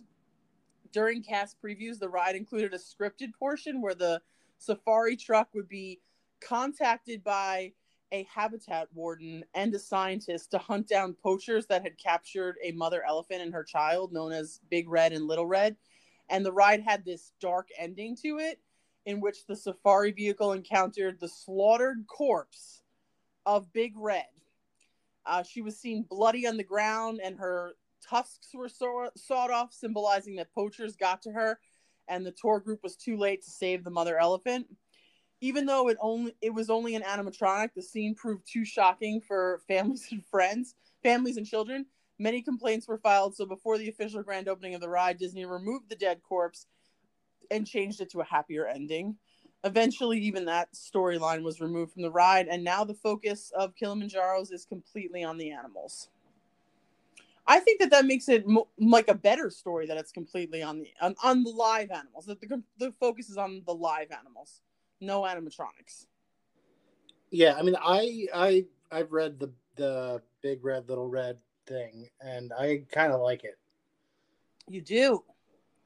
During 0.93 1.23
cast 1.23 1.57
previews, 1.63 1.99
the 1.99 2.09
ride 2.09 2.37
included 2.37 2.73
a 2.73 2.79
scripted 2.79 3.33
portion 3.39 3.83
where 3.83 3.95
the 3.95 4.23
safari 4.59 5.17
truck 5.17 5.49
would 5.55 5.69
be 5.69 6.01
contacted 6.41 7.23
by 7.23 7.73
a 8.13 8.25
habitat 8.25 8.89
warden 8.93 9.45
and 9.55 9.75
a 9.75 9.79
scientist 9.79 10.51
to 10.51 10.59
hunt 10.59 10.89
down 10.89 11.15
poachers 11.15 11.67
that 11.67 11.83
had 11.83 11.99
captured 11.99 12.57
a 12.63 12.73
mother 12.73 13.05
elephant 13.05 13.43
and 13.43 13.55
her 13.55 13.65
child, 13.65 14.13
known 14.13 14.33
as 14.33 14.61
Big 14.71 14.89
Red 14.89 15.13
and 15.13 15.27
Little 15.27 15.47
Red. 15.47 15.77
And 16.29 16.45
the 16.45 16.53
ride 16.53 16.83
had 16.83 17.05
this 17.05 17.33
dark 17.41 17.69
ending 17.79 18.17
to 18.23 18.39
it, 18.39 18.61
in 19.07 19.21
which 19.21 19.47
the 19.47 19.57
safari 19.57 20.13
vehicle 20.13 20.53
encountered 20.53 21.19
the 21.19 21.29
slaughtered 21.29 22.07
corpse 22.07 22.83
of 23.47 23.73
Big 23.73 23.95
Red. 23.97 24.27
Uh, 25.27 25.43
she 25.43 25.63
was 25.63 25.79
seen 25.79 26.07
bloody 26.09 26.47
on 26.47 26.57
the 26.57 26.65
ground, 26.65 27.21
and 27.23 27.39
her 27.39 27.75
tusks 28.07 28.55
were 28.55 28.69
saw- 28.69 29.11
sawed 29.17 29.51
off, 29.51 29.73
symbolizing 29.73 30.37
that 30.37 30.53
poachers 30.53 30.97
got 30.97 31.23
to 31.23 31.31
her, 31.31 31.59
and 32.09 32.25
the 32.25 32.33
tour 32.33 32.59
group 32.59 32.83
was 32.83 32.97
too 32.97 33.17
late 33.17 33.43
to 33.43 33.51
save 33.51 33.85
the 33.85 33.91
mother 33.91 34.19
elephant. 34.19 34.67
Even 35.41 35.67
though 35.67 35.89
it 35.89 35.97
only 36.01 36.35
it 36.43 36.53
was 36.53 36.71
only 36.71 36.95
an 36.95 37.03
animatronic, 37.03 37.71
the 37.75 37.83
scene 37.83 38.15
proved 38.15 38.47
too 38.47 38.65
shocking 38.65 39.21
for 39.21 39.61
families 39.69 40.09
and 40.11 40.25
friends, 40.27 40.75
families 41.03 41.37
and 41.37 41.47
children. 41.47 41.87
Many 42.19 42.43
complaints 42.43 42.87
were 42.87 42.99
filed, 42.99 43.35
so 43.35 43.47
before 43.47 43.79
the 43.79 43.89
official 43.89 44.23
grand 44.23 44.47
opening 44.47 44.75
of 44.75 44.83
the 44.83 44.89
ride, 44.91 45.17
Disney 45.19 45.47
removed 45.47 45.89
the 45.89 45.97
dead 45.97 46.21
corpse 46.23 46.67
and 47.51 47.67
changed 47.67 48.01
it 48.03 48.11
to 48.11 48.21
a 48.21 48.25
happier 48.25 48.67
ending. 48.67 49.17
Eventually, 49.65 50.19
even 50.21 50.45
that 50.47 50.73
storyline 50.73 51.43
was 51.43 51.61
removed 51.61 51.93
from 51.93 52.03
the 52.03 52.11
ride, 52.11 52.49
and 52.49 52.63
now 52.63 52.85
the 52.85 52.95
focus 52.95 53.53
of 53.55 53.75
Kilimanjaro's 53.75 54.51
is 54.51 54.65
completely 54.67 55.25
on 55.25 55.39
the 55.39 55.51
animals. 55.51 56.09
I 57.47 57.59
think 57.59 57.81
that 57.81 57.91
that 57.91 58.05
makes 58.05 58.29
it 58.29 58.47
mo- 58.47 58.69
like 58.79 59.09
a 59.09 59.15
better 59.15 59.51
story 59.51 59.87
that 59.87 59.97
it's 59.97 60.13
completely 60.13 60.63
on 60.63 60.79
the 60.79 60.91
on, 61.01 61.15
on 61.23 61.43
the 61.43 61.51
live 61.51 61.91
animals. 61.91 62.27
That 62.27 62.41
the 62.41 62.63
the 62.79 62.93
focus 62.93 63.29
is 63.29 63.37
on 63.37 63.63
the 63.67 63.75
live 63.75 64.11
animals, 64.13 64.63
no 65.01 65.23
animatronics. 65.23 66.07
Yeah, 67.31 67.55
I 67.57 67.63
mean, 67.63 67.77
I 67.81 68.27
I 68.35 68.65
I've 68.91 69.13
read 69.13 69.39
the 69.39 69.53
the 69.77 70.23
big 70.43 70.65
red 70.65 70.89
little 70.89 71.09
red 71.09 71.39
thing, 71.67 72.09
and 72.21 72.53
I 72.53 72.85
kind 72.93 73.13
of 73.13 73.21
like 73.21 73.45
it. 73.45 73.59
You 74.69 74.81
do. 74.81 75.25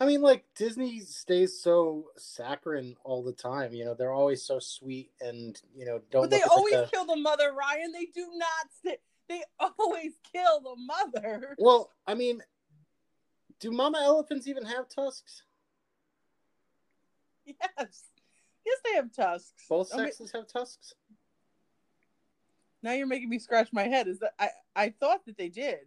I 0.00 0.07
mean, 0.07 0.22
like 0.22 0.44
Disney 0.57 1.00
stays 1.00 1.59
so 1.61 2.07
saccharine 2.16 2.96
all 3.05 3.22
the 3.22 3.33
time. 3.33 3.72
You 3.72 3.85
know, 3.85 3.94
they're 3.94 4.12
always 4.12 4.42
so 4.42 4.59
sweet, 4.59 5.11
and 5.20 5.61
you 5.74 5.85
know, 5.85 6.00
don't. 6.11 6.22
But 6.22 6.31
they 6.31 6.37
at, 6.42 6.48
like, 6.48 6.50
always 6.50 6.74
the- 6.74 6.88
kill 6.92 7.07
the 7.07 7.16
mother, 7.16 7.53
Ryan. 7.53 7.92
They 7.92 8.07
do 8.07 8.27
not. 8.35 8.70
St- 8.85 9.00
they 9.29 9.42
always 9.79 10.12
kill 10.33 10.61
the 10.61 10.77
mother. 10.77 11.55
Well, 11.59 11.90
I 12.07 12.14
mean, 12.14 12.42
do 13.61 13.70
mama 13.70 14.00
elephants 14.03 14.46
even 14.48 14.64
have 14.64 14.88
tusks? 14.88 15.42
Yes. 17.46 18.05
Yes, 18.64 18.79
they 18.85 18.94
have 18.94 19.12
tusks. 19.12 19.66
Both 19.68 19.92
I 19.92 19.98
mean, 19.98 20.07
sexes 20.07 20.33
have 20.33 20.46
tusks. 20.46 20.94
now 22.83 22.92
you're 22.92 23.07
making 23.07 23.29
me 23.29 23.38
scratch 23.38 23.68
my 23.72 23.85
head. 23.85 24.09
Is 24.09 24.20
that 24.20 24.35
I? 24.38 24.48
I 24.74 24.90
thought 24.90 25.24
that 25.27 25.37
they 25.37 25.48
did. 25.48 25.81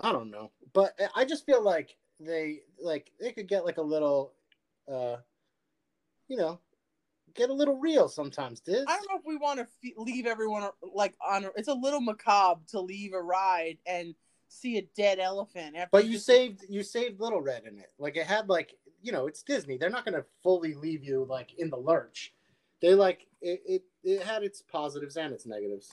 I 0.00 0.12
don't 0.12 0.30
know, 0.30 0.50
but 0.72 0.98
I 1.14 1.24
just 1.24 1.46
feel 1.46 1.62
like 1.62 1.96
they 2.18 2.60
like 2.80 3.10
they 3.20 3.32
could 3.32 3.48
get 3.48 3.64
like 3.64 3.78
a 3.78 3.82
little, 3.82 4.32
uh, 4.90 5.16
you 6.28 6.36
know, 6.36 6.58
get 7.34 7.50
a 7.50 7.54
little 7.54 7.78
real 7.78 8.08
sometimes. 8.08 8.60
Diz. 8.60 8.84
I 8.88 8.96
don't 8.96 9.10
know 9.10 9.18
if 9.18 9.26
we 9.26 9.36
want 9.36 9.58
to 9.58 9.62
f- 9.62 9.92
leave 9.96 10.26
everyone 10.26 10.68
like 10.94 11.14
on. 11.26 11.46
It's 11.56 11.68
a 11.68 11.74
little 11.74 12.00
macabre 12.00 12.62
to 12.68 12.80
leave 12.80 13.12
a 13.12 13.22
ride 13.22 13.78
and 13.86 14.14
see 14.52 14.78
a 14.78 14.82
dead 14.96 15.18
elephant. 15.18 15.76
After 15.76 15.88
But 15.90 16.06
you 16.06 16.18
saved 16.18 16.64
you 16.68 16.82
saved 16.82 17.20
Little 17.20 17.40
Red 17.40 17.64
in 17.64 17.78
it. 17.78 17.92
Like 17.98 18.16
it 18.16 18.26
had 18.26 18.48
like 18.48 18.74
you 19.02 19.12
know 19.12 19.26
it's 19.26 19.42
Disney. 19.42 19.76
They're 19.76 19.90
not 19.90 20.04
gonna 20.04 20.24
fully 20.42 20.74
leave 20.74 21.02
you 21.04 21.26
like 21.28 21.54
in 21.58 21.70
the 21.70 21.76
lurch. 21.76 22.32
They 22.80 22.94
like 22.94 23.26
it. 23.40 23.62
It, 23.66 23.82
it 24.04 24.22
had 24.22 24.42
its 24.42 24.62
positives 24.62 25.16
and 25.16 25.32
its 25.32 25.46
negatives. 25.46 25.92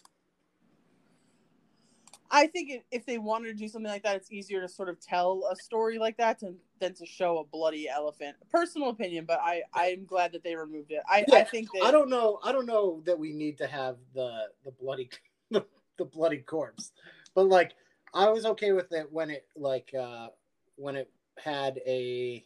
I 2.32 2.48
think 2.48 2.84
if 2.92 3.06
they 3.06 3.18
wanted 3.18 3.48
to 3.48 3.54
do 3.54 3.68
something 3.68 3.92
like 3.92 4.04
that, 4.04 4.16
it's 4.16 4.32
easier 4.32 4.62
to 4.62 4.68
sort 4.68 4.90
of 4.90 5.00
tell 5.00 5.50
a 5.52 5.56
story 5.56 5.98
like 5.98 6.18
that 6.18 6.40
to, 6.40 6.54
than 6.80 6.94
to 6.96 7.06
show 7.06 7.40
a 7.40 7.44
bloody 7.44 7.90
elephant. 7.90 8.36
Personal 8.52 8.90
opinion, 8.90 9.26
but 9.26 9.40
I 9.42 9.64
I'm 9.74 10.06
glad 10.06 10.32
that 10.34 10.44
they 10.44 10.56
removed 10.56 10.92
it. 10.92 11.02
I, 11.10 11.26
Yeah, 11.28 11.40
I 11.40 11.44
think 11.44 11.72
that 11.74 11.84
I 11.84 11.92
don't 11.92 12.10
know. 12.10 12.40
I 12.44 12.52
don't 12.52 12.68
know 12.68 13.02
that 13.06 13.18
we 13.18 13.34
need 13.34 13.58
to 13.60 13.68
have 13.68 13.98
the 14.14 14.48
the 14.64 14.72
bloody 14.72 15.10
the, 15.52 15.66
the 15.98 16.06
bloody 16.06 16.38
corpse, 16.38 16.92
but 17.34 17.48
like 17.48 17.74
I 18.14 18.30
was 18.30 18.46
okay 18.46 18.72
with 18.72 18.92
it 18.92 19.08
when 19.12 19.30
it 19.30 19.48
like 19.56 19.94
uh 19.94 20.28
when 20.76 20.96
it 20.96 21.10
had 21.38 21.80
a 21.86 22.44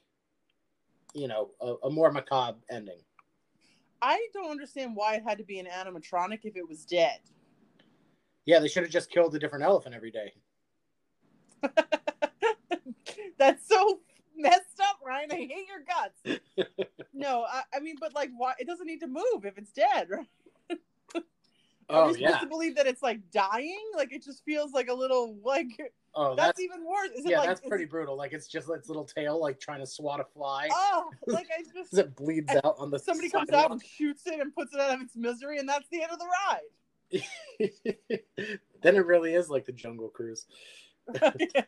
you 1.14 1.28
know 1.28 1.52
a, 1.62 1.76
a 1.86 1.90
more 1.90 2.12
macabre 2.12 2.60
ending. 2.70 3.00
I 4.02 4.28
don't 4.34 4.52
understand 4.52 4.96
why 4.96 5.16
it 5.16 5.24
had 5.24 5.38
to 5.38 5.46
be 5.46 5.60
an 5.60 5.68
animatronic 5.68 6.40
if 6.44 6.58
it 6.58 6.68
was 6.68 6.86
dead. 6.86 7.20
Yeah, 8.46 8.60
they 8.60 8.68
should 8.68 8.84
have 8.84 8.92
just 8.92 9.10
killed 9.10 9.34
a 9.36 9.40
different 9.40 9.64
elephant 9.64 9.96
every 9.96 10.12
day. 10.12 10.34
That's 13.38 13.66
so 13.66 14.02
messed 14.36 14.82
up, 14.82 15.00
Ryan. 15.06 15.32
I 15.32 15.36
hate 15.36 15.68
your 15.68 15.84
guts. 15.88 16.68
no, 17.14 17.46
I, 17.50 17.62
I 17.74 17.80
mean, 17.80 17.96
but 18.00 18.14
like, 18.14 18.32
why? 18.36 18.54
It 18.60 18.68
doesn't 18.68 18.86
need 18.86 19.00
to 19.00 19.08
move 19.08 19.46
if 19.46 19.58
it's 19.58 19.72
dead, 19.72 20.10
right? 20.10 20.28
Are 21.94 22.04
Oh 22.04 22.08
we 22.08 22.14
supposed 22.14 22.34
yeah. 22.36 22.40
to 22.40 22.48
believe 22.48 22.76
that 22.76 22.88
it's 22.88 23.02
like 23.02 23.20
dying? 23.32 23.84
Like 23.96 24.12
it 24.12 24.24
just 24.24 24.44
feels 24.44 24.74
like 24.74 24.90
a 24.90 24.94
little 24.94 25.38
like 25.44 25.68
Oh, 26.16 26.36
that's, 26.36 26.48
that's, 26.48 26.60
even 26.60 26.86
worse. 26.86 27.10
Is 27.18 27.26
it 27.26 27.32
yeah, 27.32 27.40
like 27.40 27.48
that's 27.50 27.62
pretty 27.62 27.86
it- 27.86 27.90
brutal. 27.90 28.16
Like 28.16 28.34
it's 28.34 28.48
just 28.48 28.70
its 28.70 28.88
little 28.88 29.04
tail, 29.06 29.40
like 29.40 29.60
trying 29.60 29.80
to 29.80 29.88
swat 29.88 30.20
a 30.20 30.24
fly. 30.24 30.70
oh, 30.72 31.10
like 31.28 31.48
I 31.58 31.64
just 31.74 31.98
it 31.98 32.16
bleeds 32.16 32.54
out 32.64 32.76
on 32.78 32.92
the 32.92 33.00
somebody 33.00 33.30
comes 33.30 33.50
out 33.50 33.72
and 33.72 33.84
shoots 33.84 34.28
it 34.28 34.40
and 34.40 34.54
puts 34.54 34.74
it 34.74 34.80
out 34.80 34.94
of 34.94 35.02
its 35.02 35.16
misery, 35.16 35.58
and 35.58 35.68
that's 35.68 35.88
the 35.90 36.04
end 36.04 36.12
of 36.12 36.20
the 36.20 36.26
ride. 36.50 36.60
then 38.82 38.96
it 38.96 39.06
really 39.06 39.34
is 39.34 39.50
like 39.50 39.66
the 39.66 39.72
Jungle 39.72 40.10
Cruise. 40.10 40.46
Yeah. 41.56 41.64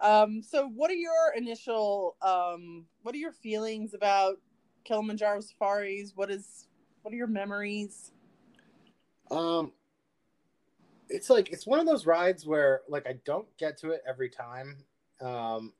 Um, 0.00 0.42
so 0.42 0.68
what 0.68 0.90
are 0.92 0.94
your 0.94 1.32
initial 1.36 2.16
um 2.22 2.86
what 3.02 3.14
are 3.16 3.18
your 3.18 3.32
feelings 3.32 3.94
about 3.94 4.36
Kilimanjaro 4.84 5.40
safaris? 5.40 6.12
What 6.14 6.30
is 6.30 6.68
what 7.02 7.12
are 7.12 7.16
your 7.16 7.26
memories? 7.26 8.12
Um, 9.30 9.72
it's 11.08 11.30
like 11.30 11.50
it's 11.50 11.66
one 11.66 11.78
of 11.80 11.86
those 11.86 12.06
rides 12.06 12.46
where 12.46 12.82
like 12.88 13.06
I 13.06 13.14
don't 13.24 13.46
get 13.58 13.78
to 13.78 13.90
it 13.90 14.02
every 14.08 14.28
time. 14.28 14.76
Um, 15.20 15.72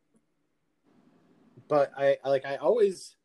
but 1.69 1.93
I 1.97 2.17
I- 2.25 2.29
like 2.29 2.45
I 2.47 2.57
always 2.57 3.17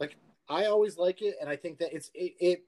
like 0.00 0.16
I 0.48 0.66
always 0.66 0.96
like 0.98 1.22
it, 1.22 1.36
and 1.40 1.48
I 1.48 1.56
think 1.56 1.78
that 1.78 1.92
it's 1.94 2.10
it, 2.14 2.34
it 2.40 2.64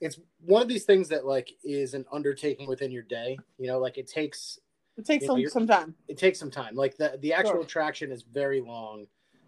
it's 0.00 0.18
one 0.40 0.60
of 0.62 0.68
these 0.68 0.84
things 0.84 1.08
that 1.08 1.24
like 1.24 1.50
is 1.62 1.94
an 1.94 2.04
undertaking 2.12 2.66
within 2.68 2.90
your 2.90 3.02
day. 3.04 3.38
You 3.58 3.68
know, 3.68 3.78
like 3.78 3.96
it 3.98 4.06
takes 4.08 4.58
It 4.96 5.06
takes 5.06 5.22
You 5.22 5.28
know, 5.28 5.44
some, 5.48 5.66
some 5.66 5.66
time. 5.66 5.94
it 6.08 6.18
takes 6.18 6.38
some 6.38 6.50
time. 6.50 6.74
Like 6.74 6.96
the 6.96 7.18
the 7.20 7.32
actual 7.32 7.52
Sure. 7.54 7.62
attraction 7.62 8.10
is 8.12 8.22
very 8.22 8.60
long. 8.60 9.06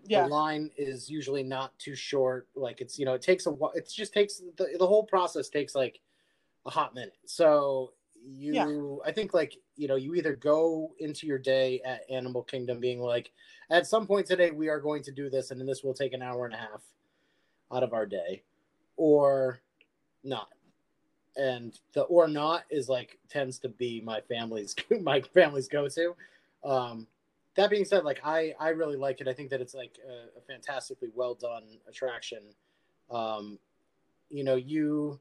Yeah. 0.09 0.23
The 0.23 0.29
line 0.29 0.71
is 0.77 1.11
usually 1.11 1.43
not 1.43 1.77
too 1.79 1.95
short. 1.95 2.49
Like 2.55 2.81
it's 2.81 2.99
you 2.99 3.05
know 3.05 3.15
it 3.15 3.23
takes 3.23 3.47
a 3.47 3.51
while. 3.51 3.73
It 3.75 3.91
just 3.95 4.13
takes 4.13 4.43
the 4.57 4.69
the 4.79 4.87
whole 4.87 5.05
process 5.05 5.49
takes 5.49 5.75
like 5.75 6.01
a 6.65 6.71
hot 6.71 6.95
minute. 6.95 7.17
So 7.27 7.93
you 8.25 8.53
Yeah. 8.55 9.09
I 9.09 9.13
think 9.13 9.35
like 9.35 9.57
you 9.77 9.89
know 9.89 9.97
you 9.97 10.15
either 10.15 10.35
go 10.35 10.93
into 10.99 11.27
your 11.27 11.39
day 11.39 11.81
at 11.85 12.11
Animal 12.11 12.43
Kingdom 12.43 12.81
being 12.81 13.01
like 13.01 13.31
at 13.71 13.87
some 13.87 14.07
point 14.07 14.27
today 14.27 14.51
we 14.51 14.69
are 14.69 14.81
going 14.81 15.03
to 15.05 15.13
do 15.13 15.31
this 15.31 15.51
and 15.51 15.61
then 15.61 15.67
this 15.67 15.83
will 15.83 15.95
take 15.95 16.13
an 16.13 16.23
hour 16.23 16.45
and 16.45 16.55
a 16.55 16.59
half 16.59 16.83
out 17.73 17.83
of 17.83 17.93
our 17.93 18.07
day 18.07 18.43
or 18.97 19.61
not. 20.25 20.49
And 21.37 21.79
the 21.93 22.03
or 22.03 22.29
not 22.29 22.65
is 22.71 22.89
like 22.89 23.19
tends 23.29 23.59
to 23.61 23.69
be 23.69 24.01
my 24.01 24.21
family's 24.23 24.75
my 25.03 25.21
family's 25.21 25.69
go 25.69 25.89
to. 25.89 26.17
Um, 26.65 27.07
that 27.57 27.71
being 27.71 27.85
said, 27.85 28.05
like 28.05 28.21
I 28.25 28.55
I 28.61 28.71
really 28.71 28.97
like 28.97 29.21
it. 29.21 29.29
I 29.29 29.33
think 29.33 29.51
that 29.51 29.61
it's 29.61 29.75
like 29.75 29.99
a, 30.07 30.39
a 30.39 30.43
fantastically 30.43 31.09
well 31.15 31.35
done 31.35 31.65
attraction. 31.89 32.43
Um, 33.11 33.59
you 34.31 34.45
know, 34.45 34.57
you 34.57 35.21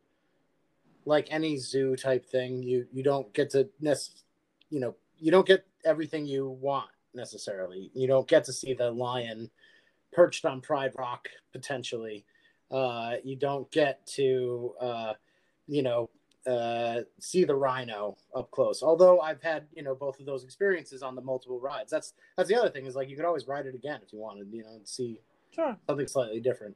like 1.05 1.27
any 1.29 1.57
zoo 1.57 1.95
type 1.95 2.25
thing, 2.25 2.61
you 2.63 2.87
you 2.91 3.03
don't 3.03 3.33
get 3.33 3.51
to 3.51 3.69
nec- 3.79 3.97
you 4.69 4.79
know, 4.79 4.95
you 5.17 5.31
don't 5.31 5.47
get 5.47 5.65
everything 5.85 6.25
you 6.25 6.49
want 6.49 6.89
necessarily. 7.13 7.91
You 7.93 8.07
don't 8.07 8.27
get 8.27 8.43
to 8.45 8.53
see 8.53 8.73
the 8.73 8.91
lion 8.91 9.49
perched 10.11 10.45
on 10.45 10.61
Pride 10.61 10.91
Rock 10.97 11.29
potentially. 11.51 12.25
Uh, 12.71 13.15
you 13.23 13.35
don't 13.35 13.69
get 13.71 14.05
to 14.07 14.73
uh, 14.81 15.13
you 15.67 15.83
know 15.83 16.09
uh, 16.47 17.01
see 17.19 17.43
the 17.43 17.55
rhino 17.55 18.17
up 18.35 18.51
close. 18.51 18.83
Although 18.83 19.19
I've 19.21 19.41
had 19.41 19.67
you 19.73 19.83
know 19.83 19.95
both 19.95 20.19
of 20.19 20.25
those 20.25 20.43
experiences 20.43 21.01
on 21.03 21.15
the 21.15 21.21
multiple 21.21 21.59
rides. 21.59 21.91
That's 21.91 22.13
that's 22.37 22.49
the 22.49 22.55
other 22.59 22.69
thing 22.69 22.85
is 22.85 22.95
like 22.95 23.09
you 23.09 23.15
could 23.15 23.25
always 23.25 23.47
ride 23.47 23.65
it 23.65 23.75
again 23.75 23.99
if 24.05 24.13
you 24.13 24.19
wanted. 24.19 24.47
You 24.51 24.63
know, 24.63 24.69
and 24.75 24.87
see 24.87 25.19
Sure. 25.51 25.77
something 25.87 26.07
slightly 26.07 26.39
different. 26.41 26.75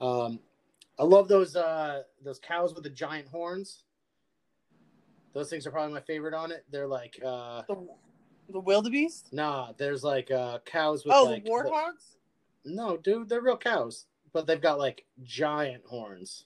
Um, 0.00 0.38
I 0.98 1.04
love 1.04 1.26
those 1.28 1.56
uh, 1.56 2.02
those 2.22 2.38
cows 2.38 2.74
with 2.74 2.84
the 2.84 2.90
giant 2.90 3.28
horns. 3.28 3.84
Those 5.32 5.50
things 5.50 5.66
are 5.66 5.70
probably 5.72 5.92
my 5.92 6.00
favorite 6.00 6.34
on 6.34 6.52
it. 6.52 6.64
They're 6.70 6.86
like 6.86 7.18
uh, 7.24 7.62
The 7.66 7.86
the 8.50 8.60
wildebeest? 8.60 9.32
nah. 9.32 9.72
There's 9.76 10.04
like 10.04 10.30
uh, 10.30 10.58
cows 10.64 11.04
with 11.04 11.14
Oh, 11.14 11.24
like 11.24 11.44
the 11.44 11.50
no, 12.66 12.96
dude, 12.96 13.28
they're 13.28 13.40
real 13.42 13.56
cows, 13.56 14.06
but 14.32 14.46
they've 14.46 14.60
got 14.60 14.78
like 14.78 15.04
giant 15.22 15.84
horns, 15.86 16.44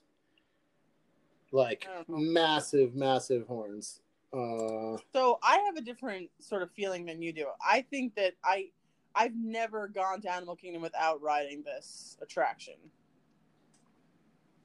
like 1.51 1.87
I 1.89 1.95
don't 1.95 2.09
know. 2.09 2.17
massive, 2.17 2.95
massive 2.95 3.47
horns. 3.47 4.01
Uh, 4.31 4.97
So 5.13 5.39
I 5.41 5.57
have 5.65 5.75
a 5.77 5.81
different 5.81 6.29
sort 6.39 6.61
of 6.61 6.71
feeling 6.71 7.05
than 7.05 7.21
you 7.21 7.33
do. 7.33 7.47
I 7.65 7.81
think 7.81 8.15
that 8.15 8.33
I 8.43 8.69
I've 9.15 9.35
never 9.35 9.87
gone 9.87 10.21
to 10.21 10.31
Animal 10.31 10.55
Kingdom 10.55 10.81
without 10.83 11.21
riding 11.21 11.63
this 11.63 12.17
attraction. 12.21 12.75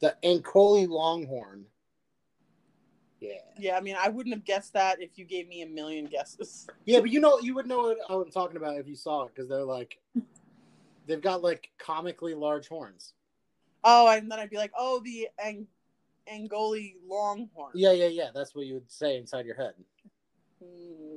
the 0.00 0.14
Ankole 0.22 0.86
Longhorn. 0.86 1.64
Yeah, 3.20 3.38
Yeah, 3.58 3.76
I 3.78 3.80
mean, 3.80 3.96
I 3.98 4.10
wouldn't 4.10 4.34
have 4.34 4.44
guessed 4.44 4.74
that 4.74 5.00
if 5.00 5.16
you 5.16 5.24
gave 5.24 5.48
me 5.48 5.62
a 5.62 5.66
million 5.66 6.04
guesses. 6.04 6.66
yeah, 6.84 7.00
but 7.00 7.08
you 7.10 7.20
know, 7.20 7.38
you 7.38 7.54
would 7.54 7.66
know 7.66 7.96
what 8.08 8.24
I'm 8.26 8.30
talking 8.30 8.58
about 8.58 8.76
if 8.76 8.86
you 8.86 8.96
saw 8.96 9.22
it 9.22 9.34
because 9.34 9.48
they're 9.48 9.64
like, 9.64 9.98
they've 11.06 11.22
got 11.22 11.42
like 11.42 11.70
comically 11.78 12.34
large 12.34 12.68
horns. 12.68 13.14
Oh, 13.82 14.08
and 14.08 14.30
then 14.30 14.38
I'd 14.38 14.50
be 14.50 14.58
like, 14.58 14.72
oh, 14.76 15.00
the 15.02 15.28
Ang- 15.38 15.66
Angoli 16.32 16.94
Longhorn. 17.06 17.72
Yeah, 17.74 17.92
yeah, 17.92 18.08
yeah. 18.08 18.28
That's 18.34 18.54
what 18.54 18.66
you 18.66 18.74
would 18.74 18.90
say 18.90 19.16
inside 19.16 19.46
your 19.46 19.56
head. 19.56 19.74
Hmm. 20.62 21.16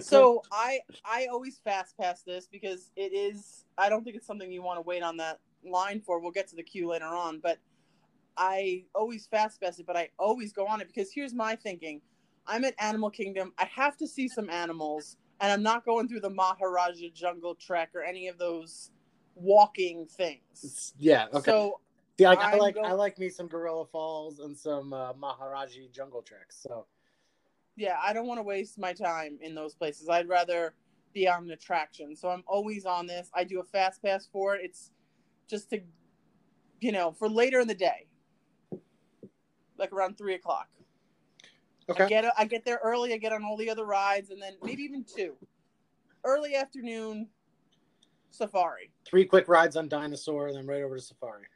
so 0.00 0.42
I 0.50 0.80
I 1.04 1.28
always 1.30 1.58
fast 1.62 1.96
pass 1.98 2.22
this 2.22 2.48
because 2.50 2.90
it 2.96 3.12
is 3.12 3.64
I 3.78 3.88
don't 3.88 4.04
think 4.04 4.16
it's 4.16 4.26
something 4.26 4.50
you 4.50 4.62
want 4.62 4.78
to 4.78 4.82
wait 4.82 5.02
on 5.02 5.16
that 5.18 5.40
line 5.64 6.00
for. 6.00 6.20
We'll 6.20 6.32
get 6.32 6.48
to 6.48 6.56
the 6.56 6.62
queue 6.62 6.88
later 6.88 7.06
on, 7.06 7.40
but 7.40 7.58
I 8.36 8.84
always 8.94 9.26
fast 9.26 9.60
pass 9.60 9.78
it, 9.78 9.86
but 9.86 9.96
I 9.96 10.10
always 10.18 10.52
go 10.52 10.66
on 10.66 10.80
it 10.80 10.88
because 10.88 11.10
here's 11.12 11.34
my 11.34 11.56
thinking. 11.56 12.00
I'm 12.46 12.64
at 12.64 12.74
Animal 12.78 13.10
Kingdom. 13.10 13.52
I 13.58 13.64
have 13.64 13.96
to 13.96 14.06
see 14.06 14.28
some 14.28 14.50
animals, 14.50 15.16
and 15.40 15.50
I'm 15.50 15.62
not 15.62 15.84
going 15.84 16.08
through 16.08 16.20
the 16.20 16.30
Maharaja 16.30 17.08
Jungle 17.12 17.54
Trek 17.54 17.90
or 17.94 18.02
any 18.02 18.28
of 18.28 18.38
those 18.38 18.90
walking 19.34 20.06
things. 20.06 20.94
yeah. 20.98 21.26
Okay. 21.32 21.50
So 21.50 21.80
yeah, 22.18 22.30
like, 22.30 22.38
I 22.38 22.56
like 22.56 22.74
go- 22.74 22.82
I 22.82 22.92
like 22.92 23.18
me 23.18 23.28
some 23.28 23.46
Gorilla 23.46 23.86
Falls 23.86 24.38
and 24.40 24.56
some 24.56 24.92
uh, 24.92 25.12
Maharaji 25.14 25.90
Jungle 25.92 26.22
Treks. 26.22 26.56
So 26.60 26.86
yeah, 27.76 27.98
I 28.02 28.12
don't 28.12 28.26
want 28.26 28.38
to 28.38 28.42
waste 28.42 28.78
my 28.78 28.92
time 28.92 29.38
in 29.40 29.54
those 29.54 29.74
places. 29.74 30.08
I'd 30.08 30.28
rather 30.28 30.74
be 31.12 31.28
on 31.28 31.44
an 31.44 31.50
attraction. 31.50 32.16
So 32.16 32.28
I'm 32.28 32.42
always 32.46 32.86
on 32.86 33.06
this. 33.06 33.30
I 33.34 33.44
do 33.44 33.60
a 33.60 33.64
fast 33.64 34.02
pass 34.02 34.26
for 34.32 34.56
it. 34.56 34.62
It's 34.64 34.90
just 35.48 35.70
to, 35.70 35.80
you 36.80 36.92
know, 36.92 37.12
for 37.12 37.28
later 37.28 37.60
in 37.60 37.68
the 37.68 37.74
day, 37.74 38.06
like 39.78 39.92
around 39.92 40.16
three 40.16 40.34
o'clock. 40.34 40.68
Okay. 41.88 42.04
I 42.04 42.08
get 42.08 42.24
I 42.38 42.44
get 42.46 42.64
there 42.64 42.80
early. 42.82 43.12
I 43.12 43.18
get 43.18 43.32
on 43.32 43.44
all 43.44 43.56
the 43.56 43.70
other 43.70 43.84
rides, 43.84 44.30
and 44.30 44.40
then 44.40 44.54
maybe 44.62 44.82
even 44.82 45.04
two. 45.04 45.36
Early 46.24 46.56
afternoon 46.56 47.28
safari. 48.30 48.90
Three 49.04 49.24
quick 49.24 49.48
rides 49.48 49.76
on 49.76 49.88
Dinosaur, 49.88 50.48
and 50.48 50.56
then 50.56 50.66
right 50.66 50.82
over 50.82 50.96
to 50.96 51.02
Safari. 51.02 51.46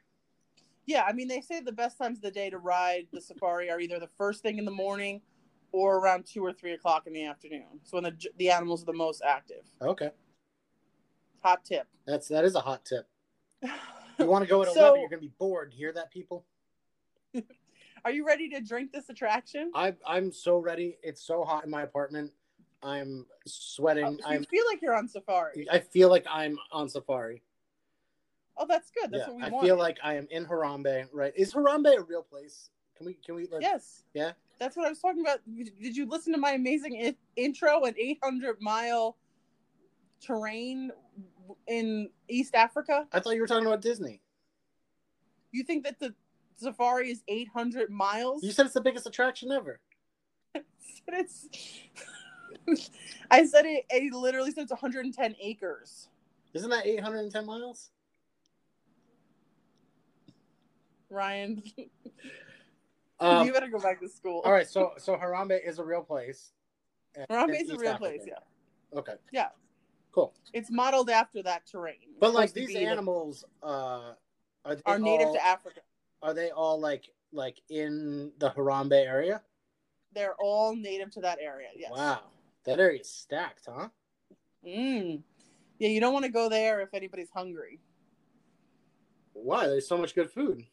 Yeah, 0.91 1.03
I 1.07 1.13
mean 1.13 1.29
they 1.29 1.39
say 1.39 1.61
the 1.61 1.71
best 1.71 1.97
times 1.97 2.17
of 2.17 2.21
the 2.21 2.31
day 2.31 2.49
to 2.49 2.57
ride 2.57 3.07
the 3.13 3.21
safari 3.21 3.69
are 3.69 3.79
either 3.79 3.97
the 3.97 4.09
first 4.17 4.41
thing 4.43 4.57
in 4.57 4.65
the 4.65 4.71
morning 4.71 5.21
or 5.71 5.99
around 5.99 6.25
two 6.25 6.43
or 6.45 6.51
three 6.51 6.73
o'clock 6.73 7.07
in 7.07 7.13
the 7.13 7.23
afternoon. 7.25 7.79
So 7.83 7.95
when 7.97 8.03
the 8.03 8.15
the 8.37 8.49
animals 8.51 8.83
are 8.83 8.87
the 8.87 8.93
most 8.93 9.21
active. 9.25 9.63
Okay, 9.81 10.11
Hot 11.43 11.63
tip. 11.63 11.87
that's 12.05 12.27
that 12.27 12.43
is 12.43 12.55
a 12.55 12.59
hot 12.59 12.83
tip. 12.83 13.07
You 14.19 14.25
want 14.25 14.43
to 14.43 14.49
go 14.49 14.61
at 14.63 14.67
So- 14.73 14.79
eleven? 14.81 14.99
You're 14.99 15.09
gonna 15.09 15.21
be 15.21 15.31
bored. 15.39 15.73
Hear 15.73 15.93
that, 15.93 16.11
people? 16.11 16.43
Are 18.03 18.11
you 18.11 18.25
ready 18.25 18.49
to 18.49 18.59
drink 18.59 18.91
this 18.91 19.07
attraction? 19.09 19.71
I 19.75 19.93
I'm 20.05 20.31
so 20.33 20.57
ready. 20.57 20.97
It's 21.03 21.21
so 21.25 21.43
hot 21.45 21.63
in 21.63 21.69
my 21.69 21.83
apartment. 21.83 22.31
I'm 22.83 23.25
sweating. 23.45 24.03
Oh, 24.05 24.17
so 24.17 24.27
I'm. 24.27 24.43
feel 24.45 24.65
like 24.65 24.81
you're 24.81 24.95
on 24.95 25.07
safari. 25.07 25.67
I 25.71 25.79
feel 25.79 26.09
like 26.09 26.25
I'm 26.29 26.57
on 26.71 26.89
Safari. 26.89 27.43
Oh, 28.57 28.65
that's 28.67 28.91
good. 28.91 29.11
That's 29.11 29.27
yeah, 29.27 29.33
what 29.33 29.37
we 29.37 29.43
I 29.43 29.49
want. 29.49 29.65
feel 29.65 29.77
like 29.77 29.97
I 30.03 30.15
am 30.15 30.27
in 30.29 30.45
Harambe. 30.45 31.07
Right? 31.13 31.33
Is 31.35 31.53
Harambe 31.53 31.97
a 31.97 32.01
real 32.03 32.23
place? 32.23 32.69
Can 32.97 33.05
we? 33.05 33.13
Can 33.15 33.35
we? 33.35 33.47
Like, 33.47 33.61
Yes. 33.61 34.03
Yeah? 34.13 34.31
That's 34.59 34.77
what 34.77 34.85
I 34.85 34.89
was 34.89 34.99
talking 34.99 35.21
about. 35.21 35.39
Did 35.81 35.95
you 35.97 36.05
listen 36.07 36.33
to 36.33 36.39
my 36.39 36.51
amazing 36.51 36.95
I- 37.03 37.15
intro? 37.35 37.83
An 37.85 37.95
800 37.97 38.57
mile 38.61 39.17
terrain 40.21 40.91
in 41.67 42.09
East 42.29 42.53
Africa. 42.53 43.07
I 43.11 43.19
thought 43.19 43.33
you 43.33 43.41
were 43.41 43.47
talking 43.47 43.65
about 43.65 43.81
Disney. 43.81 44.21
You 45.51 45.63
think 45.63 45.83
that 45.83 45.99
the 45.99 46.13
safari 46.55 47.09
is 47.09 47.23
800 47.27 47.89
miles? 47.89 48.43
You 48.43 48.51
said 48.51 48.65
it's 48.67 48.75
the 48.75 48.81
biggest 48.81 49.07
attraction 49.07 49.51
ever. 49.51 49.79
said 50.53 50.63
it's. 51.09 51.49
I 53.31 53.45
said 53.45 53.65
it. 53.65 53.85
I 53.91 54.09
literally 54.15 54.51
said 54.51 54.63
it's 54.63 54.71
110 54.71 55.35
acres. 55.41 56.09
Isn't 56.53 56.69
that 56.69 56.85
810 56.85 57.45
miles? 57.45 57.89
Ryan, 61.11 61.61
Um, 63.19 63.45
you 63.45 63.53
better 63.53 63.67
go 63.67 63.77
back 63.79 63.99
to 64.01 64.09
school. 64.09 64.41
all 64.43 64.51
right, 64.51 64.67
so 64.67 64.93
so 64.97 65.15
Harambe 65.15 65.59
is 65.63 65.77
a 65.77 65.83
real 65.83 66.01
place. 66.01 66.53
Harambe 67.29 67.61
is 67.61 67.69
a 67.69 67.77
real 67.77 67.91
Africa. 67.91 67.97
place. 68.17 68.21
Yeah, 68.25 68.97
Okay. 68.99 69.13
Yeah. 69.31 69.49
Cool. 70.11 70.33
it's 70.53 70.69
modeled 70.71 71.09
after 71.09 71.41
that 71.43 71.65
terrain. 71.67 71.95
It's 72.01 72.19
But 72.19 72.33
like 72.33 72.51
these 72.53 72.69
the- 72.69 72.83
animals, 72.83 73.45
uh, 73.61 74.13
are 74.65 74.77
are 74.87 74.97
native 74.99 75.31
to 75.33 75.45
Africa. 75.45 75.81
Are 76.23 76.33
they 76.33 76.49
all 76.49 76.79
like 76.79 77.09
like 77.31 77.61
in 77.69 78.31
the 78.39 78.49
Harambe 78.49 78.93
area? 79.05 79.41
They're 80.13 80.35
all 80.39 80.75
native 80.75 81.11
to 81.11 81.21
that 81.21 81.37
area. 81.39 81.69
Yes. 81.75 81.91
Wow, 81.91 82.21
that 82.65 82.79
area 82.79 83.01
is 83.01 83.09
stacked, 83.09 83.67
huh? 83.71 83.89
Mm. 84.65 85.21
Yeah, 85.79 85.89
you 85.89 85.99
don't 85.99 86.11
want 86.13 86.25
to 86.25 86.31
go 86.31 86.49
there 86.49 86.81
if 86.81 86.93
anybody's 86.93 87.29
hungry. 87.29 87.79
Why? 89.33 89.67
There's 89.67 89.87
so 89.87 89.97
much 89.97 90.13
good 90.15 90.29
food. 90.31 90.65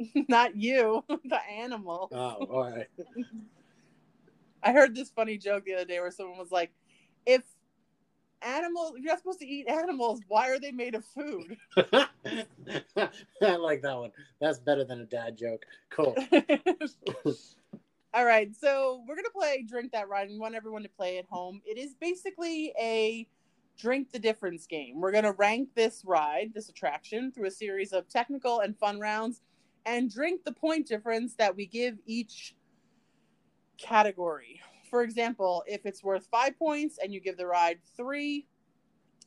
Not 0.28 0.56
you, 0.56 1.04
the 1.08 1.40
animal. 1.50 2.08
Oh, 2.12 2.46
all 2.50 2.70
right. 2.70 2.88
I 4.62 4.72
heard 4.72 4.94
this 4.94 5.10
funny 5.10 5.38
joke 5.38 5.64
the 5.64 5.74
other 5.74 5.84
day 5.84 6.00
where 6.00 6.10
someone 6.10 6.38
was 6.38 6.52
like, 6.52 6.70
"If 7.24 7.42
animals, 8.42 8.92
if 8.96 9.02
you're 9.02 9.12
not 9.12 9.18
supposed 9.18 9.40
to 9.40 9.46
eat 9.46 9.66
animals, 9.68 10.20
why 10.28 10.50
are 10.50 10.58
they 10.58 10.70
made 10.70 10.94
of 10.94 11.04
food?" 11.04 11.56
I 11.76 13.56
like 13.56 13.80
that 13.82 13.96
one. 13.96 14.12
That's 14.38 14.58
better 14.58 14.84
than 14.84 15.00
a 15.00 15.06
dad 15.06 15.38
joke. 15.38 15.64
Cool. 15.88 16.14
All 18.12 18.24
right, 18.24 18.54
so 18.54 19.02
we're 19.08 19.16
gonna 19.16 19.30
play 19.30 19.64
Drink 19.66 19.92
That 19.92 20.08
Ride. 20.08 20.28
We 20.28 20.38
want 20.38 20.54
everyone 20.54 20.82
to 20.82 20.88
play 20.90 21.16
at 21.18 21.26
home. 21.30 21.62
It 21.64 21.78
is 21.78 21.94
basically 21.94 22.74
a 22.78 23.26
drink 23.78 24.12
the 24.12 24.18
difference 24.18 24.66
game. 24.66 25.00
We're 25.00 25.12
gonna 25.12 25.32
rank 25.32 25.70
this 25.74 26.02
ride, 26.04 26.52
this 26.52 26.68
attraction, 26.68 27.32
through 27.32 27.46
a 27.46 27.50
series 27.50 27.92
of 27.92 28.08
technical 28.08 28.60
and 28.60 28.76
fun 28.76 29.00
rounds, 29.00 29.40
and 29.86 30.10
drink 30.12 30.44
the 30.44 30.52
point 30.52 30.86
difference 30.86 31.34
that 31.34 31.54
we 31.54 31.66
give 31.66 31.98
each 32.06 32.54
category. 33.78 34.60
For 34.90 35.02
example, 35.02 35.62
if 35.66 35.86
it's 35.86 36.02
worth 36.02 36.26
five 36.30 36.58
points 36.58 36.98
and 37.02 37.12
you 37.12 37.20
give 37.20 37.36
the 37.36 37.46
ride 37.46 37.78
three 37.96 38.46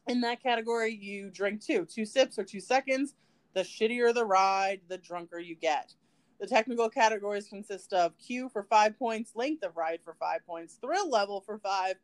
in 0.07 0.21
that 0.21 0.43
category, 0.43 0.93
you 0.93 1.29
drink 1.29 1.63
two, 1.63 1.85
two 1.85 2.05
sips 2.05 2.37
or 2.37 2.43
two 2.43 2.59
seconds. 2.59 3.15
The 3.53 3.61
shittier 3.61 4.13
the 4.13 4.25
ride, 4.25 4.81
the 4.89 4.97
drunker 4.97 5.39
you 5.39 5.55
get. 5.55 5.93
The 6.39 6.47
technical 6.47 6.89
categories 6.89 7.47
consist 7.47 7.93
of 7.93 8.17
Q 8.17 8.49
for 8.49 8.63
five 8.63 8.97
points, 8.97 9.31
length 9.35 9.63
of 9.63 9.77
ride 9.77 9.99
for 10.03 10.15
five 10.19 10.45
points, 10.45 10.77
thrill 10.81 11.09
level 11.09 11.39
for 11.39 11.57
five, 11.59 11.95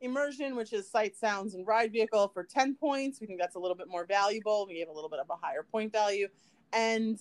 immersion, 0.00 0.56
which 0.56 0.72
is 0.72 0.90
sight, 0.90 1.16
sounds, 1.16 1.54
and 1.54 1.66
ride 1.66 1.92
vehicle 1.92 2.28
for 2.28 2.44
10 2.44 2.74
points. 2.74 3.20
We 3.20 3.26
think 3.26 3.40
that's 3.40 3.54
a 3.54 3.58
little 3.58 3.76
bit 3.76 3.88
more 3.88 4.04
valuable. 4.04 4.66
We 4.66 4.74
gave 4.74 4.88
a 4.88 4.92
little 4.92 5.10
bit 5.10 5.20
of 5.20 5.30
a 5.30 5.36
higher 5.36 5.62
point 5.62 5.92
value. 5.92 6.28
And 6.72 7.18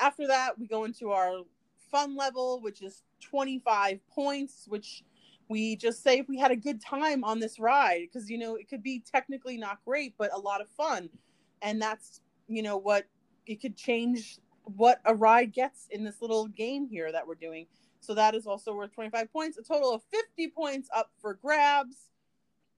after 0.00 0.26
that, 0.26 0.58
we 0.58 0.66
go 0.66 0.84
into 0.84 1.10
our 1.10 1.42
fun 1.90 2.16
level, 2.16 2.60
which 2.60 2.82
is 2.82 3.02
25 3.20 4.00
points, 4.08 4.66
which 4.68 5.04
we 5.48 5.76
just 5.76 6.02
say 6.02 6.18
if 6.18 6.28
we 6.28 6.38
had 6.38 6.50
a 6.50 6.56
good 6.56 6.80
time 6.80 7.24
on 7.24 7.40
this 7.40 7.58
ride, 7.58 8.02
because, 8.02 8.28
you 8.28 8.38
know, 8.38 8.56
it 8.56 8.68
could 8.68 8.82
be 8.82 9.02
technically 9.10 9.56
not 9.56 9.78
great, 9.84 10.14
but 10.18 10.32
a 10.34 10.38
lot 10.38 10.60
of 10.60 10.68
fun. 10.70 11.08
And 11.62 11.80
that's, 11.80 12.20
you 12.46 12.62
know, 12.62 12.76
what 12.76 13.06
it 13.46 13.60
could 13.60 13.76
change 13.76 14.38
what 14.76 15.00
a 15.06 15.14
ride 15.14 15.52
gets 15.52 15.86
in 15.90 16.04
this 16.04 16.20
little 16.20 16.46
game 16.48 16.86
here 16.86 17.10
that 17.10 17.26
we're 17.26 17.34
doing. 17.34 17.66
So 18.00 18.14
that 18.14 18.34
is 18.34 18.46
also 18.46 18.74
worth 18.74 18.92
25 18.92 19.32
points. 19.32 19.58
A 19.58 19.62
total 19.62 19.92
of 19.92 20.02
50 20.12 20.48
points 20.50 20.88
up 20.94 21.10
for 21.20 21.34
grabs 21.34 21.96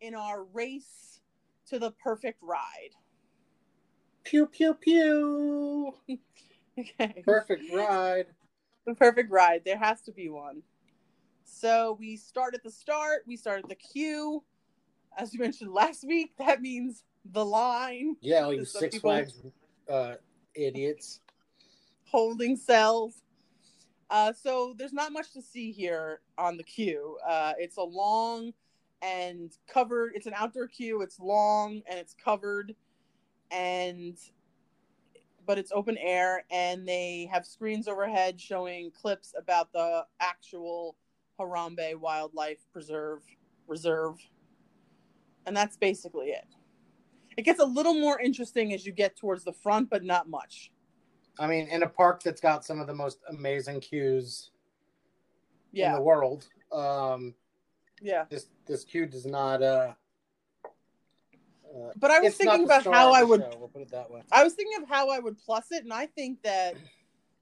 in 0.00 0.14
our 0.14 0.44
race 0.44 1.20
to 1.68 1.78
the 1.78 1.90
perfect 1.90 2.38
ride. 2.42 2.94
Pew 4.24 4.46
pew 4.46 4.74
pew. 4.74 5.94
Okay. 6.80 7.22
Perfect 7.24 7.62
ride. 7.74 8.26
The 8.86 8.94
perfect 8.94 9.30
ride. 9.30 9.62
There 9.64 9.76
has 9.78 10.00
to 10.02 10.12
be 10.12 10.28
one. 10.28 10.62
So 11.44 11.96
we 11.98 12.16
start 12.16 12.54
at 12.54 12.62
the 12.62 12.70
start. 12.70 13.24
We 13.26 13.36
start 13.36 13.60
at 13.62 13.68
the 13.68 13.74
queue. 13.74 14.42
As 15.18 15.34
you 15.34 15.40
mentioned 15.40 15.72
last 15.72 16.04
week, 16.06 16.32
that 16.38 16.62
means 16.62 17.02
the 17.32 17.44
line, 17.44 18.16
Yeah, 18.20 18.44
all 18.44 18.54
you 18.54 18.64
Six 18.64 18.94
people- 18.96 19.10
Flags 19.10 19.34
uh, 19.88 20.14
idiots. 20.54 21.20
holding 22.04 22.56
cells. 22.56 23.22
Uh, 24.08 24.32
so 24.32 24.74
there's 24.78 24.92
not 24.92 25.12
much 25.12 25.32
to 25.32 25.42
see 25.42 25.70
here 25.70 26.20
on 26.38 26.56
the 26.56 26.62
queue. 26.64 27.18
Uh, 27.26 27.52
it's 27.58 27.76
a 27.76 27.82
long 27.82 28.52
and 29.02 29.52
covered. 29.68 30.12
It's 30.14 30.26
an 30.26 30.34
outdoor 30.34 30.66
queue. 30.68 31.02
It's 31.02 31.20
long 31.20 31.82
and 31.88 31.98
it's 31.98 32.14
covered, 32.14 32.74
and 33.50 34.16
but 35.50 35.58
it's 35.58 35.72
open 35.74 35.98
air, 35.98 36.44
and 36.52 36.86
they 36.86 37.28
have 37.32 37.44
screens 37.44 37.88
overhead 37.88 38.40
showing 38.40 38.92
clips 38.92 39.34
about 39.36 39.72
the 39.72 40.06
actual 40.20 40.94
Harambe 41.40 41.96
Wildlife 41.96 42.60
Preserve 42.72 43.24
Reserve, 43.66 44.14
and 45.46 45.56
that's 45.56 45.76
basically 45.76 46.28
it. 46.28 46.46
It 47.36 47.42
gets 47.42 47.58
a 47.58 47.64
little 47.64 47.94
more 47.94 48.20
interesting 48.20 48.72
as 48.72 48.86
you 48.86 48.92
get 48.92 49.16
towards 49.16 49.42
the 49.42 49.52
front, 49.52 49.90
but 49.90 50.04
not 50.04 50.28
much. 50.28 50.70
I 51.36 51.48
mean, 51.48 51.66
in 51.66 51.82
a 51.82 51.88
park 51.88 52.22
that's 52.22 52.40
got 52.40 52.64
some 52.64 52.78
of 52.78 52.86
the 52.86 52.94
most 52.94 53.18
amazing 53.28 53.80
queues 53.80 54.52
in 55.74 55.92
the 55.92 56.00
world, 56.00 56.46
um, 56.70 57.34
yeah. 58.00 58.26
this 58.30 58.46
this 58.68 58.84
queue 58.84 59.06
does 59.06 59.26
not. 59.26 59.64
Uh, 59.64 59.94
uh, 61.74 61.92
But 61.96 62.10
I 62.10 62.20
was 62.20 62.34
thinking 62.36 62.64
about 62.64 62.84
how 62.84 63.12
I 63.12 63.22
would 63.22 63.40
show, 63.40 63.58
we'll 63.58 63.68
put 63.68 63.82
it 63.82 63.90
that 63.90 64.10
way. 64.10 64.22
I 64.32 64.44
was 64.44 64.54
thinking 64.54 64.82
of 64.82 64.88
how 64.88 65.10
I 65.10 65.18
would 65.18 65.38
plus 65.38 65.66
it, 65.70 65.84
and 65.84 65.92
I 65.92 66.06
think 66.06 66.42
that 66.42 66.74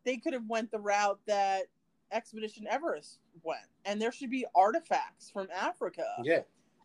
they 0.05 0.17
could 0.17 0.33
have 0.33 0.47
went 0.49 0.71
the 0.71 0.79
route 0.79 1.21
that 1.27 1.65
Expedition 2.11 2.67
Everest 2.69 3.19
went, 3.43 3.61
and 3.85 4.01
there 4.01 4.13
should 4.13 4.31
be 4.31 4.47
artifacts 4.55 5.31
from 5.31 5.49
Africa 5.55 6.07
Yeah, 6.23 6.41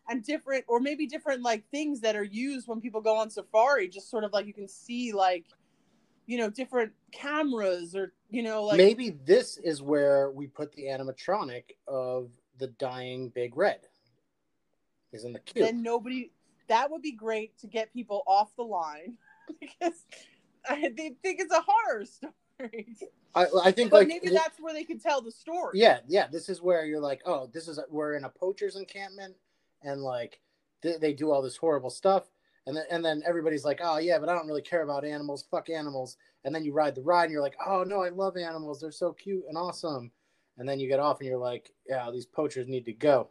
and 0.08 0.22
different, 0.22 0.64
or 0.68 0.80
maybe 0.80 1.06
different 1.06 1.42
like 1.42 1.64
things 1.70 2.00
that 2.00 2.16
are 2.16 2.24
used 2.24 2.68
when 2.68 2.80
people 2.80 3.00
go 3.00 3.16
on 3.16 3.30
safari. 3.30 3.88
Just 3.88 4.10
sort 4.10 4.24
of 4.24 4.32
like 4.32 4.46
you 4.46 4.52
can 4.52 4.68
see 4.68 5.12
like, 5.12 5.46
you 6.26 6.38
know, 6.38 6.50
different 6.50 6.92
cameras 7.12 7.94
or 7.96 8.12
you 8.30 8.42
know 8.42 8.64
like 8.64 8.76
maybe 8.76 9.10
this 9.24 9.56
is 9.58 9.80
where 9.80 10.30
we 10.30 10.46
put 10.46 10.72
the 10.72 10.84
animatronic 10.84 11.64
of 11.86 12.30
the 12.58 12.68
dying 12.68 13.30
Big 13.30 13.56
Red. 13.56 13.80
Is 15.12 15.24
in 15.24 15.32
the 15.32 15.38
queue. 15.38 15.62
then 15.62 15.82
nobody. 15.82 16.32
That 16.68 16.90
would 16.90 17.02
be 17.02 17.12
great 17.12 17.58
to 17.58 17.66
get 17.66 17.92
people 17.92 18.22
off 18.26 18.54
the 18.56 18.62
line 18.62 19.16
because 19.60 20.04
I, 20.68 20.90
they 20.96 21.14
think 21.22 21.40
it's 21.40 21.52
a 21.52 21.62
horror 21.66 22.04
story. 22.04 22.86
I, 23.34 23.46
I 23.64 23.72
think 23.72 23.90
But 23.90 23.98
like 24.00 24.08
maybe 24.08 24.30
that's 24.30 24.60
where 24.60 24.72
they 24.72 24.84
could 24.84 25.02
tell 25.02 25.20
the 25.20 25.32
story. 25.32 25.78
yeah 25.80 25.98
yeah 26.06 26.28
this 26.30 26.48
is 26.48 26.62
where 26.62 26.84
you're 26.86 27.00
like 27.00 27.20
oh 27.26 27.50
this 27.52 27.66
is 27.66 27.80
we're 27.90 28.14
in 28.14 28.24
a 28.24 28.28
poacher's 28.28 28.76
encampment 28.76 29.34
and 29.82 30.00
like 30.02 30.38
they, 30.82 30.96
they 30.98 31.12
do 31.12 31.32
all 31.32 31.42
this 31.42 31.56
horrible 31.56 31.90
stuff 31.90 32.30
and 32.68 32.76
then 32.76 32.84
and 32.92 33.04
then 33.04 33.22
everybody's 33.26 33.64
like 33.64 33.80
oh 33.82 33.98
yeah 33.98 34.18
but 34.20 34.28
i 34.28 34.34
don't 34.34 34.46
really 34.46 34.62
care 34.62 34.82
about 34.82 35.04
animals 35.04 35.44
fuck 35.50 35.68
animals 35.68 36.16
and 36.44 36.54
then 36.54 36.64
you 36.64 36.72
ride 36.72 36.94
the 36.94 37.02
ride 37.02 37.24
and 37.24 37.32
you're 37.32 37.42
like 37.42 37.56
oh 37.66 37.82
no 37.82 38.02
i 38.04 38.08
love 38.08 38.36
animals 38.36 38.80
they're 38.80 38.92
so 38.92 39.12
cute 39.12 39.42
and 39.48 39.58
awesome 39.58 40.12
and 40.56 40.68
then 40.68 40.78
you 40.78 40.88
get 40.88 41.00
off 41.00 41.18
and 41.18 41.28
you're 41.28 41.36
like 41.36 41.72
yeah 41.88 42.08
these 42.12 42.26
poachers 42.26 42.68
need 42.68 42.84
to 42.84 42.92
go 42.92 43.30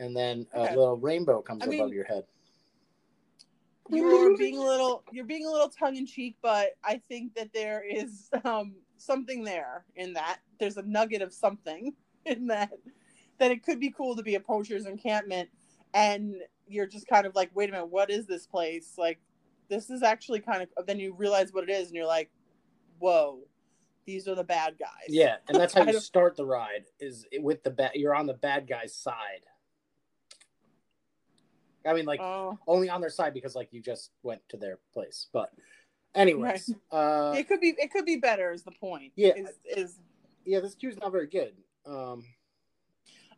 and 0.00 0.16
then 0.16 0.46
a 0.54 0.62
little 0.62 0.96
rainbow 0.96 1.40
comes 1.40 1.62
I 1.62 1.66
above 1.66 1.78
mean- 1.78 1.92
your 1.94 2.04
head 2.04 2.24
you're 3.92 4.36
being 4.36 4.56
a 4.56 4.62
little 4.62 5.02
you're 5.10 5.24
being 5.24 5.46
a 5.46 5.50
little 5.50 5.68
tongue 5.68 5.96
in 5.96 6.06
cheek, 6.06 6.36
but 6.42 6.76
I 6.84 7.00
think 7.08 7.34
that 7.34 7.52
there 7.52 7.82
is 7.82 8.30
um, 8.44 8.74
something 8.96 9.44
there 9.44 9.84
in 9.96 10.12
that. 10.14 10.38
There's 10.58 10.76
a 10.76 10.82
nugget 10.82 11.22
of 11.22 11.32
something 11.32 11.92
in 12.24 12.46
that 12.48 12.70
that 13.38 13.50
it 13.50 13.64
could 13.64 13.80
be 13.80 13.90
cool 13.90 14.16
to 14.16 14.22
be 14.22 14.34
a 14.34 14.40
poacher's 14.40 14.86
encampment, 14.86 15.48
and 15.94 16.36
you're 16.68 16.86
just 16.86 17.08
kind 17.08 17.26
of 17.26 17.34
like, 17.34 17.50
wait 17.54 17.68
a 17.70 17.72
minute, 17.72 17.86
what 17.88 18.10
is 18.10 18.26
this 18.26 18.46
place? 18.46 18.92
Like, 18.98 19.18
this 19.68 19.90
is 19.90 20.02
actually 20.02 20.40
kind 20.40 20.62
of. 20.76 20.86
Then 20.86 21.00
you 21.00 21.14
realize 21.14 21.52
what 21.52 21.64
it 21.64 21.70
is, 21.70 21.88
and 21.88 21.96
you're 21.96 22.06
like, 22.06 22.30
whoa, 22.98 23.40
these 24.06 24.28
are 24.28 24.34
the 24.34 24.44
bad 24.44 24.76
guys. 24.78 25.08
yeah 25.08 25.36
and 25.48 25.58
that's 25.58 25.74
how 25.74 25.84
you 25.86 26.00
start 26.00 26.36
the 26.36 26.44
ride 26.44 26.84
is 26.98 27.26
with 27.38 27.62
the 27.62 27.70
bad 27.70 27.92
you're 27.94 28.14
on 28.14 28.26
the 28.26 28.34
bad 28.34 28.68
guy's 28.68 28.94
side 28.94 29.44
i 31.86 31.92
mean 31.92 32.04
like 32.04 32.20
Oh, 32.20 32.58
only 32.66 32.88
on 32.88 33.00
their 33.00 33.10
side 33.10 33.34
because 33.34 33.54
like 33.54 33.68
you 33.72 33.80
just 33.80 34.10
went 34.22 34.40
to 34.48 34.56
their 34.56 34.78
place 34.92 35.26
but 35.32 35.50
Anyways, 36.14 36.74
uh, 36.90 37.34
it 37.36 37.46
could 37.48 37.60
be 37.60 37.74
it 37.78 37.92
could 37.92 38.04
be 38.04 38.16
better. 38.16 38.52
Is 38.52 38.64
the 38.64 38.72
point? 38.72 39.12
Yeah. 39.14 39.34
Is, 39.36 39.58
is 39.64 39.98
yeah, 40.44 40.60
this 40.60 40.74
queue's 40.74 40.96
not 40.98 41.12
very 41.12 41.28
good. 41.28 41.52
Um, 41.86 42.24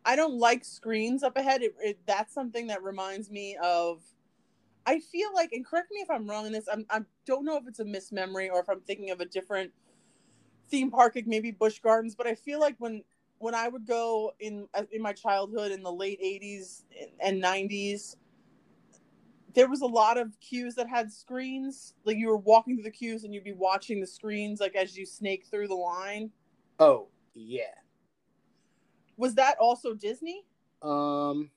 I 0.04 0.16
don't 0.16 0.38
like 0.38 0.64
screens 0.64 1.22
up 1.22 1.36
ahead. 1.36 1.62
It, 1.62 1.74
it, 1.80 1.98
that's 2.06 2.32
something 2.32 2.68
that 2.68 2.82
reminds 2.82 3.30
me 3.30 3.56
of. 3.62 4.02
I 4.84 4.98
feel 4.98 5.32
like, 5.32 5.52
and 5.52 5.64
correct 5.64 5.88
me 5.92 6.00
if 6.00 6.10
I'm 6.10 6.28
wrong 6.28 6.44
in 6.44 6.52
this. 6.52 6.66
I'm, 6.72 6.84
I 6.90 7.02
don't 7.24 7.44
know 7.44 7.56
if 7.56 7.68
it's 7.68 7.78
a 7.78 7.84
mismemory 7.84 8.50
or 8.50 8.60
if 8.60 8.68
I'm 8.68 8.80
thinking 8.80 9.10
of 9.10 9.20
a 9.20 9.26
different 9.26 9.70
theme 10.70 10.90
park, 10.90 11.14
like 11.14 11.26
maybe 11.26 11.52
Busch 11.52 11.78
Gardens. 11.78 12.16
But 12.16 12.26
I 12.26 12.34
feel 12.34 12.58
like 12.58 12.76
when 12.78 13.04
when 13.38 13.54
I 13.54 13.68
would 13.68 13.86
go 13.86 14.32
in 14.40 14.66
in 14.90 15.02
my 15.02 15.12
childhood 15.12 15.72
in 15.72 15.82
the 15.82 15.92
late 15.92 16.20
'80s 16.20 16.84
and 17.20 17.42
'90s, 17.42 18.16
there 19.54 19.68
was 19.68 19.82
a 19.82 19.86
lot 19.86 20.18
of 20.18 20.38
queues 20.40 20.74
that 20.76 20.88
had 20.88 21.12
screens. 21.12 21.94
Like 22.04 22.16
you 22.16 22.28
were 22.28 22.36
walking 22.36 22.76
through 22.76 22.84
the 22.84 22.90
queues 22.90 23.24
and 23.24 23.34
you'd 23.34 23.44
be 23.44 23.52
watching 23.52 24.00
the 24.00 24.06
screens, 24.06 24.60
like 24.60 24.74
as 24.74 24.96
you 24.96 25.06
snake 25.06 25.46
through 25.50 25.68
the 25.68 25.74
line. 25.74 26.30
oh 26.78 27.08
yeah. 27.34 27.74
Was 29.16 29.34
that 29.36 29.56
also 29.58 29.94
Disney? 29.94 30.44
Um, 30.80 31.50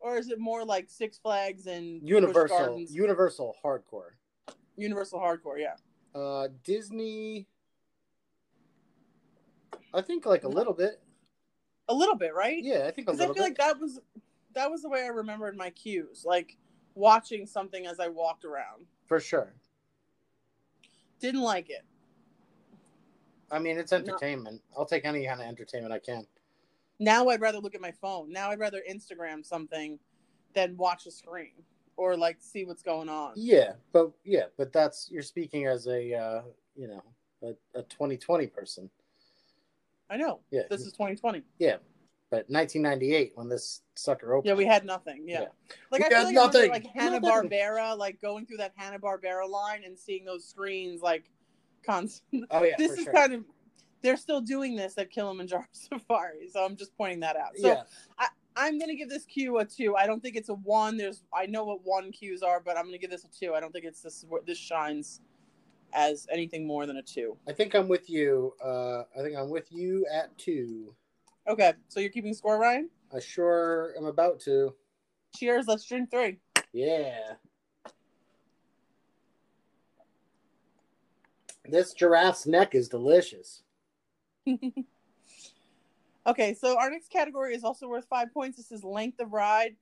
or 0.00 0.18
is 0.18 0.28
it 0.30 0.38
more 0.38 0.64
like 0.64 0.90
Six 0.90 1.18
Flags 1.18 1.66
and 1.66 2.06
Universal, 2.06 2.86
Universal 2.90 3.56
Hardcore. 3.64 4.10
Universal 4.76 5.20
Hardcore? 5.20 5.58
Yeah. 5.58 5.74
Uh, 6.14 6.48
Disney. 6.64 7.46
I 9.94 10.02
think 10.02 10.26
like 10.26 10.44
a 10.44 10.48
little 10.48 10.74
bit. 10.74 11.00
A 11.88 11.94
little 11.94 12.16
bit, 12.16 12.34
right? 12.34 12.62
Yeah, 12.62 12.84
I 12.86 12.90
think 12.90 13.08
a 13.08 13.12
little 13.12 13.12
bit. 13.12 13.16
Because 13.16 13.18
I 13.18 13.26
feel 13.26 13.34
bit. 13.34 13.42
like 13.42 13.58
that 13.58 13.80
was 13.80 14.00
that 14.54 14.70
was 14.70 14.82
the 14.82 14.88
way 14.88 15.04
I 15.04 15.08
remembered 15.08 15.56
my 15.56 15.70
cues, 15.70 16.24
like 16.26 16.56
watching 16.96 17.46
something 17.46 17.86
as 17.86 18.00
I 18.00 18.08
walked 18.08 18.44
around. 18.44 18.86
For 19.06 19.20
sure. 19.20 19.52
Didn't 21.20 21.42
like 21.42 21.70
it. 21.70 21.84
I 23.50 23.60
mean, 23.60 23.78
it's 23.78 23.92
entertainment. 23.92 24.60
I'll 24.76 24.86
take 24.86 25.04
any 25.04 25.24
kind 25.24 25.40
of 25.40 25.46
entertainment 25.46 25.92
I 25.92 26.00
can. 26.00 26.26
Now 26.98 27.28
I'd 27.28 27.40
rather 27.40 27.58
look 27.58 27.74
at 27.74 27.80
my 27.80 27.92
phone. 27.92 28.32
Now 28.32 28.50
I'd 28.50 28.58
rather 28.58 28.82
Instagram 28.90 29.44
something 29.44 29.98
than 30.54 30.76
watch 30.76 31.06
a 31.06 31.10
screen 31.10 31.52
or 31.96 32.16
like 32.16 32.38
see 32.40 32.64
what's 32.64 32.82
going 32.82 33.08
on. 33.08 33.32
Yeah, 33.36 33.72
but 33.92 34.10
yeah, 34.24 34.44
but 34.56 34.72
that's 34.72 35.08
you're 35.10 35.22
speaking 35.22 35.66
as 35.66 35.86
a 35.86 36.14
uh, 36.14 36.42
you 36.74 36.88
know 36.88 37.02
a, 37.42 37.78
a 37.78 37.82
2020 37.82 38.46
person. 38.48 38.90
I 40.08 40.16
know. 40.16 40.40
Yeah, 40.50 40.62
This 40.70 40.82
is 40.82 40.92
2020. 40.92 41.42
But 42.36 42.50
1998 42.50 43.32
when 43.34 43.48
this 43.48 43.80
sucker 43.94 44.34
opened. 44.34 44.48
Yeah, 44.48 44.54
we 44.54 44.66
had 44.66 44.84
nothing. 44.84 45.24
Yeah. 45.26 45.42
Yeah. 45.42 45.46
Like 45.90 46.00
We 46.00 46.06
I 46.06 46.08
feel 46.08 46.18
had 46.18 46.24
like, 46.26 46.34
nothing. 46.34 46.70
like 46.70 46.86
Hanna 46.86 47.20
Barbera, 47.20 47.96
like 47.96 48.20
going 48.20 48.44
through 48.44 48.58
that 48.58 48.72
Hanna 48.76 48.98
Barbera 48.98 49.48
line 49.48 49.84
and 49.84 49.98
seeing 49.98 50.24
those 50.26 50.44
screens 50.44 51.00
like 51.00 51.30
constant. 51.84 52.44
Oh 52.50 52.62
yeah, 52.62 52.74
this 52.78 52.92
for 52.92 52.98
is 52.98 53.04
sure. 53.04 53.12
kind 53.14 53.32
of 53.32 53.44
they're 54.02 54.18
still 54.18 54.42
doing 54.42 54.76
this 54.76 54.98
at 54.98 55.10
Kilimanjaro 55.10 55.64
Safari, 55.72 56.48
so 56.52 56.62
I'm 56.64 56.76
just 56.76 56.94
pointing 56.98 57.20
that 57.20 57.36
out. 57.36 57.56
So 57.56 57.68
yeah, 57.68 57.82
I'm 58.54 58.78
gonna 58.78 58.94
give 58.94 59.08
this 59.08 59.24
queue 59.24 59.58
a 59.58 59.64
two. 59.64 59.96
I 59.96 60.06
don't 60.06 60.20
think 60.20 60.36
it's 60.36 60.50
a 60.50 60.54
one. 60.54 60.98
There's 60.98 61.22
I 61.34 61.46
know 61.46 61.64
what 61.64 61.80
one 61.84 62.12
cues 62.12 62.42
are, 62.42 62.60
but 62.60 62.76
I'm 62.76 62.84
gonna 62.84 62.98
give 62.98 63.10
this 63.10 63.24
a 63.24 63.28
two. 63.28 63.54
I 63.54 63.60
don't 63.60 63.72
think 63.72 63.86
it's 63.86 64.02
this 64.02 64.26
this 64.46 64.58
shines 64.58 65.20
as 65.94 66.26
anything 66.30 66.66
more 66.66 66.84
than 66.84 66.98
a 66.98 67.02
two. 67.02 67.36
I 67.48 67.52
think 67.52 67.74
I'm 67.74 67.88
with 67.88 68.10
you. 68.10 68.52
Uh, 68.62 69.04
I 69.18 69.22
think 69.22 69.36
I'm 69.36 69.48
with 69.48 69.72
you 69.72 70.06
at 70.12 70.36
two. 70.36 70.94
Okay, 71.48 71.72
so 71.88 72.00
you're 72.00 72.10
keeping 72.10 72.34
score, 72.34 72.58
Ryan. 72.58 72.90
I 73.14 73.20
sure 73.20 73.94
am 73.96 74.06
about 74.06 74.40
to. 74.40 74.74
Cheers. 75.36 75.66
Let's 75.68 75.84
drink 75.84 76.10
three. 76.10 76.38
Yeah. 76.72 77.34
This 81.68 81.92
giraffe's 81.94 82.46
neck 82.46 82.74
is 82.74 82.88
delicious. 82.88 83.62
Okay, 86.26 86.54
so 86.54 86.76
our 86.76 86.90
next 86.90 87.08
category 87.08 87.54
is 87.54 87.62
also 87.62 87.86
worth 87.86 88.06
five 88.10 88.34
points. 88.34 88.56
This 88.56 88.72
is 88.72 88.82
length 88.82 89.20
of 89.20 89.32
ride. 89.32 89.76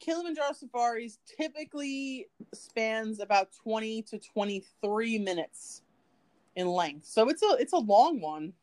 Kilimanjaro 0.00 0.54
Safaris 0.54 1.18
typically 1.38 2.28
spans 2.54 3.20
about 3.20 3.48
20 3.62 4.02
to 4.02 4.18
23 4.18 5.18
minutes 5.18 5.82
in 6.56 6.66
length. 6.66 7.06
So 7.06 7.28
it's 7.28 7.42
a 7.42 7.56
it's 7.60 7.74
a 7.74 7.78
long 7.78 8.20
one. 8.22 8.54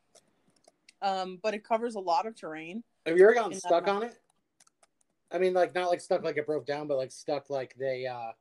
Um, 1.01 1.39
but 1.41 1.53
it 1.53 1.63
covers 1.63 1.95
a 1.95 1.99
lot 1.99 2.25
of 2.25 2.35
terrain. 2.35 2.83
Have 3.05 3.17
you 3.17 3.23
ever 3.23 3.33
gotten 3.33 3.57
stuck 3.57 3.87
on 3.87 4.03
it? 4.03 4.13
I 5.31 5.37
mean, 5.37 5.53
like 5.53 5.73
not 5.75 5.89
like 5.89 6.01
stuck 6.01 6.23
like 6.23 6.37
it 6.37 6.45
broke 6.45 6.65
down, 6.65 6.87
but 6.87 6.97
like 6.97 7.11
stuck 7.11 7.49
like 7.49 7.75
they 7.77 8.05
uh 8.07 8.31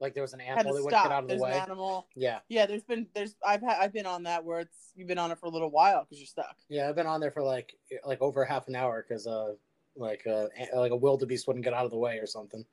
like 0.00 0.14
there 0.14 0.22
was 0.22 0.32
an 0.34 0.40
animal 0.40 0.74
that 0.74 0.82
wouldn't 0.82 1.02
get 1.02 1.12
out 1.12 1.22
of 1.22 1.28
the 1.28 1.36
way. 1.36 1.52
an 1.52 1.58
animal. 1.62 2.08
Yeah, 2.16 2.40
Yeah, 2.48 2.66
there's 2.66 2.82
been 2.82 3.06
there's 3.14 3.36
I've 3.46 3.62
had 3.62 3.78
I've 3.80 3.92
been 3.92 4.06
on 4.06 4.24
that 4.24 4.44
where 4.44 4.60
it's 4.60 4.90
you've 4.96 5.06
been 5.08 5.18
on 5.18 5.30
it 5.30 5.38
for 5.38 5.46
a 5.46 5.50
little 5.50 5.70
while 5.70 6.00
because 6.04 6.18
you're 6.18 6.26
stuck. 6.26 6.56
yeah. 6.68 6.88
I've 6.88 6.96
been 6.96 7.06
on 7.06 7.20
there 7.20 7.30
for 7.30 7.42
like 7.42 7.76
like 8.04 8.20
over 8.20 8.44
half 8.44 8.66
an 8.68 8.74
hour 8.74 9.04
because 9.06 9.26
uh 9.26 9.54
like 9.96 10.26
uh 10.26 10.48
like 10.74 10.90
a 10.90 10.96
wildebeest 10.96 11.46
wouldn't 11.46 11.64
get 11.64 11.72
out 11.74 11.84
of 11.84 11.90
the 11.92 11.98
way 11.98 12.18
or 12.18 12.26
something. 12.26 12.64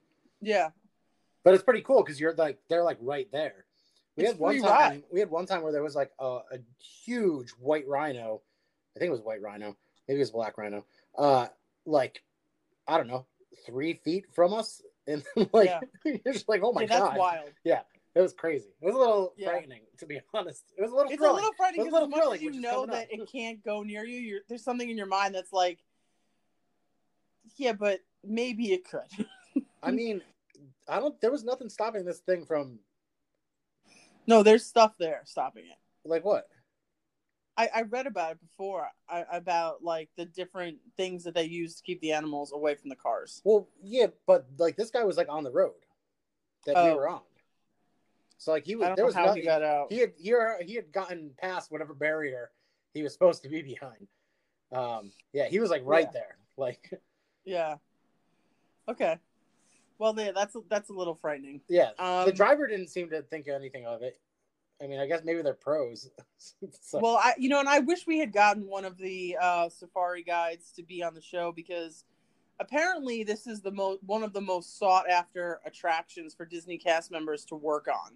Yeah. 0.41 0.69
But 1.43 1.53
it's 1.53 1.63
pretty 1.63 1.81
cool 1.81 2.03
because 2.03 2.19
you're 2.19 2.33
like 2.33 2.57
they're 2.69 2.83
like 2.83 2.97
right 3.01 3.31
there. 3.31 3.65
We 4.15 4.23
It's 4.23 4.33
had 4.33 4.39
one 4.39 4.59
time. 4.61 4.69
ride. 4.69 5.03
We 5.13 5.19
had 5.19 5.29
one 5.29 5.45
time 5.45 5.61
where 5.61 5.71
there 5.71 5.83
was 5.83 5.95
like 5.95 6.11
a, 6.19 6.39
a 6.51 6.57
huge 7.05 7.51
white 7.51 7.87
rhino. 7.87 8.41
I 8.99 9.01
think 9.01 9.07
it 9.09 9.11
was 9.13 9.21
white 9.21 9.41
rhino. 9.41 9.77
Maybe 10.09 10.17
it 10.17 10.23
was 10.23 10.31
black 10.31 10.57
rhino. 10.57 10.85
Uh, 11.17 11.47
like 11.85 12.21
I 12.85 12.97
don't 12.97 13.07
know, 13.07 13.27
three 13.65 13.93
feet 13.93 14.25
from 14.33 14.53
us, 14.53 14.81
and 15.07 15.23
like 15.53 15.67
Yeah. 15.69 15.79
you're 16.25 16.33
just 16.33 16.49
like, 16.49 16.59
oh 16.63 16.73
my 16.73 16.81
yeah, 16.81 16.87
that's 16.87 16.99
god, 17.01 17.17
wild. 17.17 17.49
Yeah, 17.63 17.81
it 18.13 18.19
was 18.19 18.33
crazy. 18.33 18.67
It 18.81 18.85
was 18.85 18.95
a 18.95 18.97
little 18.97 19.33
Yeah. 19.37 19.51
frightening, 19.51 19.83
to 19.99 20.05
be 20.05 20.19
honest. 20.33 20.65
It 20.77 20.81
was 20.81 20.91
a 20.91 20.95
little 20.95 21.09
It's 21.13 21.17
thrilling. 21.17 21.31
a 21.31 21.35
little 21.37 21.53
frightening 21.55 21.85
It 21.87 21.91
was 21.93 22.03
a 22.03 22.07
because 22.07 22.19
as 22.23 22.29
much 22.29 22.35
as 22.35 22.41
you 22.41 22.61
know 22.61 22.85
that 22.87 23.03
up. 23.03 23.07
it 23.09 23.31
can't 23.31 23.63
go 23.63 23.83
near 23.83 24.03
you, 24.03 24.19
you're, 24.19 24.39
there's 24.49 24.65
something 24.65 24.89
in 24.89 24.97
your 24.97 25.07
mind 25.07 25.33
that's 25.33 25.53
like, 25.53 25.79
yeah, 27.55 27.71
but 27.71 28.01
maybe 28.21 28.73
it 28.73 28.83
could. 28.83 29.63
I 29.81 29.91
mean, 29.91 30.21
I 30.89 30.99
don't. 30.99 31.19
There 31.21 31.31
was 31.31 31.45
nothing 31.45 31.69
stopping 31.69 32.03
this 32.03 32.19
thing 32.19 32.45
from 32.45 32.79
no, 34.27 34.43
there's 34.43 34.65
stuff 34.65 34.95
there 34.99 35.21
stopping 35.23 35.63
it. 35.67 35.77
like 36.09 36.25
what? 36.25 36.49
I, 37.59 37.69
I 37.75 37.81
read 37.81 38.07
about 38.07 38.31
it 38.31 38.37
before 38.39 38.87
I, 39.09 39.25
about 39.33 39.83
like 39.83 40.09
the 40.15 40.23
different 40.23 40.77
things 40.95 41.25
that 41.25 41.33
they 41.35 41.43
use 41.43 41.75
to 41.75 41.83
keep 41.83 41.99
the 41.99 42.13
animals 42.13 42.53
away 42.53 42.75
from 42.75 42.89
the 42.89 42.95
cars. 42.95 43.41
Well, 43.43 43.67
yeah, 43.83 44.07
but 44.25 44.45
like 44.57 44.77
this 44.77 44.89
guy 44.91 45.03
was 45.03 45.17
like 45.17 45.27
on 45.29 45.43
the 45.43 45.51
road 45.51 45.73
that 46.65 46.75
we 46.75 46.91
Oh. 46.91 46.95
were 46.95 47.09
on. 47.09 47.21
So 48.37 48.53
like 48.53 48.63
he 48.65 48.77
was 48.77 48.95
there 48.95 49.05
was 49.05 49.13
how 49.13 49.25
no, 49.25 49.33
he 49.33 49.41
got 49.41 49.61
out. 49.61 49.91
he 49.91 49.97
had 49.99 50.13
he, 50.17 50.29
had- 50.29 50.61
he 50.65 50.75
had 50.75 50.89
gotten 50.93 51.31
past 51.37 51.69
whatever 51.69 51.93
barrier 51.93 52.51
he 52.93 53.03
was 53.03 53.11
supposed 53.11 53.43
to 53.43 53.49
be 53.49 53.61
behind. 53.61 54.07
Um, 54.71 55.11
yeah, 55.33 55.49
he 55.49 55.59
was 55.59 55.69
like 55.69 55.81
right 55.83 56.05
Yeah. 56.07 56.11
there. 56.13 56.37
Like, 56.55 56.93
Yeah. 57.43 57.75
Okay. 58.87 59.17
Well, 59.97 60.15
yeah, 60.17 60.31
that's 60.33 60.55
that's 60.69 60.89
a 60.89 60.93
little 60.93 61.15
frightening. 61.15 61.59
yeah, 61.67 61.89
Um, 61.99 62.25
the 62.25 62.31
driver 62.31 62.67
didn't 62.67 62.87
seem 62.87 63.09
to 63.09 63.21
think 63.23 63.49
anything 63.49 63.85
of 63.85 64.01
it. 64.01 64.17
I 64.81 64.87
mean, 64.87 64.99
I 64.99 65.07
guess 65.07 65.21
maybe 65.23 65.41
they're 65.41 65.53
pros. 65.53 66.09
So- 66.81 66.99
Well, 66.99 67.17
I 67.21 67.33
you 67.37 67.49
know, 67.49 67.59
and 67.59 67.67
I 67.69 67.79
wish 67.79 68.07
we 68.07 68.17
had 68.19 68.31
gotten 68.31 68.65
one 68.67 68.85
of 68.85 68.97
the 68.97 69.37
uh, 69.41 69.69
safari 69.69 70.23
guides 70.23 70.71
to 70.73 70.83
be 70.83 71.03
on 71.03 71.13
the 71.13 71.21
show 71.21 71.51
because 71.51 72.05
apparently 72.61 73.23
this 73.23 73.45
is 73.47 73.61
the 73.61 73.71
most 73.71 74.01
one 74.03 74.23
of 74.23 74.33
the 74.33 74.41
most 74.41 74.77
sought 74.79 75.09
after 75.09 75.59
attractions 75.65 76.33
for 76.33 76.45
Disney 76.45 76.77
cast 76.77 77.11
members 77.11 77.45
to 77.45 77.55
work 77.55 77.87
on. 77.87 78.13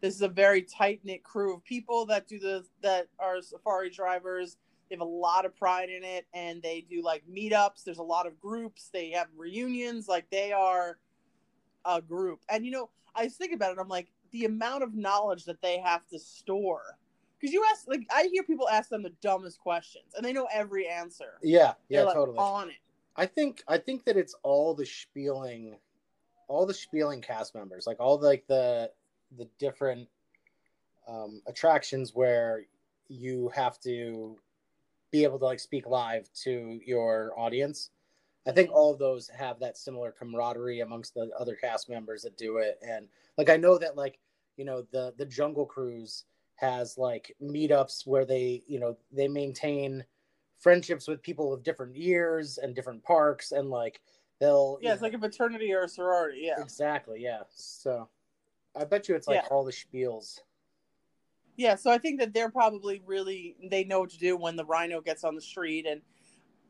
This 0.00 0.14
is 0.14 0.22
a 0.22 0.28
very 0.28 0.62
tight 0.62 1.00
knit 1.04 1.22
crew 1.22 1.54
of 1.54 1.64
people 1.64 2.06
that 2.06 2.26
do 2.28 2.38
the 2.38 2.64
that 2.82 3.08
are 3.18 3.40
safari 3.42 3.90
drivers. 3.90 4.56
They 4.88 4.96
have 4.96 5.00
a 5.00 5.04
lot 5.04 5.46
of 5.46 5.56
pride 5.56 5.88
in 5.88 6.04
it, 6.04 6.26
and 6.34 6.62
they 6.62 6.84
do 6.88 7.02
like 7.02 7.24
meetups. 7.30 7.84
There's 7.84 7.98
a 7.98 8.02
lot 8.02 8.26
of 8.26 8.38
groups. 8.38 8.90
They 8.92 9.10
have 9.10 9.28
reunions. 9.36 10.08
Like 10.08 10.28
they 10.30 10.52
are 10.52 10.98
a 11.84 12.00
group. 12.02 12.40
And 12.50 12.64
you 12.64 12.70
know, 12.70 12.90
I 13.14 13.28
thinking 13.28 13.56
about 13.56 13.72
it. 13.72 13.78
I'm 13.80 13.88
like, 13.88 14.12
the 14.34 14.44
amount 14.44 14.82
of 14.82 14.94
knowledge 14.94 15.44
that 15.44 15.62
they 15.62 15.78
have 15.78 16.06
to 16.08 16.18
store. 16.18 16.98
Because 17.38 17.54
you 17.54 17.64
ask, 17.70 17.86
like, 17.86 18.06
I 18.14 18.28
hear 18.32 18.42
people 18.42 18.68
ask 18.68 18.90
them 18.90 19.02
the 19.02 19.12
dumbest 19.22 19.60
questions, 19.60 20.12
and 20.16 20.24
they 20.24 20.32
know 20.32 20.48
every 20.52 20.88
answer. 20.88 21.38
yeah, 21.42 21.74
yeah, 21.88 22.02
like 22.02 22.14
totally. 22.14 22.36
on 22.38 22.68
it. 22.68 22.76
I 23.16 23.26
think 23.26 23.62
I 23.68 23.78
think 23.78 24.04
that 24.04 24.16
it's 24.16 24.34
all 24.42 24.74
the 24.74 24.84
spieling, 24.84 25.76
all 26.48 26.66
the 26.66 26.74
spieling 26.74 27.20
cast 27.20 27.54
members, 27.54 27.86
like 27.86 28.00
all 28.00 28.20
like 28.20 28.44
the 28.48 28.90
the 29.36 29.48
different 29.58 30.08
um, 31.06 31.42
attractions 31.46 32.12
where 32.12 32.66
you 33.08 33.52
have 33.54 33.78
to 33.80 34.36
be 35.12 35.22
able 35.22 35.38
to 35.38 35.44
like 35.44 35.60
speak 35.60 35.86
live 35.86 36.28
to 36.42 36.80
your 36.84 37.32
audience. 37.38 37.90
I 38.46 38.52
think 38.52 38.70
all 38.70 38.92
of 38.92 38.98
those 38.98 39.28
have 39.28 39.58
that 39.60 39.78
similar 39.78 40.12
camaraderie 40.12 40.80
amongst 40.80 41.14
the 41.14 41.30
other 41.38 41.54
cast 41.54 41.88
members 41.88 42.22
that 42.22 42.36
do 42.36 42.58
it, 42.58 42.78
and 42.86 43.08
like 43.38 43.48
I 43.48 43.56
know 43.56 43.78
that 43.78 43.96
like 43.96 44.18
you 44.56 44.64
know 44.64 44.86
the 44.92 45.14
the 45.16 45.26
Jungle 45.26 45.66
Cruise 45.66 46.24
has 46.56 46.96
like 46.98 47.34
meetups 47.42 48.06
where 48.06 48.24
they 48.24 48.62
you 48.66 48.78
know 48.78 48.96
they 49.12 49.28
maintain 49.28 50.04
friendships 50.58 51.08
with 51.08 51.22
people 51.22 51.52
of 51.52 51.62
different 51.62 51.96
years 51.96 52.58
and 52.58 52.74
different 52.74 53.02
parks 53.02 53.52
and 53.52 53.70
like 53.70 54.00
they'll 54.40 54.78
Yeah, 54.80 54.92
it's 54.92 55.02
like 55.02 55.14
a 55.14 55.18
fraternity 55.18 55.72
or 55.72 55.82
a 55.84 55.88
sorority. 55.88 56.42
Yeah. 56.44 56.60
exactly 56.60 57.20
yeah 57.20 57.40
so 57.50 58.08
i 58.76 58.84
bet 58.84 59.08
you 59.08 59.14
it's 59.14 59.26
like 59.28 59.42
Yeah. 59.42 59.48
all 59.50 59.64
the 59.64 59.72
spiels 59.72 60.40
Yeah, 61.56 61.74
so 61.76 61.90
I 61.90 61.98
think 61.98 62.18
that 62.20 62.32
they're 62.32 62.50
probably 62.50 63.02
really 63.04 63.56
they 63.70 63.84
know 63.84 64.00
what 64.00 64.10
to 64.10 64.18
do 64.18 64.36
when 64.36 64.56
the 64.56 64.64
rhino 64.64 65.00
gets 65.00 65.22
on 65.24 65.34
the 65.34 65.40
street 65.40 65.86
and 65.86 66.00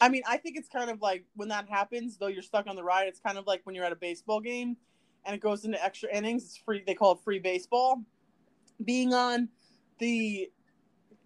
I 0.01 0.09
mean, 0.09 0.23
I 0.27 0.37
think 0.37 0.57
it's 0.57 0.69
kind 0.69 0.91
of 0.91 1.01
like 1.01 1.25
when 1.35 1.49
that 1.49 1.69
happens, 1.69 2.17
though 2.19 2.27
you're 2.27 2.43
stuck 2.43 2.67
on 2.67 2.77
the 2.77 2.83
ride, 2.85 3.07
it's 3.09 3.21
kind 3.21 3.39
of 3.39 3.47
like 3.47 3.61
when 3.65 3.75
you're 3.75 3.85
at 3.85 3.93
a 3.93 3.97
baseball 3.97 4.41
game 4.41 4.77
and 5.25 5.35
it 5.35 5.41
goes 5.41 5.65
into 5.65 5.83
extra 5.83 6.15
innings, 6.15 6.45
it's 6.45 6.57
free 6.57 6.83
they 6.87 6.95
call 6.95 7.13
it 7.13 7.19
free 7.25 7.39
baseball. 7.39 8.03
Being 8.85 9.15
on 9.15 9.49
the 9.99 10.51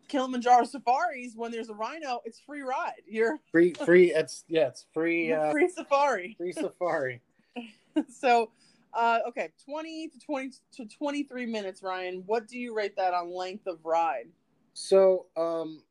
Kilimanjaro 0.09 0.64
safaris 0.64 1.33
when 1.35 1.51
there's 1.51 1.71
a 1.71 1.75
rhino, 1.75 2.21
it's 2.25 2.41
free 2.41 2.62
ride. 2.62 3.03
You're 3.07 3.41
Free, 3.51 3.73
free. 3.73 4.12
It's 4.14 4.45
yeah, 4.49 4.69
it's 4.69 4.87
free. 4.93 5.33
Uh, 5.33 5.51
free 5.51 5.69
safari. 5.69 6.35
free 6.39 6.53
safari. 6.53 7.21
so 8.09 8.51
uh 8.95 9.19
okay 9.27 9.51
20 9.64 10.09
to 10.09 10.19
20 10.21 10.51
to 10.73 10.87
23 10.87 11.45
minutes 11.47 11.83
ryan 11.83 12.23
what 12.27 12.47
do 12.49 12.59
you 12.59 12.75
rate 12.75 12.97
that 12.97 13.12
on 13.12 13.31
length 13.35 13.66
of 13.66 13.79
ride 13.85 14.29
So, 14.75 15.27
um, 15.37 15.83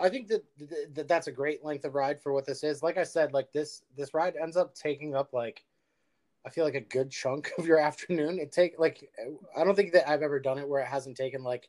I 0.00 0.08
think 0.08 0.28
that, 0.28 0.44
that 0.94 1.08
that's 1.08 1.28
a 1.28 1.32
great 1.32 1.64
length 1.64 1.84
of 1.84 1.94
ride 1.94 2.20
for 2.20 2.32
what 2.32 2.46
this 2.46 2.64
is. 2.64 2.82
Like 2.82 2.98
I 2.98 3.04
said, 3.04 3.32
like 3.32 3.52
this 3.52 3.82
this 3.96 4.14
ride 4.14 4.34
ends 4.40 4.56
up 4.56 4.74
taking 4.74 5.14
up 5.14 5.32
like 5.32 5.64
I 6.46 6.50
feel 6.50 6.64
like 6.64 6.74
a 6.74 6.80
good 6.80 7.10
chunk 7.10 7.52
of 7.58 7.66
your 7.66 7.78
afternoon. 7.78 8.38
It 8.38 8.52
take 8.52 8.78
like 8.78 9.10
I 9.56 9.64
don't 9.64 9.74
think 9.74 9.92
that 9.92 10.08
I've 10.08 10.22
ever 10.22 10.40
done 10.40 10.58
it 10.58 10.68
where 10.68 10.82
it 10.82 10.88
hasn't 10.88 11.16
taken 11.16 11.42
like 11.42 11.68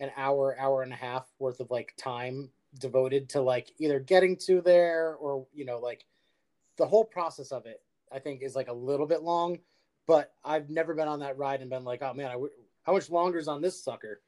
an 0.00 0.10
hour, 0.16 0.56
hour 0.58 0.82
and 0.82 0.92
a 0.92 0.96
half 0.96 1.30
worth 1.38 1.60
of 1.60 1.70
like 1.70 1.94
time 1.96 2.50
devoted 2.80 3.28
to 3.30 3.40
like 3.40 3.72
either 3.78 4.00
getting 4.00 4.36
to 4.36 4.60
there 4.60 5.14
or 5.14 5.46
you 5.54 5.64
know 5.64 5.78
like 5.78 6.04
the 6.76 6.86
whole 6.86 7.04
process 7.04 7.52
of 7.52 7.66
it. 7.66 7.80
I 8.12 8.18
think 8.18 8.42
is 8.42 8.54
like 8.54 8.68
a 8.68 8.72
little 8.72 9.06
bit 9.06 9.22
long, 9.22 9.58
but 10.06 10.32
I've 10.44 10.70
never 10.70 10.94
been 10.94 11.08
on 11.08 11.20
that 11.20 11.36
ride 11.36 11.60
and 11.60 11.70
been 11.70 11.84
like, 11.84 12.02
oh 12.02 12.14
man, 12.14 12.26
I 12.26 12.32
w- 12.32 12.52
how 12.84 12.92
much 12.92 13.10
longer 13.10 13.38
is 13.38 13.48
on 13.48 13.60
this 13.60 13.82
sucker? 13.82 14.20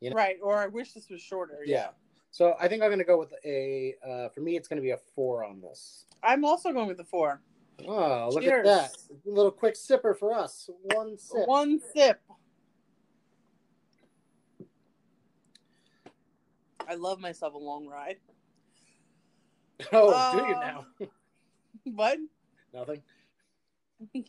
You 0.00 0.10
know? 0.10 0.16
right 0.16 0.36
or 0.42 0.58
i 0.58 0.66
wish 0.66 0.94
this 0.94 1.08
was 1.08 1.22
shorter 1.22 1.60
Yeah. 1.64 1.90
So 2.32 2.54
I 2.58 2.66
think 2.66 2.82
I'm 2.82 2.90
gonna 2.90 3.04
go 3.04 3.18
with 3.18 3.32
a. 3.44 3.94
Uh, 4.04 4.28
for 4.30 4.40
me, 4.40 4.56
it's 4.56 4.66
gonna 4.66 4.80
be 4.80 4.90
a 4.90 4.98
four 5.14 5.44
on 5.44 5.60
this. 5.60 6.06
i'm 6.22 6.44
also 6.44 6.72
going 6.72 6.88
with 6.88 6.96
the 6.96 7.04
four 7.04 7.40
Oh, 7.86 8.30
look 8.32 8.44
Cheers. 8.44 8.66
at 8.66 8.92
that! 9.10 9.16
A 9.26 9.30
little 9.30 9.50
quick 9.50 9.74
sipper 9.74 10.16
for 10.16 10.32
us. 10.34 10.68
One 10.82 11.18
sip. 11.18 11.46
one 11.46 11.80
sip 11.94 12.20
i 16.88 16.94
love 16.94 17.20
myself 17.20 17.54
a 17.54 17.58
long 17.58 17.86
ride 17.86 18.16
Oh, 19.92 20.30
do 20.32 20.38
you 20.48 20.54
Uh, 20.54 20.58
now? 20.60 20.86
what 21.84 22.18
Nothing. 22.72 23.02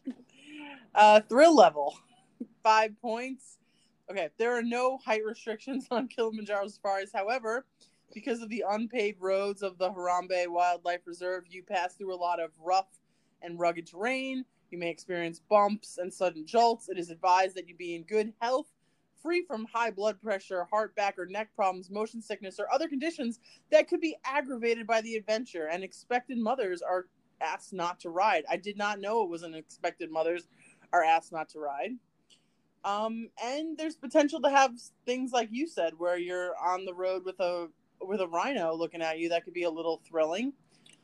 uh 0.95 1.19
thrill 1.21 1.55
level 1.55 1.97
five 2.63 2.99
points 3.01 3.57
okay 4.09 4.29
there 4.37 4.53
are 4.57 4.61
no 4.63 4.97
height 5.05 5.23
restrictions 5.25 5.87
on 5.91 6.07
kilimanjaro 6.07 6.67
safaris 6.67 7.11
however 7.13 7.65
because 8.13 8.41
of 8.41 8.49
the 8.49 8.63
unpaved 8.69 9.21
roads 9.21 9.61
of 9.61 9.77
the 9.77 9.89
harambe 9.91 10.47
wildlife 10.47 11.01
reserve 11.05 11.45
you 11.49 11.63
pass 11.63 11.95
through 11.95 12.13
a 12.13 12.15
lot 12.15 12.39
of 12.39 12.51
rough 12.63 12.87
and 13.41 13.59
rugged 13.59 13.87
terrain. 13.87 14.45
You 14.71 14.77
may 14.77 14.89
experience 14.89 15.39
bumps 15.49 15.97
and 15.97 16.13
sudden 16.13 16.45
jolts. 16.45 16.89
It 16.89 16.97
is 16.97 17.09
advised 17.09 17.55
that 17.55 17.67
you 17.67 17.75
be 17.75 17.95
in 17.95 18.03
good 18.03 18.33
health 18.39 18.67
free 19.21 19.43
from 19.45 19.65
high 19.73 19.89
blood 19.89 20.21
pressure 20.21 20.65
heart 20.65 20.95
back 20.95 21.17
or 21.17 21.25
neck 21.25 21.49
problems 21.55 21.89
motion 21.89 22.21
sickness 22.21 22.59
or 22.59 22.71
other 22.71 22.89
conditions 22.89 23.39
that 23.71 23.87
could 23.87 24.01
be 24.01 24.17
aggravated 24.25 24.85
by 24.85 25.01
the 25.01 25.15
adventure. 25.15 25.67
And 25.67 25.83
expected 25.83 26.37
mothers 26.37 26.81
are 26.81 27.05
asked 27.41 27.73
not 27.73 27.99
to 28.01 28.09
ride. 28.09 28.43
I 28.49 28.57
did 28.57 28.77
not 28.77 28.99
know 28.99 29.23
it 29.23 29.29
was 29.29 29.43
an 29.43 29.55
expected 29.55 30.11
mothers 30.11 30.47
are 30.91 31.03
asked 31.03 31.31
not 31.31 31.49
to 31.49 31.59
ride. 31.59 31.91
Um, 32.83 33.29
and 33.41 33.77
there's 33.77 33.95
potential 33.95 34.41
to 34.41 34.49
have 34.49 34.73
things 35.05 35.31
like 35.31 35.49
you 35.51 35.67
said, 35.67 35.93
where 35.97 36.17
you're 36.17 36.53
on 36.57 36.85
the 36.85 36.93
road 36.93 37.23
with 37.23 37.39
a 37.39 37.69
with 38.07 38.21
a 38.21 38.27
rhino 38.27 38.73
looking 38.73 39.01
at 39.01 39.19
you. 39.19 39.29
That 39.29 39.43
could 39.43 39.53
be 39.53 39.63
a 39.63 39.69
little 39.69 40.01
thrilling. 40.07 40.53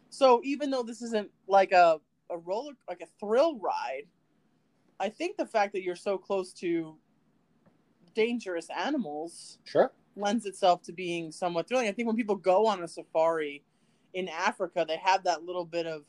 So 0.09 0.41
even 0.43 0.69
though 0.71 0.83
this 0.83 1.01
isn't 1.01 1.29
like 1.47 1.71
a 1.71 1.99
a 2.31 2.37
roller 2.37 2.73
like 2.87 3.01
a 3.01 3.07
thrill 3.19 3.57
ride, 3.57 4.03
I 4.99 5.09
think 5.09 5.37
the 5.37 5.45
fact 5.45 5.73
that 5.73 5.81
you're 5.83 5.95
so 5.95 6.17
close 6.17 6.53
to 6.53 6.95
dangerous 8.13 8.67
animals 8.69 9.59
Sure. 9.63 9.91
lends 10.15 10.45
itself 10.45 10.81
to 10.83 10.91
being 10.93 11.31
somewhat 11.31 11.67
thrilling. 11.67 11.87
I 11.87 11.91
think 11.91 12.07
when 12.07 12.17
people 12.17 12.35
go 12.35 12.65
on 12.67 12.83
a 12.83 12.87
safari 12.87 13.63
in 14.13 14.27
Africa, 14.27 14.85
they 14.87 14.97
have 14.97 15.23
that 15.23 15.43
little 15.43 15.65
bit 15.65 15.85
of, 15.85 16.03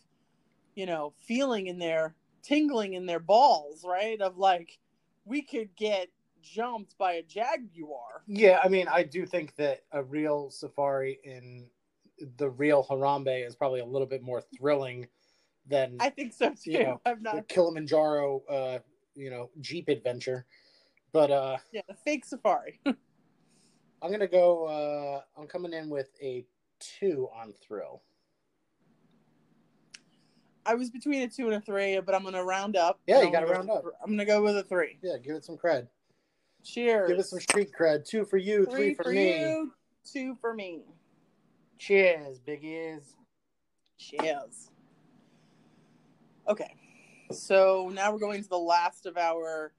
you 0.74 0.86
know, 0.86 1.12
feeling 1.18 1.68
in 1.68 1.78
their 1.78 2.14
tingling 2.42 2.94
in 2.94 3.06
their 3.06 3.20
balls, 3.20 3.84
right? 3.84 4.20
Of 4.20 4.38
like, 4.38 4.78
we 5.24 5.42
could 5.42 5.74
get 5.76 6.08
jumped 6.42 6.96
by 6.98 7.14
a 7.14 7.22
jaguar. 7.22 8.22
Yeah, 8.26 8.60
I 8.62 8.68
mean, 8.68 8.88
I 8.88 9.02
do 9.02 9.26
think 9.26 9.54
that 9.56 9.82
a 9.92 10.02
real 10.02 10.50
safari 10.50 11.20
in 11.24 11.66
the 12.36 12.50
real 12.50 12.84
Harambe 12.84 13.46
is 13.46 13.56
probably 13.56 13.80
a 13.80 13.84
little 13.86 14.06
bit 14.06 14.22
more 14.22 14.42
thrilling 14.56 15.06
than 15.66 15.96
I 16.00 16.10
think 16.10 16.32
so 16.32 16.50
too. 16.50 16.72
You 16.72 16.82
know, 16.84 17.00
I'm 17.06 17.22
the 17.22 17.34
not. 17.34 17.48
Kilimanjaro, 17.48 18.42
uh, 18.48 18.78
you 19.14 19.30
know, 19.30 19.50
Jeep 19.60 19.88
adventure. 19.88 20.46
But 21.12 21.30
uh, 21.30 21.56
Yeah, 21.72 21.82
the 21.88 21.94
fake 21.94 22.24
safari. 22.24 22.80
I'm 24.02 24.10
gonna 24.10 24.26
go. 24.26 24.64
Uh, 24.64 25.22
I'm 25.38 25.46
coming 25.46 25.72
in 25.72 25.88
with 25.90 26.10
a 26.22 26.46
two 26.78 27.28
on 27.34 27.52
thrill. 27.52 28.02
I 30.64 30.74
was 30.74 30.90
between 30.90 31.22
a 31.22 31.28
two 31.28 31.46
and 31.46 31.54
a 31.54 31.60
three, 31.60 32.00
but 32.00 32.14
I'm 32.14 32.22
gonna 32.22 32.44
round 32.44 32.76
up. 32.76 33.00
Yeah, 33.06 33.22
you 33.22 33.32
gotta 33.32 33.46
round 33.46 33.70
up. 33.70 33.84
I'm 34.02 34.10
gonna 34.10 34.24
go 34.24 34.42
with 34.42 34.56
a 34.56 34.62
three. 34.62 34.98
Yeah, 35.02 35.16
give 35.18 35.34
it 35.34 35.44
some 35.44 35.56
cred. 35.56 35.88
Cheers. 36.64 37.08
Give 37.08 37.18
us 37.18 37.30
some 37.30 37.40
street 37.40 37.70
cred. 37.78 38.04
Two 38.04 38.24
for 38.24 38.36
you, 38.36 38.66
three, 38.66 38.74
three 38.74 38.94
for, 38.94 39.04
for 39.04 39.12
me. 39.12 39.40
you, 39.40 39.72
two 40.04 40.36
for 40.40 40.54
me. 40.54 40.82
Cheers, 41.78 42.38
big 42.40 42.64
ears. 42.64 43.14
Cheers. 43.98 44.70
Okay, 46.48 46.74
so 47.32 47.90
now 47.94 48.12
we're 48.12 48.18
going 48.18 48.42
to 48.42 48.48
the 48.48 48.58
last 48.58 49.06
of 49.06 49.16
our 49.16 49.72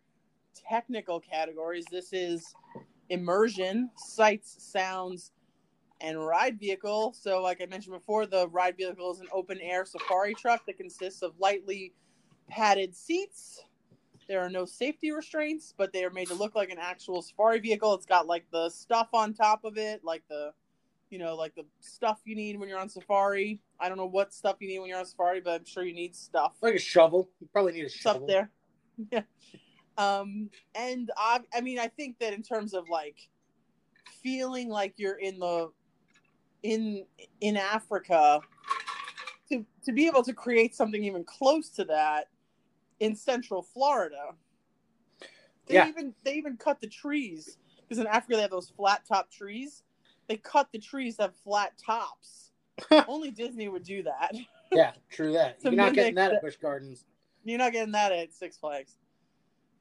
technical 0.55 1.19
categories. 1.19 1.85
This 1.91 2.13
is 2.13 2.53
immersion, 3.09 3.89
sights, 3.97 4.55
sounds, 4.59 5.31
and 5.99 6.25
ride 6.25 6.59
vehicle. 6.59 7.13
So, 7.13 7.41
like 7.41 7.61
I 7.61 7.65
mentioned 7.65 7.95
before, 7.95 8.25
the 8.25 8.47
ride 8.47 8.77
vehicle 8.77 9.11
is 9.11 9.19
an 9.19 9.27
open 9.31 9.59
air 9.61 9.85
safari 9.85 10.33
truck 10.33 10.65
that 10.65 10.77
consists 10.77 11.21
of 11.21 11.33
lightly 11.39 11.93
padded 12.49 12.95
seats. 12.95 13.63
There 14.31 14.39
are 14.39 14.49
no 14.49 14.63
safety 14.63 15.11
restraints, 15.11 15.73
but 15.77 15.91
they 15.91 16.05
are 16.05 16.09
made 16.09 16.29
to 16.29 16.33
look 16.35 16.55
like 16.55 16.69
an 16.69 16.77
actual 16.79 17.21
safari 17.21 17.59
vehicle. 17.59 17.93
It's 17.95 18.05
got 18.05 18.27
like 18.27 18.45
the 18.49 18.69
stuff 18.69 19.09
on 19.11 19.33
top 19.33 19.65
of 19.65 19.77
it, 19.77 20.05
like 20.05 20.23
the 20.29 20.53
you 21.09 21.19
know, 21.19 21.35
like 21.35 21.53
the 21.53 21.65
stuff 21.81 22.21
you 22.23 22.33
need 22.33 22.57
when 22.57 22.69
you're 22.69 22.79
on 22.79 22.87
safari. 22.87 23.59
I 23.77 23.89
don't 23.89 23.97
know 23.97 24.05
what 24.05 24.33
stuff 24.33 24.55
you 24.61 24.69
need 24.69 24.79
when 24.79 24.87
you're 24.87 24.99
on 24.99 25.05
safari, 25.05 25.41
but 25.41 25.59
I'm 25.59 25.65
sure 25.65 25.83
you 25.83 25.93
need 25.93 26.15
stuff 26.15 26.53
Like 26.61 26.75
a 26.75 26.79
shovel. 26.79 27.29
You 27.41 27.49
probably 27.51 27.73
need 27.73 27.83
a 27.83 27.89
stuff 27.89 28.13
shovel. 28.13 28.27
there. 28.27 28.51
Yeah. 29.11 29.23
Um, 29.97 30.49
and 30.75 31.11
I, 31.17 31.41
I 31.53 31.59
mean, 31.59 31.77
I 31.77 31.87
think 31.87 32.17
that 32.19 32.31
in 32.31 32.41
terms 32.41 32.73
of 32.73 32.87
like 32.87 33.27
feeling 34.23 34.69
like 34.69 34.93
you're 34.95 35.19
in 35.19 35.39
the 35.39 35.73
in 36.63 37.05
in 37.41 37.57
Africa, 37.57 38.39
to 39.49 39.65
to 39.83 39.91
be 39.91 40.07
able 40.07 40.23
to 40.23 40.33
create 40.33 40.73
something 40.73 41.03
even 41.03 41.25
close 41.25 41.67
to 41.71 41.83
that 41.85 42.29
in 43.01 43.15
Central 43.15 43.63
Florida. 43.63 44.35
They 45.65 45.75
Yeah. 45.75 45.87
even 45.87 46.13
they 46.23 46.35
even 46.35 46.55
cut 46.55 46.79
the 46.79 46.87
trees 46.87 47.57
because 47.81 47.97
in 47.97 48.07
Africa 48.07 48.35
they 48.35 48.43
have 48.43 48.51
those 48.51 48.69
flat 48.69 49.05
top 49.05 49.29
trees. 49.29 49.83
They 50.27 50.37
cut 50.37 50.71
the 50.71 50.79
trees 50.79 51.17
that 51.17 51.23
have 51.23 51.35
flat 51.35 51.73
tops. 51.77 52.51
Only 53.07 53.31
Disney 53.31 53.67
would 53.67 53.83
do 53.83 54.03
that. 54.03 54.35
Yeah, 54.71 54.93
true 55.09 55.33
that. 55.33 55.57
You're 55.63 55.73
not 55.73 55.93
getting 55.93 56.15
that 56.15 56.31
at 56.31 56.41
Busch 56.41 56.57
Gardens. 56.57 57.05
You're 57.43 57.57
not 57.57 57.73
getting 57.73 57.91
that 57.93 58.11
at 58.11 58.33
Six 58.33 58.57
Flags. 58.57 58.97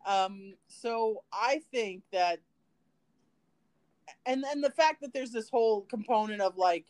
Um, 0.07 0.55
so 0.67 1.23
I 1.31 1.61
think 1.71 2.03
that, 2.11 2.41
and 4.25 4.43
then 4.43 4.63
the 4.63 4.71
fact 4.71 5.03
that 5.03 5.13
there's 5.13 5.31
this 5.31 5.51
whole 5.51 5.83
component 5.83 6.41
of 6.41 6.57
like, 6.57 6.87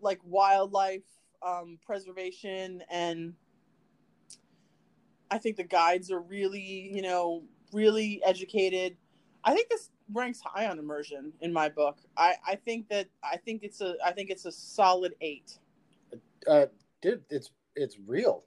like 0.00 0.20
wildlife 0.22 1.02
um, 1.42 1.78
preservation, 1.84 2.84
and 2.88 3.34
I 5.30 5.38
think 5.38 5.56
the 5.56 5.64
guides 5.64 6.10
are 6.10 6.20
really, 6.20 6.90
you 6.92 7.02
know, 7.02 7.42
really 7.72 8.20
educated. 8.24 8.96
I 9.44 9.54
think 9.54 9.68
this 9.68 9.90
ranks 10.12 10.40
high 10.44 10.66
on 10.66 10.78
immersion 10.78 11.32
in 11.40 11.52
my 11.52 11.68
book. 11.68 11.98
I, 12.16 12.34
I 12.46 12.56
think 12.56 12.88
that 12.88 13.08
I 13.22 13.36
think 13.36 13.62
it's 13.62 13.80
a 13.80 13.94
I 14.04 14.12
think 14.12 14.30
it's 14.30 14.44
a 14.44 14.52
solid 14.52 15.14
eight. 15.20 15.58
Uh, 16.46 16.66
dude, 17.00 17.22
it's 17.30 17.50
it's 17.76 17.96
real. 18.06 18.44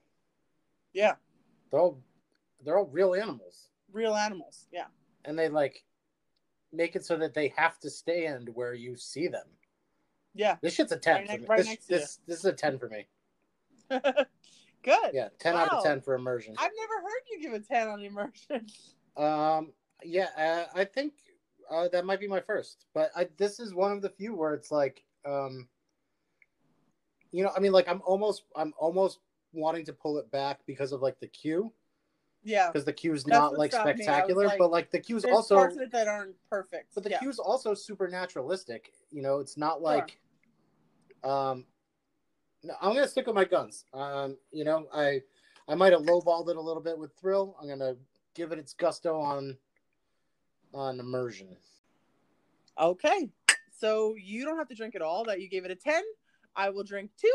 Yeah, 0.94 1.16
They're 1.72 1.80
all 1.80 2.00
they're 2.64 2.78
all 2.78 2.86
real 2.92 3.16
animals, 3.16 3.70
real 3.92 4.14
animals. 4.16 4.68
Yeah. 4.72 4.86
and 5.26 5.38
they 5.40 5.50
like 5.50 5.84
make 6.72 6.96
it 6.96 7.06
so 7.06 7.18
that 7.18 7.34
they 7.34 7.48
have 7.56 7.80
to 7.80 7.90
stand 7.90 8.50
where 8.54 8.74
you 8.74 8.96
see 8.96 9.28
them. 9.28 9.48
Yeah. 10.36 10.58
This 10.62 10.74
shit's 10.76 10.92
a 10.92 10.98
ten 10.98 11.26
Right 11.28 11.42
me. 11.42 11.48
right 11.48 11.58
this, 11.60 11.68
next 11.68 11.86
to 11.88 11.94
you. 11.94 12.00
this 12.00 12.20
this 12.28 12.40
is 12.40 12.46
a 12.46 12.54
ten 12.54 12.78
for 12.78 12.90
me. 12.90 13.08
Good. 14.84 15.12
Yeah, 15.14 15.30
ten 15.40 15.56
out 15.56 15.72
of 15.72 15.84
ten 15.84 16.02
for 16.02 16.14
immersion. 16.14 16.56
I've 16.58 16.72
never 16.78 17.02
heard 17.02 17.22
you 17.32 17.42
give 17.42 17.54
a 17.54 17.60
10 17.60 17.88
on 17.88 18.02
immersion. 18.02 18.68
Um, 19.16 19.74
Yeah, 20.04 20.28
uh, 20.36 20.66
I 20.76 20.86
think 20.86 21.14
uh, 21.70 21.88
that 21.90 22.04
might 22.04 22.20
be 22.20 22.28
my 22.28 22.40
first, 22.42 22.88
but 22.96 23.12
I, 23.16 23.28
this 23.38 23.60
is 23.60 23.74
one 23.74 23.92
of 23.92 24.02
the 24.02 24.10
few 24.10 24.36
where 24.36 24.56
it's 24.56 24.72
like, 24.72 25.04
um, 25.24 25.68
you 27.32 27.44
know, 27.44 27.52
I 27.56 27.60
mean, 27.60 27.72
like 27.72 27.88
I'm 27.88 28.02
almost, 28.04 28.44
I'm 28.56 28.74
almost 28.78 29.20
wanting 29.54 29.86
to 29.86 29.94
pull 29.94 30.18
it 30.18 30.32
back 30.32 30.62
because 30.66 30.92
of 30.92 31.02
like 31.04 31.20
the 31.20 31.28
queue, 31.28 31.72
Yeah. 32.44 32.72
because 32.72 32.86
the 32.86 32.94
queue's 32.94 33.20
is 33.20 33.28
not 33.28 33.56
like 33.56 33.72
stopped 33.72 33.86
me. 33.86 33.92
I 33.92 33.96
was 33.96 34.04
spectacular, 34.04 34.48
like, 34.48 34.58
but 34.58 34.72
like 34.72 34.90
the 34.90 35.00
queue's 35.00 35.26
also, 35.26 35.58
parts 35.58 35.76
of 35.76 35.82
it 35.84 35.92
that 35.92 36.08
aren't 36.08 36.36
perfect. 36.50 36.96
but 36.96 37.04
the 37.04 37.12
yeah. 37.12 37.20
queue's 37.20 37.38
also 37.40 37.76
super 37.76 38.08
naturalistic. 38.08 38.92
You 39.12 39.22
know, 39.22 39.40
it's 39.40 39.58
not 39.58 39.82
like, 39.82 40.20
um, 41.24 41.66
no, 42.64 42.76
I'm 42.82 42.94
gonna 42.94 43.08
stick 43.08 43.28
with 43.28 43.36
my 43.36 43.46
guns. 43.46 43.86
Um, 43.94 44.38
you 44.52 44.64
know, 44.64 44.88
I, 44.94 45.22
I 45.68 45.76
might 45.76 45.92
have 45.92 46.02
lowballed 46.04 46.50
it 46.50 46.56
a 46.56 46.62
little 46.62 46.82
bit 46.82 46.98
with 46.98 47.12
thrill. 47.20 47.56
I'm 47.62 47.68
gonna 47.68 47.96
give 48.34 48.52
it 48.52 48.60
its 48.60 48.74
gusto 48.74 49.20
on, 49.20 49.58
on 50.74 51.00
immersion. 51.00 51.50
Okay. 52.80 53.30
So 53.78 54.16
you 54.16 54.46
don't 54.46 54.58
have 54.58 54.70
to 54.70 54.76
drink 54.76 54.96
it 54.96 55.02
all. 55.02 55.26
That 55.26 55.42
you 55.42 55.50
gave 55.50 55.66
it 55.66 55.72
a 55.72 55.76
10. 55.76 56.02
I 56.56 56.70
will 56.70 56.84
drink 56.84 57.12
two. 57.20 57.34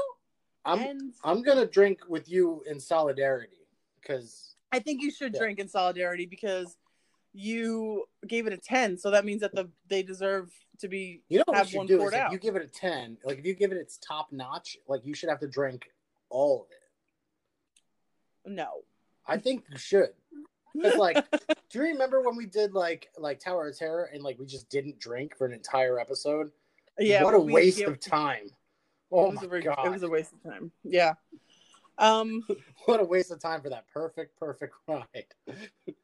I'm 0.64 0.78
and 0.80 1.12
I'm 1.24 1.42
gonna 1.42 1.66
drink 1.66 2.00
with 2.08 2.28
you 2.28 2.62
in 2.66 2.80
solidarity 2.80 3.66
because 4.00 4.54
I 4.72 4.78
think 4.78 5.02
you 5.02 5.10
should 5.10 5.34
Yeah. 5.34 5.40
drink 5.40 5.58
in 5.58 5.68
solidarity 5.68 6.26
because 6.26 6.76
you 7.32 8.06
gave 8.26 8.46
it 8.46 8.52
a 8.52 8.56
10. 8.56 8.98
So 8.98 9.10
that 9.10 9.24
means 9.24 9.42
that 9.42 9.54
the 9.54 9.70
they 9.88 10.02
deserve 10.02 10.50
to 10.80 10.88
be 10.88 11.22
you 11.28 11.38
know 11.38 11.44
what 11.46 11.56
have 11.56 11.68
should 11.68 11.78
one 11.78 11.86
do 11.86 11.96
is 11.96 12.00
poured 12.00 12.14
if 12.14 12.32
you 12.32 12.38
give 12.38 12.56
it 12.56 12.62
a 12.62 12.68
ten, 12.68 13.16
like 13.24 13.38
if 13.38 13.46
you 13.46 13.54
give 13.54 13.72
it 13.72 13.78
its 13.78 13.98
top 13.98 14.32
notch, 14.32 14.78
like 14.86 15.04
you 15.04 15.14
should 15.14 15.28
have 15.28 15.40
to 15.40 15.48
drink 15.48 15.90
all 16.30 16.62
of 16.62 16.66
it. 16.70 18.54
no. 18.54 18.84
I 19.30 19.36
think 19.36 19.64
you 19.70 19.76
should. 19.76 20.10
It's 20.74 20.96
like, 20.96 21.22
do 21.70 21.78
you 21.78 21.82
remember 21.82 22.22
when 22.22 22.36
we 22.36 22.46
did 22.46 22.72
like 22.72 23.08
like 23.18 23.40
Tower 23.40 23.68
of 23.68 23.78
Terror 23.78 24.10
and 24.12 24.22
like 24.22 24.38
we 24.38 24.46
just 24.46 24.68
didn't 24.70 24.98
drink 24.98 25.36
for 25.36 25.46
an 25.46 25.52
entire 25.52 25.98
episode? 25.98 26.50
yeah. 26.98 27.22
what 27.22 27.34
a 27.34 27.38
we- 27.38 27.52
waste 27.52 27.80
yeah, 27.80 27.88
of 27.88 28.00
time. 28.00 28.48
Oh 29.10 29.32
my 29.32 29.42
a 29.42 29.60
god, 29.62 29.86
It 29.86 29.90
was 29.90 30.02
a 30.02 30.08
waste 30.08 30.32
of 30.32 30.42
time. 30.50 30.70
Yeah. 30.84 31.14
Um 31.98 32.44
what 32.86 33.00
a 33.00 33.04
waste 33.04 33.30
of 33.30 33.40
time 33.40 33.60
for 33.62 33.70
that 33.70 33.84
perfect, 33.92 34.38
perfect 34.38 34.74
ride. 34.86 35.26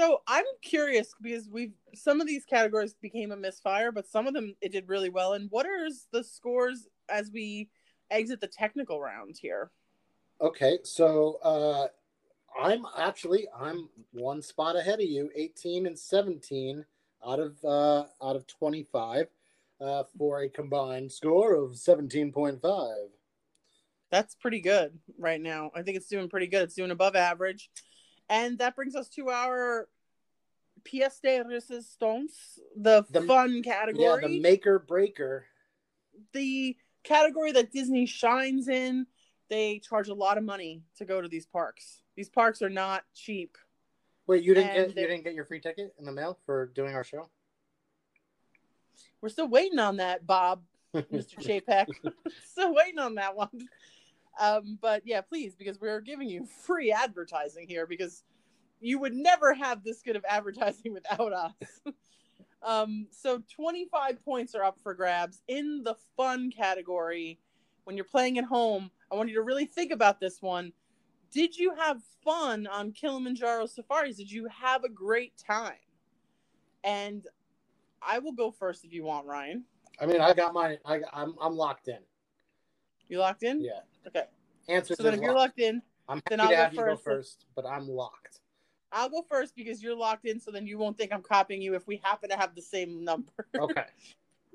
So 0.00 0.22
I'm 0.26 0.46
curious 0.62 1.14
because 1.20 1.46
we've 1.50 1.74
some 1.94 2.22
of 2.22 2.26
these 2.26 2.46
categories 2.46 2.94
became 3.02 3.32
a 3.32 3.36
misfire, 3.36 3.92
but 3.92 4.08
some 4.08 4.26
of 4.26 4.32
them 4.32 4.56
it 4.62 4.72
did 4.72 4.88
really 4.88 5.10
well. 5.10 5.34
And 5.34 5.50
what 5.50 5.66
are 5.66 5.90
the 6.10 6.24
scores 6.24 6.88
as 7.10 7.30
we 7.30 7.68
exit 8.10 8.40
the 8.40 8.46
technical 8.46 8.98
round 8.98 9.36
here? 9.38 9.70
Okay, 10.40 10.78
so 10.84 11.38
uh 11.42 11.88
I'm 12.58 12.86
actually 12.96 13.46
I'm 13.54 13.90
one 14.12 14.40
spot 14.40 14.74
ahead 14.74 15.00
of 15.00 15.06
you, 15.06 15.30
18 15.36 15.86
and 15.86 15.98
17 15.98 16.82
out 17.28 17.38
of 17.38 17.62
uh 17.62 18.04
out 18.22 18.36
of 18.36 18.46
25 18.46 19.26
uh 19.82 20.04
for 20.16 20.40
a 20.40 20.48
combined 20.48 21.12
score 21.12 21.54
of 21.54 21.72
17.5. 21.72 22.94
That's 24.10 24.34
pretty 24.34 24.62
good 24.62 24.98
right 25.18 25.42
now. 25.42 25.70
I 25.74 25.82
think 25.82 25.98
it's 25.98 26.08
doing 26.08 26.30
pretty 26.30 26.46
good. 26.46 26.62
It's 26.62 26.74
doing 26.74 26.90
above 26.90 27.16
average. 27.16 27.68
And 28.30 28.58
that 28.58 28.76
brings 28.76 28.94
us 28.94 29.08
to 29.10 29.28
our 29.28 29.88
pièce 30.84 31.20
de 31.20 31.42
résistance, 31.44 32.58
the, 32.76 33.04
The- 33.10 33.22
fun 33.22 33.62
category. 33.62 34.04
Yeah, 34.04 34.28
the 34.28 34.40
maker 34.40 34.78
breaker. 34.78 35.44
the 36.32 36.76
category 37.02 37.50
that 37.52 37.72
Disney 37.72 38.06
shines 38.06 38.68
in. 38.68 39.06
They 39.48 39.80
charge 39.80 40.08
a 40.08 40.14
lot 40.14 40.38
of 40.38 40.44
money 40.44 40.84
to 40.98 41.04
go 41.04 41.20
to 41.20 41.26
these 41.26 41.44
parks. 41.44 42.02
These 42.14 42.28
parks 42.28 42.62
are 42.62 42.70
not 42.70 43.02
cheap. 43.14 43.58
Wait, 44.28 44.44
you 44.44 44.54
didn't 44.54 44.70
And 44.70 44.94
get 44.94 45.02
you 45.02 45.08
didn't 45.08 45.24
get 45.24 45.34
your 45.34 45.44
free 45.44 45.60
ticket 45.60 45.92
in 45.98 46.04
the 46.04 46.12
mail 46.12 46.38
for 46.46 46.66
doing 46.66 46.94
our 46.94 47.02
show? 47.02 47.28
We're 49.20 49.28
still 49.30 49.48
waiting 49.48 49.80
on 49.80 49.96
that, 49.96 50.24
Bob, 50.24 50.62
Mr. 50.94 51.34
Chapek. 51.66 51.86
still 52.44 52.72
waiting 52.72 53.00
on 53.00 53.16
that 53.16 53.34
one. 53.34 53.48
Um, 54.38 54.78
but 54.80 55.02
yeah, 55.04 55.20
please, 55.20 55.54
because 55.54 55.80
we're 55.80 56.00
giving 56.00 56.28
you 56.28 56.46
free 56.66 56.92
advertising 56.92 57.68
here 57.68 57.86
because 57.86 58.24
you 58.80 58.98
would 58.98 59.14
never 59.14 59.54
have 59.54 59.84
this 59.84 60.02
good 60.02 60.16
of 60.16 60.24
advertising 60.28 60.92
without 60.92 61.32
us. 61.32 61.52
um, 62.62 63.06
so 63.10 63.42
25 63.54 64.24
points 64.24 64.54
are 64.54 64.64
up 64.64 64.78
for 64.82 64.94
grabs 64.94 65.42
in 65.48 65.82
the 65.84 65.96
fun 66.16 66.50
category. 66.50 67.38
When 67.84 67.96
you're 67.96 68.04
playing 68.04 68.38
at 68.38 68.44
home, 68.44 68.90
I 69.10 69.16
want 69.16 69.28
you 69.28 69.34
to 69.36 69.42
really 69.42 69.66
think 69.66 69.90
about 69.90 70.20
this 70.20 70.40
one. 70.40 70.72
Did 71.32 71.56
you 71.56 71.74
have 71.76 72.02
fun 72.24 72.66
on 72.66 72.92
Kilimanjaro 72.92 73.66
safaris? 73.66 74.16
Did 74.16 74.30
you 74.30 74.46
have 74.48 74.84
a 74.84 74.88
great 74.88 75.32
time? 75.38 75.74
And 76.84 77.26
I 78.02 78.18
will 78.18 78.32
go 78.32 78.50
first 78.50 78.84
if 78.84 78.92
you 78.92 79.04
want, 79.04 79.26
Ryan. 79.26 79.64
I 80.00 80.06
mean, 80.06 80.20
I 80.20 80.32
got 80.32 80.54
my 80.54 80.78
I 80.84 81.00
I'm 81.12 81.34
I'm 81.40 81.56
locked 81.56 81.88
in. 81.88 81.98
You 83.08 83.18
locked 83.18 83.42
in? 83.42 83.62
Yeah. 83.62 83.80
Okay. 84.06 84.24
Answer 84.68 84.94
So 84.94 85.02
then 85.02 85.14
if 85.14 85.20
you're 85.20 85.34
locked 85.34 85.58
in, 85.58 85.82
I'm 86.08 86.20
then 86.28 86.40
I'll 86.40 86.48
to 86.48 86.54
go 86.56 86.62
have 86.62 86.74
you 86.74 86.80
go 86.80 86.96
first. 86.96 87.04
first, 87.04 87.46
but 87.54 87.66
I'm 87.66 87.88
locked. 87.88 88.40
I'll 88.92 89.08
go 89.08 89.22
first 89.28 89.54
because 89.54 89.82
you're 89.82 89.96
locked 89.96 90.26
in. 90.26 90.40
So 90.40 90.50
then 90.50 90.66
you 90.66 90.78
won't 90.78 90.98
think 90.98 91.12
I'm 91.12 91.22
copying 91.22 91.62
you 91.62 91.74
if 91.74 91.86
we 91.86 92.00
happen 92.02 92.30
to 92.30 92.36
have 92.36 92.54
the 92.54 92.62
same 92.62 93.04
number. 93.04 93.32
Okay. 93.58 93.84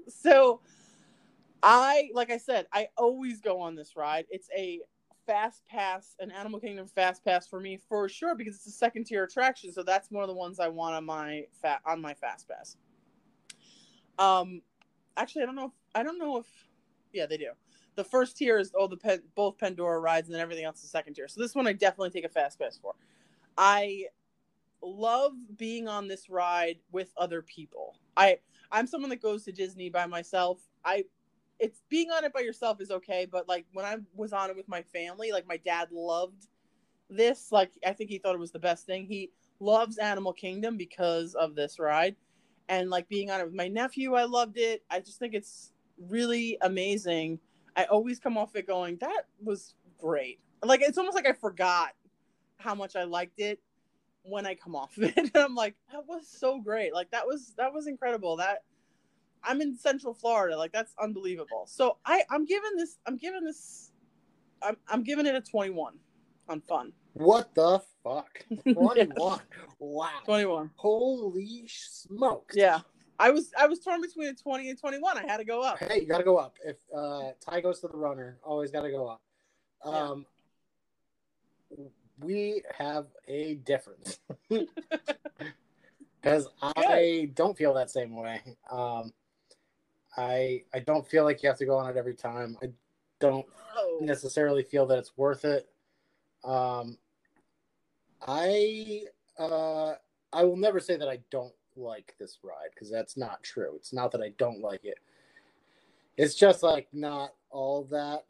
so 0.07 0.61
I, 1.61 2.09
like 2.13 2.31
I 2.31 2.37
said, 2.37 2.67
I 2.73 2.89
always 2.97 3.41
go 3.41 3.59
on 3.59 3.75
this 3.75 3.95
ride. 3.95 4.25
It's 4.29 4.49
a 4.55 4.81
fast 5.25 5.63
pass, 5.67 6.15
an 6.19 6.31
Animal 6.31 6.59
Kingdom 6.59 6.87
fast 6.87 7.23
pass 7.25 7.47
for 7.47 7.59
me 7.59 7.79
for 7.89 8.07
sure 8.09 8.35
because 8.35 8.55
it's 8.55 8.67
a 8.67 8.71
second 8.71 9.05
tier 9.05 9.23
attraction. 9.23 9.71
So 9.71 9.83
that's 9.83 10.11
one 10.11 10.23
of 10.23 10.27
the 10.27 10.35
ones 10.35 10.59
I 10.59 10.67
want 10.67 10.95
on 10.95 11.05
my 11.05 11.45
fat 11.61 11.81
on 11.85 12.01
my 12.01 12.13
fast 12.13 12.47
pass. 12.47 12.77
Um, 14.19 14.61
actually, 15.17 15.43
I 15.43 15.45
don't 15.47 15.55
know. 15.55 15.65
If, 15.65 15.71
I 15.93 16.03
don't 16.03 16.19
know 16.19 16.37
if 16.37 16.45
yeah 17.13 17.25
they 17.25 17.37
do. 17.37 17.51
The 17.95 18.03
first 18.03 18.37
tier 18.37 18.57
is 18.57 18.71
all 18.73 18.87
the 18.87 18.97
pen, 18.97 19.21
both 19.35 19.57
Pandora 19.57 19.99
rides, 19.99 20.27
and 20.27 20.35
then 20.35 20.41
everything 20.41 20.65
else 20.65 20.83
is 20.83 20.89
second 20.89 21.13
tier. 21.13 21.27
So 21.27 21.41
this 21.41 21.55
one 21.55 21.67
I 21.67 21.73
definitely 21.73 22.09
take 22.09 22.25
a 22.25 22.29
fast 22.29 22.59
pass 22.59 22.77
for. 22.77 22.93
I 23.57 24.05
love 24.81 25.33
being 25.57 25.87
on 25.87 26.07
this 26.07 26.29
ride 26.29 26.77
with 26.91 27.11
other 27.17 27.41
people. 27.41 27.95
I 28.17 28.39
I'm 28.71 28.87
someone 28.87 29.09
that 29.09 29.21
goes 29.21 29.43
to 29.45 29.51
Disney 29.51 29.89
by 29.89 30.05
myself. 30.05 30.59
I 30.83 31.05
it's 31.59 31.81
being 31.89 32.11
on 32.11 32.25
it 32.25 32.33
by 32.33 32.41
yourself 32.41 32.81
is 32.81 32.91
okay, 32.91 33.25
but 33.25 33.47
like 33.47 33.65
when 33.73 33.85
I 33.85 33.97
was 34.15 34.33
on 34.33 34.49
it 34.49 34.55
with 34.55 34.67
my 34.67 34.81
family, 34.81 35.31
like 35.31 35.47
my 35.47 35.57
dad 35.57 35.89
loved 35.91 36.47
this. 37.09 37.51
Like 37.51 37.71
I 37.85 37.93
think 37.93 38.09
he 38.09 38.17
thought 38.17 38.35
it 38.35 38.39
was 38.39 38.51
the 38.51 38.59
best 38.59 38.85
thing. 38.85 39.05
He 39.05 39.31
loves 39.59 39.97
Animal 39.97 40.33
Kingdom 40.33 40.77
because 40.77 41.33
of 41.35 41.55
this 41.55 41.79
ride. 41.79 42.15
And 42.67 42.89
like 42.89 43.07
being 43.07 43.29
on 43.31 43.39
it 43.39 43.45
with 43.45 43.53
my 43.53 43.67
nephew, 43.67 44.15
I 44.15 44.23
loved 44.23 44.57
it. 44.57 44.83
I 44.89 44.99
just 44.99 45.19
think 45.19 45.33
it's 45.33 45.71
really 46.09 46.57
amazing. 46.61 47.39
I 47.75 47.85
always 47.85 48.19
come 48.19 48.37
off 48.37 48.55
it 48.55 48.67
going, 48.67 48.97
that 49.01 49.27
was 49.43 49.75
great. 49.99 50.39
Like 50.63 50.81
it's 50.81 50.97
almost 50.97 51.15
like 51.15 51.27
I 51.27 51.33
forgot 51.33 51.91
how 52.57 52.75
much 52.75 52.95
I 52.95 53.03
liked 53.03 53.39
it 53.39 53.59
when 54.23 54.45
I 54.45 54.55
come 54.55 54.75
off 54.75 54.97
of 54.97 55.03
it. 55.17 55.17
And 55.17 55.31
I'm 55.35 55.55
like, 55.55 55.75
that 55.91 56.07
was 56.07 56.27
so 56.27 56.59
great. 56.59 56.93
Like 56.93 57.11
that 57.11 57.25
was 57.25 57.53
that 57.57 57.73
was 57.73 57.87
incredible. 57.87 58.37
That 58.37 58.63
I'm 59.43 59.61
in 59.61 59.77
Central 59.77 60.13
Florida. 60.13 60.57
Like 60.57 60.71
that's 60.71 60.93
unbelievable. 61.01 61.65
So 61.67 61.97
I 62.05 62.23
I'm 62.29 62.45
giving 62.45 62.75
this 62.75 62.97
I'm 63.05 63.17
giving 63.17 63.43
this 63.43 63.91
I'm 64.61 64.77
I'm 64.87 65.03
giving 65.03 65.25
it 65.25 65.35
a 65.35 65.41
21 65.41 65.93
on 66.49 66.61
fun. 66.61 66.93
What 67.13 67.53
the 67.55 67.81
fuck? 68.03 68.45
21. 68.73 69.39
Wow. 69.79 70.09
21. 70.25 70.71
Holy 70.77 71.65
smokes. 71.67 72.55
Yeah. 72.55 72.79
I 73.19 73.29
was 73.31 73.51
I 73.57 73.67
was 73.67 73.79
torn 73.79 74.01
between 74.01 74.27
a 74.27 74.33
20 74.33 74.69
and 74.69 74.79
21. 74.79 75.17
I 75.17 75.21
had 75.23 75.37
to 75.37 75.45
go 75.45 75.61
up. 75.61 75.79
Hey, 75.79 76.01
you 76.01 76.07
gotta 76.07 76.23
go 76.23 76.37
up. 76.37 76.55
If 76.65 76.77
uh 76.95 77.31
tie 77.39 77.61
goes 77.61 77.79
to 77.81 77.87
the 77.87 77.97
runner, 77.97 78.37
always 78.43 78.71
gotta 78.71 78.91
go 78.91 79.07
up. 79.07 79.21
Yeah. 79.85 79.91
Um 79.91 80.25
we 82.21 82.61
have 82.77 83.07
a 83.27 83.55
difference. 83.55 84.19
Because 86.21 86.47
I 86.59 87.29
don't 87.35 87.55
feel 87.55 87.75
that 87.75 87.91
same 87.91 88.15
way. 88.15 88.41
Um 88.71 89.13
I 90.17 90.63
I 90.73 90.79
don't 90.79 91.07
feel 91.07 91.23
like 91.23 91.43
you 91.43 91.49
have 91.49 91.59
to 91.59 91.65
go 91.67 91.77
on 91.77 91.87
it 91.89 91.97
every 91.97 92.15
time. 92.15 92.57
I 92.63 92.71
don't 93.19 93.45
Oh. 93.77 93.99
necessarily 94.01 94.63
feel 94.63 94.85
that 94.87 94.97
it's 94.97 95.15
worth 95.17 95.43
it. 95.45 95.69
Um, 96.45 96.97
I 98.25 99.03
uh, 99.37 99.95
I 100.31 100.43
will 100.45 100.55
never 100.55 100.79
say 100.79 100.95
that 100.95 101.09
I 101.09 101.19
don't 101.29 101.53
like 101.75 102.15
this 102.19 102.39
ride 102.43 102.69
because 102.73 102.89
that's 102.91 103.17
not 103.17 103.43
true. 103.43 103.73
It's 103.75 103.93
not 103.93 104.11
that 104.11 104.21
I 104.21 104.29
don't 104.37 104.61
like 104.61 104.83
it. 104.83 104.99
It's 106.17 106.35
just 106.35 106.63
like 106.63 106.87
not 106.93 107.31
all 107.49 107.83
that. 107.91 108.25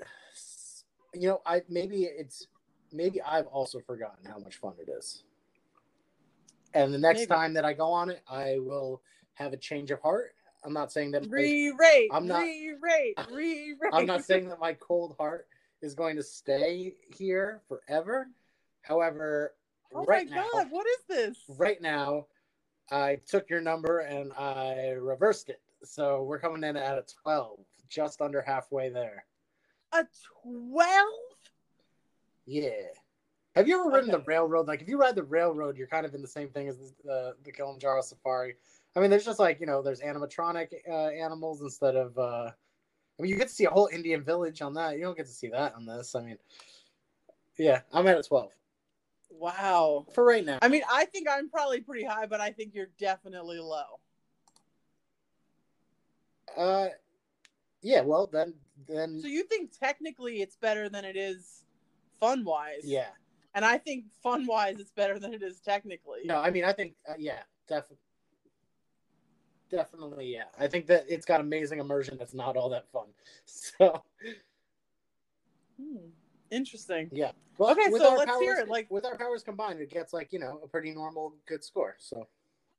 You 1.13 1.29
know, 1.29 1.41
I 1.45 1.61
maybe 1.69 2.03
it's 2.03 2.47
maybe 2.91 3.21
I've 3.21 3.47
also 3.47 3.79
forgotten 3.79 4.25
how 4.25 4.39
much 4.39 4.55
fun 4.57 4.73
it 4.79 4.89
is. 4.89 5.23
And 6.73 6.93
the 6.93 6.97
next 6.97 7.19
Maybe. 7.19 7.27
time 7.27 7.53
that 7.53 7.63
I 7.63 7.71
go 7.73 7.89
on 7.91 8.09
it, 8.09 8.21
I 8.29 8.57
will 8.59 9.01
have 9.35 9.53
a 9.53 9.57
change 9.57 9.91
of 9.91 10.01
heart. 10.01 10.35
I'm 10.65 10.73
not 10.73 10.91
saying 10.91 11.11
that 11.11 11.25
Re-rate. 11.29 12.09
I'm 12.11 12.27
not- 12.27 12.41
Re-rate. 12.41 13.15
Re-rate. 13.31 13.93
I'm 13.93 14.05
not 14.05 14.25
saying 14.25 14.49
that 14.49 14.59
my 14.59 14.73
cold 14.73 15.15
heart 15.17 15.47
is 15.81 15.93
going 15.93 16.17
to 16.17 16.23
stay 16.23 16.95
here 17.15 17.61
forever. 17.69 18.27
However, 18.81 19.53
Oh 19.93 20.03
right 20.03 20.29
my 20.29 20.35
now, 20.35 20.47
god, 20.51 20.67
what 20.69 20.85
is 20.85 20.97
this? 21.07 21.37
right 21.57 21.81
now, 21.81 22.25
I 22.91 23.17
took 23.27 23.49
your 23.49 23.61
number 23.61 23.99
and 23.99 24.31
I 24.33 24.89
reversed 24.91 25.49
it. 25.49 25.61
So 25.83 26.23
we're 26.23 26.39
coming 26.39 26.63
in 26.63 26.77
at 26.77 26.97
a 26.97 27.05
12, 27.23 27.59
just 27.89 28.21
under 28.21 28.41
halfway 28.41 28.89
there. 28.89 29.25
A 29.93 30.05
12? 30.43 31.07
Yeah. 32.45 32.69
Have 33.55 33.67
you 33.67 33.79
ever 33.79 33.89
ridden 33.89 34.09
Okay. 34.11 34.19
the 34.19 34.25
railroad? 34.27 34.67
Like, 34.67 34.81
if 34.81 34.88
you 34.89 34.99
ride 34.99 35.15
the 35.15 35.23
railroad, 35.23 35.77
you're 35.77 35.88
kind 35.88 36.05
of 36.05 36.13
in 36.13 36.21
the 36.21 36.27
same 36.27 36.49
thing 36.49 36.67
as 36.67 36.77
the 37.03 37.36
the 37.43 37.51
Kilimanjaro 37.51 38.01
Safari. 38.01 38.55
I 38.95 38.99
mean, 38.99 39.09
there's 39.09 39.25
just 39.25 39.39
like 39.39 39.59
you 39.59 39.65
know, 39.65 39.81
there's 39.81 40.01
animatronic 40.01 40.67
uh, 40.89 41.07
animals 41.09 41.61
instead 41.61 41.95
of. 41.95 42.17
uh 42.17 42.51
I 43.17 43.21
mean, 43.21 43.31
you 43.31 43.38
get 43.38 43.47
to 43.47 43.53
see 43.53 43.63
a 43.63 43.69
whole 43.69 43.88
Indian 43.93 44.23
village 44.25 44.61
on 44.61 44.73
that. 44.73 44.97
You 44.97 45.03
don't 45.03 45.15
get 45.15 45.27
to 45.27 45.31
see 45.31 45.47
that 45.47 45.73
on 45.75 45.86
this. 45.86 46.15
I 46.15 46.21
mean, 46.21 46.38
yeah, 47.57 47.79
I'm 47.93 48.05
at 48.07 48.17
a 48.17 48.23
12 48.23 48.51
Wow. 49.39 50.05
for 50.13 50.23
right 50.23 50.45
now. 50.45 50.59
I 50.61 50.67
mean, 50.67 50.83
I 50.91 51.05
think 51.05 51.27
I'm 51.29 51.49
probably 51.49 51.81
pretty 51.81 52.05
high, 52.05 52.25
but 52.25 52.41
I 52.41 52.51
think 52.51 52.73
you're 52.73 52.89
definitely 52.97 53.59
low. 53.59 53.99
Uh, 56.55 56.88
yeah. 57.81 58.01
Well, 58.01 58.27
then, 58.31 58.53
then, 58.88 59.19
So 59.21 59.27
you 59.27 59.43
think 59.43 59.77
technically 59.77 60.41
it's 60.41 60.55
better 60.55 60.89
than 60.89 61.05
it 61.05 61.15
is 61.15 61.63
fun 62.19 62.43
wise? 62.43 62.81
yeah. 62.83 63.07
And 63.53 63.63
I 63.63 63.77
think 63.77 64.05
fun 64.21 64.45
wise 64.45 64.79
it's 64.79 64.91
better 64.91 65.17
than 65.17 65.33
it 65.33 65.41
is 65.41 65.61
technically. 65.61 66.21
No, 66.25 66.38
I 66.39 66.49
mean, 66.49 66.65
I 66.65 66.73
think, 66.73 66.95
uh, 67.07 67.13
yeah, 67.17 67.39
definitely. 67.69 67.97
Definitely, 69.71 70.33
yeah. 70.33 70.43
I 70.59 70.67
think 70.67 70.88
that 70.88 71.05
it's 71.07 71.25
got 71.25 71.39
amazing 71.41 71.79
immersion. 71.79 72.17
That's 72.17 72.33
not 72.33 72.57
all 72.57 72.69
that 72.69 72.89
fun. 72.91 73.07
So, 73.45 74.03
Hmm. 75.81 76.07
Interesting. 76.51 77.09
Yeah. 77.11 77.31
Well, 77.57 77.71
Okay, 77.71 77.89
with 77.89 78.01
so 78.01 78.11
our 78.11 78.17
let's 78.17 78.29
powers, 78.31 78.41
hear 78.41 78.55
it, 78.57 78.67
like- 78.69 78.89
with 78.91 79.05
our 79.05 79.17
powers 79.17 79.43
combined, 79.43 79.79
it 79.79 79.89
gets 79.89 80.13
like 80.13 80.31
you 80.33 80.39
know 80.39 80.59
a 80.63 80.67
pretty 80.67 80.91
normal, 80.93 81.33
good 81.47 81.63
score. 81.63 81.95
So 81.99 82.27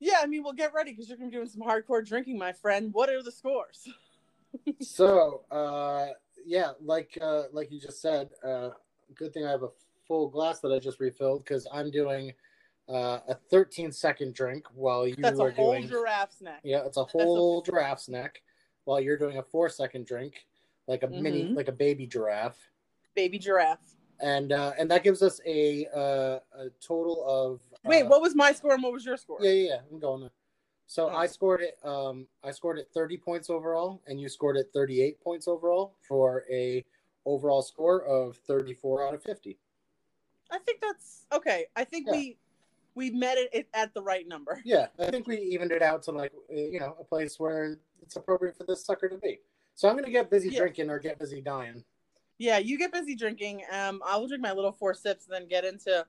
Yeah, 0.00 0.18
I 0.22 0.26
mean, 0.26 0.42
we'll 0.42 0.52
get 0.52 0.74
ready 0.74 0.90
because 0.92 1.08
you're 1.08 1.16
going 1.18 1.30
to 1.30 1.34
be 1.34 1.38
doing 1.38 1.48
some 1.48 1.62
hardcore 1.62 2.04
drinking, 2.06 2.38
my 2.38 2.52
friend. 2.52 2.92
What 2.92 3.08
are 3.08 3.22
the 3.22 3.32
scores? 3.32 3.88
so 4.80 5.42
uh 5.50 6.06
yeah 6.46 6.70
like 6.80 7.18
uh 7.20 7.42
like 7.52 7.70
you 7.70 7.78
just 7.78 8.00
said 8.00 8.30
uh 8.44 8.70
good 9.14 9.34
thing 9.34 9.44
i 9.44 9.50
have 9.50 9.62
a 9.64 9.68
full 10.06 10.28
glass 10.28 10.60
that 10.60 10.72
i 10.72 10.78
just 10.78 10.98
refilled 10.98 11.44
because 11.44 11.66
i'm 11.72 11.90
doing 11.90 12.32
uh 12.88 13.18
a 13.28 13.34
13 13.50 13.92
second 13.92 14.32
drink 14.32 14.64
while 14.74 15.06
you 15.06 15.14
That's 15.18 15.40
are 15.40 15.48
a 15.48 15.52
whole 15.54 15.72
doing 15.74 15.88
giraffe's 15.88 16.40
neck. 16.40 16.60
yeah 16.62 16.84
it's 16.86 16.96
a 16.96 17.04
whole 17.04 17.60
giraffe's 17.60 18.08
neck 18.08 18.40
while 18.84 19.00
you're 19.00 19.18
doing 19.18 19.36
a 19.38 19.42
four 19.42 19.68
second 19.68 20.06
drink 20.06 20.46
like 20.86 21.02
a 21.02 21.08
mini 21.08 21.44
Mhm. 21.44 21.56
like 21.56 21.68
a 21.68 21.72
baby 21.72 22.06
giraffe 22.06 22.70
Baby 23.16 23.38
giraffe. 23.38 23.80
and 24.20 24.52
uh 24.52 24.72
and 24.78 24.90
that 24.90 25.02
gives 25.02 25.22
us 25.22 25.40
a 25.46 25.86
uh 25.94 26.38
a 26.58 26.68
total 26.80 27.24
of 27.26 27.60
Wait, 27.84 28.02
uh, 28.02 28.06
what 28.06 28.20
was 28.20 28.34
my 28.34 28.52
score 28.52 28.74
and 28.74 28.82
what 28.82 28.92
was 28.92 29.04
your 29.04 29.16
score? 29.16 29.38
Yeah, 29.40 29.50
yeah, 29.50 29.68
yeah. 29.70 29.78
I'm 29.90 29.98
going 29.98 30.20
there. 30.20 30.30
So 30.86 31.08
Oh. 31.10 31.16
I 31.16 31.26
scored 31.26 31.62
it. 31.62 31.78
Um, 31.84 32.26
I 32.44 32.50
scored 32.52 32.78
it 32.78 32.88
30 32.94 33.16
points 33.16 33.50
overall, 33.50 34.00
and 34.06 34.20
you 34.20 34.28
scored 34.28 34.56
it 34.56 34.68
38 34.72 35.18
points 35.20 35.48
overall 35.48 35.94
for 36.06 36.44
a 36.50 36.84
overall 37.24 37.62
score 37.62 38.04
of 38.04 38.36
34 38.46 39.06
out 39.08 39.14
of 39.14 39.22
50. 39.22 39.58
I 40.50 40.58
think 40.58 40.80
that's 40.80 41.26
okay. 41.32 41.66
I 41.74 41.84
think 41.84 42.06
Yeah. 42.06 42.12
we 42.12 42.36
we 42.94 43.10
met 43.10 43.36
it 43.38 43.68
at 43.74 43.94
the 43.94 44.02
right 44.02 44.28
number. 44.28 44.60
Yeah, 44.64 44.86
I 44.98 45.10
think 45.10 45.26
we 45.26 45.38
evened 45.38 45.72
it 45.72 45.82
out 45.82 46.02
to 46.04 46.10
like 46.12 46.32
uh, 46.50 46.54
you 46.54 46.80
know 46.80 46.96
a 47.00 47.04
place 47.04 47.40
where 47.40 47.78
it's 48.02 48.16
appropriate 48.16 48.56
for 48.56 48.64
this 48.64 48.84
sucker 48.84 49.08
to 49.08 49.16
be. 49.18 49.40
So 49.74 49.88
I'm 49.88 49.96
gonna 49.96 50.10
get 50.10 50.30
busy 50.30 50.50
Yeah. 50.50 50.60
drinking 50.60 50.90
or 50.90 50.98
get 50.98 51.18
busy 51.18 51.40
dying. 51.40 51.82
Yeah, 52.38 52.58
you 52.58 52.78
get 52.78 52.92
busy 52.92 53.14
drinking. 53.14 53.62
Um, 53.72 54.02
I 54.06 54.16
will 54.16 54.28
drink 54.28 54.42
my 54.42 54.52
little 54.52 54.72
four 54.72 54.94
sips, 54.94 55.26
and 55.26 55.34
then 55.34 55.48
get 55.48 55.64
into 55.64 56.06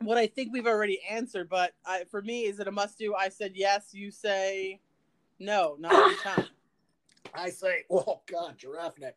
what 0.00 0.16
I 0.16 0.26
think 0.26 0.52
we've 0.52 0.66
already 0.66 1.00
answered. 1.08 1.48
But 1.48 1.72
I, 1.84 2.04
for 2.10 2.22
me, 2.22 2.42
is 2.42 2.58
it 2.60 2.68
a 2.68 2.72
must 2.72 2.98
do? 2.98 3.14
I 3.14 3.28
said 3.28 3.52
yes. 3.54 3.90
You 3.92 4.10
say 4.10 4.80
no. 5.38 5.76
Not 5.78 5.92
every 5.92 6.16
time. 6.22 6.46
I 7.34 7.50
say, 7.50 7.84
oh 7.90 8.20
god, 8.26 8.56
giraffe 8.58 8.98
neck. 8.98 9.16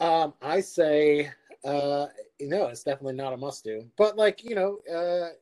um, 0.00 0.34
I 0.40 0.60
say, 0.60 1.30
uh, 1.64 2.06
no, 2.40 2.66
it's 2.66 2.82
definitely 2.82 3.14
not 3.14 3.32
a 3.32 3.36
must 3.36 3.64
do. 3.64 3.84
But 3.96 4.16
like 4.16 4.42
you 4.42 4.54
know, 4.54 4.78
uh, 4.90 5.34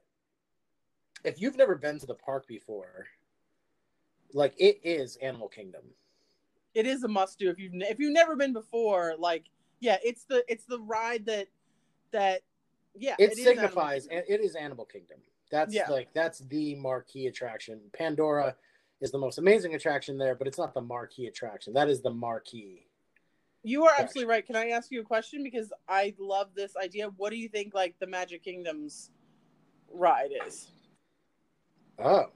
if 1.25 1.41
you've 1.41 1.57
never 1.57 1.77
been 1.77 1.99
to 2.01 2.07
the 2.07 2.15
park 2.15 2.47
before, 2.49 3.07
like 4.33 4.55
it 4.59 4.81
is 4.83 5.17
Animal 5.17 5.49
Kingdom. 5.49 5.83
It 6.75 6.87
is 6.87 7.05
a 7.05 7.09
must 7.09 7.39
do 7.39 7.51
if 7.51 7.59
you've 7.59 7.73
if 7.75 7.99
you've 7.99 8.13
never 8.13 8.37
been 8.37 8.53
before. 8.53 9.15
Like, 9.19 9.45
yeah, 9.81 9.99
it's 10.03 10.25
the 10.25 10.45
it's 10.49 10.65
the 10.65 10.81
ride 10.81 11.27
that 11.27 11.49
that 12.13 12.43
yeah 12.95 13.17
It 13.19 13.37
signifies, 13.37 14.07
Animal 14.07 14.25
and 14.29 14.41
it 14.41 14.45
is 14.45 14.55
Animal 14.55 14.85
Kingdom. 14.85 15.19
That's 15.51 15.75
Yeah. 15.75 15.91
like 15.91 16.13
that's 16.15 16.41
the 16.41 16.75
marquee 16.77 17.27
attraction. 17.27 17.81
Pandora 17.93 18.57
is 19.01 19.11
the 19.11 19.19
most 19.19 19.39
amazing 19.39 19.75
attraction 19.75 20.17
there, 20.17 20.35
but 20.35 20.47
it's 20.47 20.59
not 20.59 20.73
the 20.75 20.81
marquee 20.81 21.27
attraction. 21.27 21.75
That 21.75 21.89
is 21.89 22.01
the 22.01 22.11
marquee. 22.11 22.87
You 23.65 23.85
are 23.85 23.93
absolutely 23.97 24.29
right. 24.29 24.45
Can 24.45 24.57
I 24.57 24.69
ask 24.71 24.91
you 24.91 25.01
a 25.01 25.05
question? 25.05 25.43
Because 25.45 25.73
I 25.89 26.15
love 26.19 26.49
this 26.55 26.75
idea. 26.77 27.09
What 27.17 27.31
do 27.31 27.37
you 27.37 27.49
think 27.49 27.75
like 27.75 27.95
the 28.01 28.07
Magic 28.07 28.43
Kingdom's 28.43 29.11
ride 29.93 30.31
is? 30.47 30.69
Oh. 31.99 32.27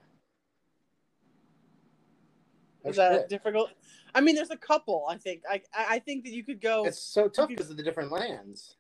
Is 2.87 2.97
that 2.97 3.13
shit. 3.13 3.29
difficult? 3.29 3.71
I 4.15 4.21
mean, 4.21 4.35
there's 4.35 4.51
a 4.51 4.57
couple. 4.57 5.07
I 5.09 5.17
think. 5.17 5.43
I 5.49 5.63
I 5.75 5.87
I 5.91 5.99
think 5.99 6.25
that 6.25 6.33
you 6.33 6.45
could 6.45 6.61
go. 6.61 6.85
It's 6.85 6.99
so 7.01 7.29
tough 7.29 7.49
because 7.49 7.71
of 7.71 7.77
the 7.77 7.83
different 7.83 8.13
lands. 8.13 8.77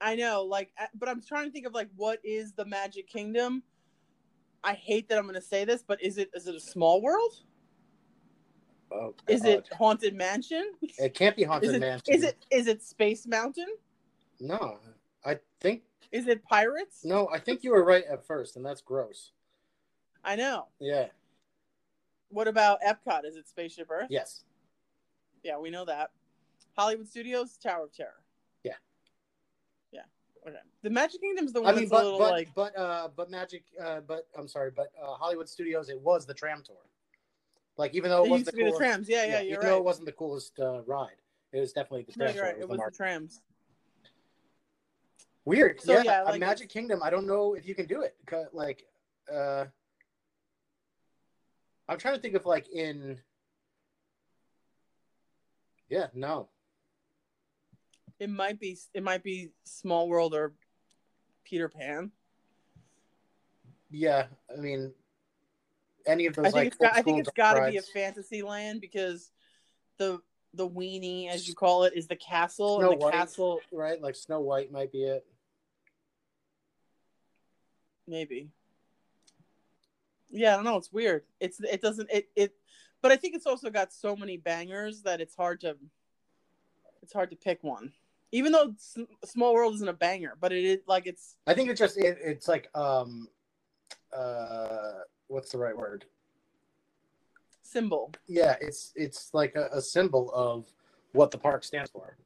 I 0.00 0.16
know, 0.16 0.42
like, 0.42 0.72
uh, 0.80 0.86
but 0.94 1.08
I'm 1.08 1.22
trying 1.22 1.46
to 1.46 1.52
think 1.52 1.64
of 1.66 1.74
like 1.74 1.88
what 1.96 2.18
is 2.24 2.52
the 2.52 2.64
Magic 2.64 3.06
Kingdom. 3.08 3.62
I 4.64 4.74
hate 4.74 5.08
that 5.08 5.18
I'm 5.18 5.24
going 5.24 5.34
to 5.34 5.40
say 5.40 5.64
this, 5.64 5.82
but 5.86 6.02
is 6.02 6.18
it 6.18 6.30
is 6.34 6.46
it 6.46 6.54
a 6.54 6.60
small 6.60 7.00
world? 7.02 7.32
Oh, 8.94 9.14
Is 9.26 9.44
it 9.44 9.68
Haunted 9.72 10.14
Mansion? 10.14 10.72
It 10.98 11.14
can't 11.14 11.34
be 11.34 11.42
Haunted 11.44 11.70
Is 11.70 11.74
it 11.76 11.80
Mansion. 11.80 12.14
is 12.14 12.22
it 12.24 12.46
is 12.50 12.66
it 12.66 12.82
Space 12.82 13.26
Mountain? 13.26 13.68
No, 14.38 14.78
I 15.24 15.38
think 15.60 15.82
Is 16.10 16.26
it 16.26 16.44
Pirates? 16.44 17.04
no. 17.04 17.28
I 17.32 17.38
think 17.38 17.62
you 17.64 17.70
were 17.70 17.84
right 17.84 18.04
at 18.04 18.26
first, 18.26 18.56
and 18.56 18.66
that's 18.66 18.80
gross. 18.82 19.32
I 20.24 20.36
know. 20.36 20.66
Yeah. 20.78 21.06
What 22.32 22.48
about 22.48 22.80
Epcot? 22.80 23.24
Is 23.24 23.36
it 23.36 23.46
Spaceship 23.46 23.90
Earth? 23.90 24.06
Yes. 24.08 24.44
Yeah, 25.44 25.58
we 25.58 25.70
know 25.70 25.84
that. 25.84 26.10
Hollywood 26.76 27.06
Studios, 27.06 27.58
Tower 27.58 27.84
of 27.84 27.92
Terror. 27.92 28.22
Yeah. 28.64 28.72
Yeah. 29.92 30.00
Okay. 30.46 30.56
The 30.82 30.90
Magic 30.90 31.20
Kingdom's 31.20 31.52
the 31.52 31.60
one 31.60 31.74
I 31.74 31.76
mean, 31.76 31.88
that's 31.88 31.90
but 31.90 32.00
a 32.00 32.04
little 32.04 32.18
but 32.18 32.30
like 32.30 32.54
but 32.54 32.78
uh, 32.78 33.08
but 33.14 33.30
Magic. 33.30 33.64
Uh, 33.80 34.00
but 34.00 34.26
I'm 34.36 34.48
sorry, 34.48 34.70
but 34.74 34.90
uh, 35.00 35.14
Hollywood 35.14 35.48
Studios. 35.48 35.90
It 35.90 36.00
was 36.00 36.24
the 36.24 36.34
tram 36.34 36.62
tour. 36.64 36.76
Like 37.76 37.94
even 37.94 38.10
though 38.10 38.24
it 38.24 38.28
it 38.28 38.30
wasn't 38.30 38.46
the 38.46 38.52
be 38.52 38.58
the 38.58 38.70
coolest, 38.70 38.78
trams. 38.78 39.08
Yeah, 39.08 39.24
yeah, 39.24 39.40
you're 39.40 39.54
even 39.54 39.66
though 39.66 39.78
it 39.78 39.84
wasn't 39.84 40.06
the 40.06 40.12
coolest 40.12 40.58
uh, 40.58 40.82
ride, 40.86 41.16
it 41.52 41.60
was 41.60 41.72
definitely 41.72 42.04
the 42.04 42.14
No, 42.16 42.24
tram 42.26 42.34
tour. 42.34 42.44
right. 42.44 42.56
It 42.56 42.60
It 42.62 42.68
was 42.68 42.78
was 42.78 42.86
the 42.86 42.90
the 42.90 42.96
trams. 42.96 43.40
Weird. 45.44 45.80
So, 45.80 45.94
yeah, 45.94 46.02
yeah, 46.04 46.22
like, 46.22 46.40
Magic 46.40 46.68
Kingdom. 46.68 47.02
I 47.02 47.10
don't 47.10 47.26
know 47.26 47.54
if 47.54 47.66
you 47.66 47.74
can 47.74 47.86
do 47.86 48.02
it. 48.02 48.16
Like, 48.52 48.86
uh, 49.32 49.64
I'm 51.92 51.98
trying 51.98 52.14
to 52.14 52.20
think 52.20 52.34
of 52.34 52.46
like 52.46 52.68
in. 52.70 53.18
Yeah. 55.90 56.06
No. 56.14 56.48
It 58.18 58.30
might 58.30 58.58
be 58.58 58.78
it 58.94 59.02
might 59.02 59.22
be 59.22 59.50
Small 59.64 60.08
World 60.08 60.34
or 60.34 60.54
Peter 61.44 61.68
Pan. 61.68 62.10
Yeah. 63.90 64.26
I 64.50 64.58
mean, 64.58 64.92
any 66.06 66.24
of 66.26 66.34
those 66.34 66.46
I 66.46 66.50
think 66.50 66.54
like 66.54 66.66
it's 66.68 66.76
got, 66.76 66.96
I 66.96 67.02
think 67.02 67.18
it's 67.20 67.30
got 67.36 67.54
to 67.54 67.70
be 67.70 67.76
a 67.76 67.82
fantasy 67.82 68.42
land 68.42 68.80
because 68.80 69.30
the 69.98 70.20
the 70.54 70.68
weenie, 70.68 71.28
as 71.28 71.46
you 71.46 71.54
call 71.54 71.84
it, 71.84 71.92
is 71.94 72.06
the 72.06 72.16
castle, 72.16 72.78
Snow 72.78 72.92
and 72.92 73.00
the 73.00 73.04
White. 73.04 73.12
castle 73.12 73.60
right? 73.70 74.00
Like 74.00 74.14
Snow 74.14 74.40
White 74.40 74.72
might 74.72 74.92
be 74.92 75.04
it. 75.04 75.26
maybe. 78.06 78.48
Yeah, 80.32 80.54
I 80.54 80.56
don't 80.56 80.64
know. 80.64 80.76
It's 80.76 80.92
weird. 80.92 81.22
It's 81.40 81.60
it 81.60 81.80
doesn't 81.80 82.10
it 82.10 82.28
it, 82.34 82.54
but 83.00 83.12
I 83.12 83.16
think 83.16 83.34
it's 83.34 83.46
also 83.46 83.70
got 83.70 83.92
so 83.92 84.16
many 84.16 84.36
bangers 84.36 85.02
that 85.02 85.20
it's 85.20 85.36
hard 85.36 85.60
to 85.60 85.76
it's 87.02 87.12
hard 87.12 87.30
to 87.30 87.36
pick 87.36 87.62
one. 87.62 87.92
Even 88.32 88.50
though 88.50 88.74
Small 89.24 89.52
World 89.52 89.74
isn't 89.74 89.88
a 89.88 89.92
banger, 89.92 90.36
but 90.40 90.52
it 90.52 90.64
is 90.64 90.78
like 90.86 91.06
it's 91.06 91.36
I 91.46 91.54
think 91.54 91.68
it's 91.68 91.78
just 91.78 91.98
it, 91.98 92.18
it's 92.22 92.48
like 92.48 92.68
um, 92.74 93.28
uh, 94.16 95.00
what's 95.28 95.52
the 95.52 95.58
right 95.58 95.76
word? 95.76 96.06
symbol. 97.72 98.12
Yeah, 98.28 98.56
it's 98.60 98.92
it's 98.94 99.32
like 99.32 99.56
a, 99.56 99.68
a 99.72 99.80
symbol 99.80 100.30
of 100.32 100.66
what 101.12 101.30
the 101.30 101.38
park 101.38 101.64
stands 101.64 101.90
for. 101.90 102.16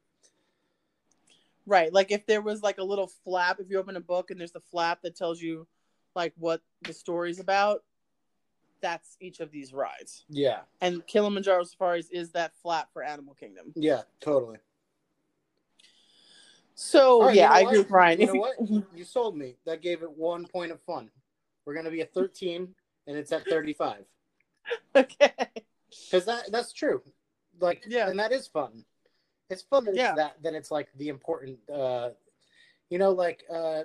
Right. 1.65 1.91
Like 1.91 2.11
if 2.11 2.25
there 2.25 2.41
was 2.41 2.61
like 2.61 2.77
a 2.77 2.83
little 2.83 3.07
flap, 3.07 3.59
if 3.59 3.69
you 3.69 3.77
open 3.79 3.95
a 3.95 4.01
book 4.01 4.31
and 4.31 4.39
there's 4.39 4.51
the 4.51 4.61
flap 4.71 5.01
that 5.03 5.15
tells 5.15 5.41
you 5.41 5.67
like 6.15 6.33
what 6.37 6.61
the 6.83 6.93
story's 6.93 7.39
about, 7.39 7.83
that's 8.81 9.17
each 9.19 9.39
of 9.39 9.51
these 9.51 9.73
rides. 9.73 10.25
Yeah, 10.29 10.61
And 10.81 11.05
Kilimanjaro 11.07 11.63
Safaris 11.63 12.09
is 12.11 12.31
that 12.31 12.53
flat 12.61 12.87
for 12.93 13.03
Animal 13.03 13.33
Kingdom. 13.33 13.73
yeah, 13.75 14.01
totally. 14.19 14.57
So 16.75 17.23
right, 17.25 17.35
yeah, 17.35 17.43
you 17.43 17.49
know 17.49 17.55
I 17.55 17.63
what? 17.63 17.69
agree 17.69 17.79
with 17.79 17.91
Ryan. 17.91 18.19
You 18.21 18.25
know 18.27 18.33
what? 18.35 18.55
You 18.95 19.03
sold 19.03 19.35
me. 19.37 19.55
That 19.65 19.81
gave 19.81 20.03
it 20.03 20.11
one 20.11 20.45
point 20.45 20.71
of 20.71 20.79
fun. 20.81 21.09
we're 21.65 21.73
gonna 21.73 21.91
be 21.91 22.01
at 22.01 22.13
13, 22.13 22.67
and 23.07 23.17
it's 23.17 23.31
at 23.31 23.45
35. 23.47 24.05
Okay. 24.95 25.31
Because 26.11 26.25
that 26.25 26.51
that's 26.51 26.73
true. 26.73 27.01
Like, 27.59 27.83
Yeah. 27.87 28.09
and 28.09 28.19
that 28.19 28.31
is 28.31 28.47
fun. 28.47 28.83
It's 29.49 29.63
fun 29.63 29.85
that 29.85 29.95
Yeah. 29.95 30.09
it's 30.09 30.17
that 30.17 30.43
that 30.43 30.53
it's 30.53 30.71
like 30.71 30.89
the 30.97 31.07
important. 31.09 31.57
uh 31.69 32.11
You 32.89 32.99
know, 32.99 33.11
like 33.11 33.43
uh 33.49 33.83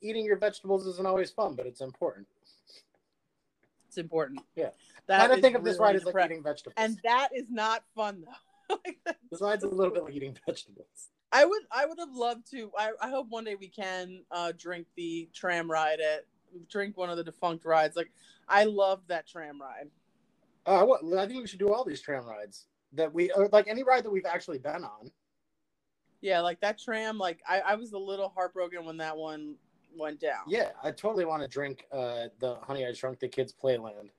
eating 0.00 0.24
your 0.24 0.36
vegetables 0.36 0.86
isn't 0.86 1.06
always 1.06 1.30
fun, 1.30 1.54
but 1.54 1.64
it's 1.66 1.80
important. 1.80 2.26
It's 3.92 3.98
important. 3.98 4.40
Yeah. 4.56 4.70
That 5.06 5.20
kind 5.20 5.32
of 5.34 5.40
think 5.40 5.54
of 5.54 5.64
this 5.64 5.74
really 5.74 5.84
ride 5.84 5.96
as 5.96 6.04
like 6.06 6.14
correct. 6.14 6.30
eating 6.30 6.42
vegetables. 6.42 6.74
and 6.78 6.98
that 7.04 7.28
is 7.34 7.50
not 7.50 7.84
fun 7.94 8.24
though. 8.24 8.76
Like, 8.86 9.18
this 9.30 9.42
ride's 9.42 9.64
a 9.64 9.68
little 9.68 9.92
bit 9.92 10.02
like 10.02 10.14
eating 10.14 10.34
vegetables. 10.46 11.10
I 11.30 11.44
would 11.44 11.62
I 11.70 11.84
would 11.84 11.98
have 11.98 12.14
loved 12.14 12.50
to. 12.52 12.70
I, 12.78 12.92
I 13.02 13.10
hope 13.10 13.26
one 13.28 13.44
day 13.44 13.54
we 13.54 13.68
can 13.68 14.22
uh, 14.30 14.52
drink 14.56 14.86
the 14.96 15.28
tram 15.34 15.70
ride 15.70 16.00
at 16.00 16.24
drink 16.70 16.96
one 16.96 17.10
of 17.10 17.18
the 17.18 17.24
defunct 17.24 17.66
rides. 17.66 17.96
Like 17.96 18.10
I 18.48 18.64
loved 18.64 19.08
that 19.08 19.26
tram 19.26 19.60
ride. 19.60 19.90
Uh, 20.64 20.86
what, 20.86 21.02
I 21.18 21.26
think 21.26 21.42
we 21.42 21.46
should 21.46 21.58
do 21.58 21.70
all 21.70 21.84
these 21.84 22.00
tram 22.00 22.24
rides 22.24 22.64
that 22.94 23.12
we 23.12 23.30
or 23.32 23.50
like 23.52 23.68
any 23.68 23.82
ride 23.82 24.04
that 24.04 24.10
we've 24.10 24.24
actually 24.24 24.58
been 24.58 24.84
on. 24.84 25.10
Yeah, 26.22 26.40
like 26.40 26.62
that 26.62 26.78
tram. 26.78 27.18
Like 27.18 27.40
I, 27.46 27.60
I 27.60 27.74
was 27.74 27.92
a 27.92 27.98
little 27.98 28.30
heartbroken 28.34 28.86
when 28.86 28.96
that 28.98 29.18
one 29.18 29.56
went 29.96 30.20
down. 30.20 30.40
Yeah, 30.46 30.70
I 30.82 30.90
totally 30.90 31.24
want 31.24 31.42
to 31.42 31.48
drink 31.48 31.86
uh 31.92 32.28
the 32.38 32.56
Honey 32.62 32.86
I 32.86 32.92
Shrunk 32.92 33.18
the 33.18 33.28
Kids 33.28 33.52
Playland. 33.52 34.10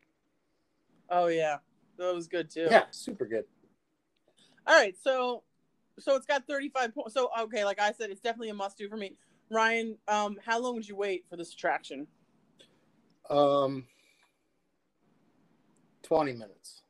Oh 1.09 1.28
yeah, 1.28 1.57
that 1.97 2.13
was 2.13 2.28
good 2.28 2.49
too. 2.49 2.67
Yeah, 2.69 2.86
super 2.91 3.26
good. 3.26 3.45
All 4.65 4.76
right, 4.76 4.95
so 5.01 5.43
so 5.99 6.15
it's 6.15 6.26
got 6.26 6.47
35 6.47 6.93
points. 6.93 7.13
So 7.13 7.30
okay, 7.41 7.65
like 7.65 7.80
I 7.80 7.91
said, 7.91 8.09
it's 8.09 8.21
definitely 8.21 8.49
a 8.49 8.53
must 8.53 8.78
do 8.78 8.89
for 8.89 8.97
me. 8.97 9.15
Ryan, 9.49 9.97
um, 10.07 10.38
how 10.43 10.59
long 10.59 10.76
would 10.76 10.88
you 10.88 10.95
wait 10.95 11.26
for 11.30 11.38
this 11.38 11.53
attraction? 11.53 12.07
Um, 13.30 13.86
twenty 16.01 16.34
minutes. 16.34 16.82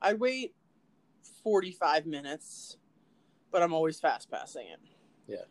I'd 0.00 0.20
wait 0.20 0.54
45 1.42 2.06
minutes, 2.06 2.76
but 3.50 3.62
I'm 3.62 3.72
always 3.72 3.98
fast 3.98 4.30
passing 4.30 4.66
it. 4.68 4.78
Yeah. 5.26 5.44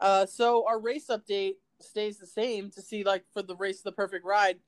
Uh, 0.00 0.26
so 0.26 0.66
our 0.66 0.78
race 0.78 1.06
update 1.08 1.56
stays 1.80 2.18
the 2.18 2.26
same 2.26 2.70
to 2.70 2.82
see 2.82 3.04
like 3.04 3.24
for 3.32 3.42
the 3.42 3.56
race 3.56 3.78
of 3.78 3.84
the 3.84 3.92
perfect 3.92 4.24
ride. 4.24 4.58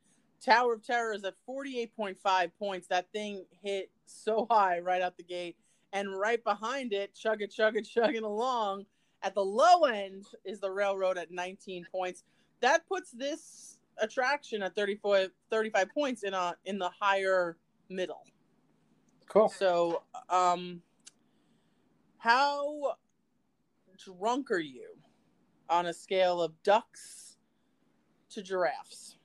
Tower 0.45 0.75
of 0.75 0.87
Terror 0.87 1.15
is 1.15 1.25
at 1.25 1.35
48.5 1.49 2.51
points. 2.59 2.87
That 2.89 3.11
thing 3.13 3.45
hit 3.63 3.91
so 4.07 4.47
high 4.51 4.79
right 4.79 5.03
out 5.03 5.17
the 5.17 5.25
gate. 5.25 5.57
And 5.93 6.17
right 6.19 6.43
behind 6.45 6.93
it, 6.93 7.15
chug 7.15 7.43
it, 7.43 7.51
chug 7.51 7.77
it, 7.77 7.89
chugging 7.89 8.25
along. 8.25 8.87
At 9.23 9.35
the 9.35 9.45
low 9.45 9.85
end 9.85 10.27
is 10.45 10.61
the 10.61 10.71
railroad 10.71 11.19
at 11.19 11.33
19 11.33 11.87
points. 11.91 12.25
That 12.61 12.87
puts 12.87 13.11
this 13.11 13.79
attraction 14.01 14.63
at 14.63 14.77
34, 14.77 15.29
35 15.51 15.89
points 15.91 16.23
in 16.23 16.35
a 16.35 16.55
in 16.65 16.79
the 16.79 16.91
higher 17.01 17.57
middle. 17.89 18.23
Cool. 19.29 19.49
So, 19.49 20.03
um, 20.29 20.83
how 22.19 22.97
drunk 23.99 24.51
are 24.51 24.59
you 24.59 24.98
on 25.69 25.87
a 25.87 25.93
scale 25.93 26.43
of 26.43 26.53
ducks 26.63 27.37
to 28.31 28.43
giraffes? 28.43 29.17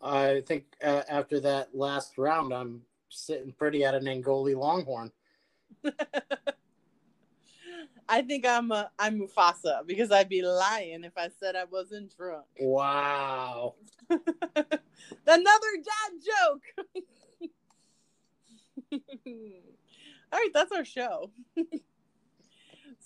I 0.00 0.42
think 0.46 0.64
uh, 0.82 1.02
after 1.08 1.38
that 1.40 1.74
last 1.74 2.18
round, 2.18 2.52
I'm 2.52 2.82
sitting 3.08 3.52
pretty 3.52 3.84
at 3.84 3.94
an 3.94 4.04
Ankole 4.04 4.56
Longhorn. 4.56 5.12
I 8.08 8.22
think 8.22 8.46
I'm 8.46 8.72
a, 8.72 8.90
I'm 8.98 9.20
Mufasa 9.20 9.86
because 9.86 10.10
I'd 10.10 10.28
be 10.28 10.42
lying 10.42 11.04
if 11.04 11.16
I 11.16 11.30
said 11.40 11.56
I 11.56 11.64
wasn't 11.64 12.14
drunk. 12.16 12.44
Wow. 12.58 13.76
Another 14.10 14.70
dad 15.26 16.12
joke. 16.20 16.62
All 20.32 20.38
right, 20.38 20.50
that's 20.52 20.72
our 20.72 20.84
show. 20.84 21.30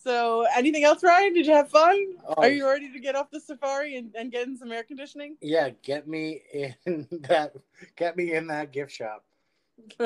So, 0.06 0.46
anything 0.56 0.84
else, 0.84 1.02
Ryan? 1.02 1.34
Did 1.34 1.46
you 1.46 1.52
have 1.52 1.68
fun? 1.68 2.14
Oh, 2.28 2.34
Are 2.36 2.48
you 2.48 2.64
ready 2.64 2.92
to 2.92 3.00
get 3.00 3.16
off 3.16 3.28
the 3.32 3.40
safari 3.40 3.96
and, 3.96 4.14
and 4.14 4.30
get 4.30 4.46
in 4.46 4.56
some 4.56 4.70
air 4.70 4.84
conditioning? 4.84 5.36
Yeah, 5.40 5.70
get 5.82 6.06
me 6.06 6.42
in 6.52 7.08
that. 7.28 7.54
Get 7.96 8.16
me 8.16 8.32
in 8.32 8.46
that 8.46 8.70
gift 8.70 8.92
shop. 8.92 9.24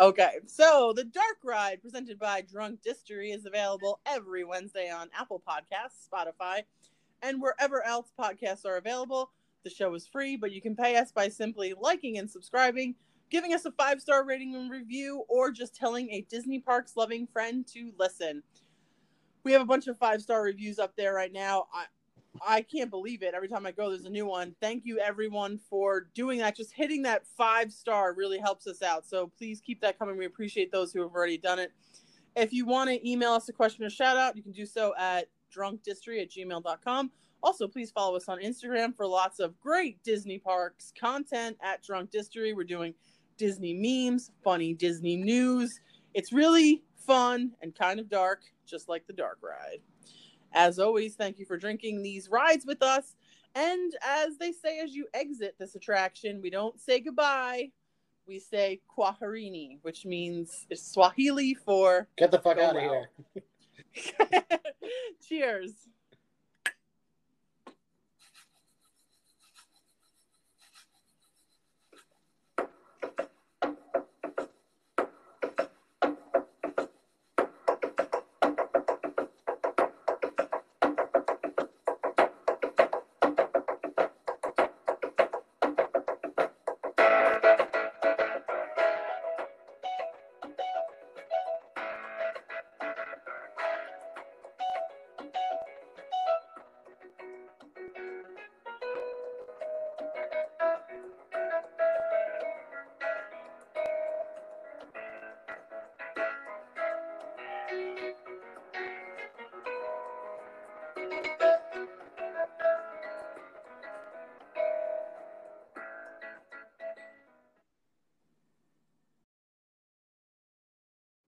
okay, 0.00 0.30
so 0.46 0.92
the 0.96 1.04
Dark 1.04 1.36
Ride 1.44 1.80
presented 1.80 2.18
by 2.18 2.40
Drunk 2.42 2.80
Distery 2.84 3.32
is 3.32 3.46
available 3.46 4.00
every 4.04 4.42
Wednesday 4.42 4.90
on 4.90 5.08
Apple 5.16 5.40
Podcasts, 5.48 6.08
Spotify, 6.12 6.62
and 7.22 7.40
wherever 7.40 7.86
else 7.86 8.10
podcasts 8.18 8.66
are 8.66 8.78
available. 8.78 9.30
The 9.62 9.70
show 9.70 9.94
is 9.94 10.08
free, 10.08 10.36
but 10.36 10.50
you 10.50 10.60
can 10.60 10.74
pay 10.74 10.96
us 10.96 11.12
by 11.12 11.28
simply 11.28 11.72
liking 11.80 12.18
and 12.18 12.28
subscribing, 12.28 12.96
giving 13.30 13.54
us 13.54 13.64
a 13.64 13.70
five 13.70 14.00
star 14.02 14.26
rating 14.26 14.56
and 14.56 14.68
review, 14.68 15.22
or 15.28 15.52
just 15.52 15.76
telling 15.76 16.10
a 16.10 16.26
Disney 16.28 16.58
Parks 16.58 16.96
loving 16.96 17.28
friend 17.28 17.64
to 17.68 17.92
listen. 17.96 18.42
We 19.44 19.52
have 19.52 19.62
a 19.62 19.66
bunch 19.66 19.86
of 19.88 19.98
five 19.98 20.22
star 20.22 20.42
reviews 20.42 20.78
up 20.78 20.94
there 20.96 21.14
right 21.14 21.32
now. 21.32 21.66
I, 21.72 21.84
I 22.46 22.62
can't 22.62 22.90
believe 22.90 23.22
it. 23.22 23.34
Every 23.34 23.48
time 23.48 23.66
I 23.66 23.72
go, 23.72 23.90
there's 23.90 24.04
a 24.04 24.10
new 24.10 24.26
one. 24.26 24.54
Thank 24.60 24.84
you, 24.86 24.98
everyone, 24.98 25.58
for 25.68 26.08
doing 26.14 26.38
that. 26.38 26.56
Just 26.56 26.72
hitting 26.72 27.02
that 27.02 27.26
five 27.26 27.72
star 27.72 28.14
really 28.14 28.38
helps 28.38 28.66
us 28.66 28.82
out. 28.82 29.06
So 29.06 29.30
please 29.36 29.60
keep 29.60 29.80
that 29.82 29.98
coming. 29.98 30.16
We 30.16 30.26
appreciate 30.26 30.72
those 30.72 30.92
who 30.92 31.02
have 31.02 31.12
already 31.12 31.38
done 31.38 31.58
it. 31.58 31.72
If 32.34 32.52
you 32.52 32.64
want 32.64 32.88
to 32.88 33.08
email 33.08 33.32
us 33.32 33.48
a 33.48 33.52
question 33.52 33.84
or 33.84 33.90
shout 33.90 34.16
out, 34.16 34.36
you 34.36 34.42
can 34.42 34.52
do 34.52 34.64
so 34.64 34.94
at 34.98 35.28
drunkdistery 35.50 36.20
at 36.20 36.30
gmail.com. 36.30 37.10
Also, 37.42 37.66
please 37.66 37.90
follow 37.90 38.16
us 38.16 38.28
on 38.28 38.38
Instagram 38.38 38.96
for 38.96 39.06
lots 39.06 39.40
of 39.40 39.58
great 39.60 40.02
Disney 40.04 40.38
parks 40.38 40.92
content 40.98 41.56
at 41.60 41.82
Drunk 41.82 42.10
Distery. 42.10 42.54
We're 42.54 42.64
doing 42.64 42.94
Disney 43.36 43.74
memes, 43.74 44.30
funny 44.44 44.74
Disney 44.74 45.16
news. 45.16 45.80
It's 46.14 46.32
really 46.32 46.82
fun 47.06 47.52
and 47.60 47.74
kind 47.74 48.00
of 48.00 48.08
dark, 48.08 48.42
just 48.66 48.88
like 48.88 49.06
the 49.06 49.12
dark 49.12 49.38
ride. 49.42 49.80
As 50.52 50.78
always, 50.78 51.14
thank 51.14 51.38
you 51.38 51.46
for 51.46 51.56
drinking 51.56 52.02
these 52.02 52.28
rides 52.28 52.66
with 52.66 52.82
us. 52.82 53.16
And 53.54 53.94
as 54.02 54.38
they 54.38 54.52
say 54.52 54.80
as 54.80 54.94
you 54.94 55.06
exit 55.14 55.56
this 55.58 55.74
attraction, 55.74 56.40
we 56.42 56.50
don't 56.50 56.78
say 56.80 57.00
goodbye. 57.00 57.70
We 58.26 58.38
say 58.38 58.80
kwaherini, 58.96 59.78
which 59.82 60.06
means 60.06 60.66
it's 60.70 60.86
Swahili 60.92 61.54
for 61.54 62.08
Get 62.16 62.30
the 62.30 62.38
fuck 62.38 62.58
out 62.58 62.76
of 62.76 62.82
here. 62.82 63.10
cheers. 65.28 65.72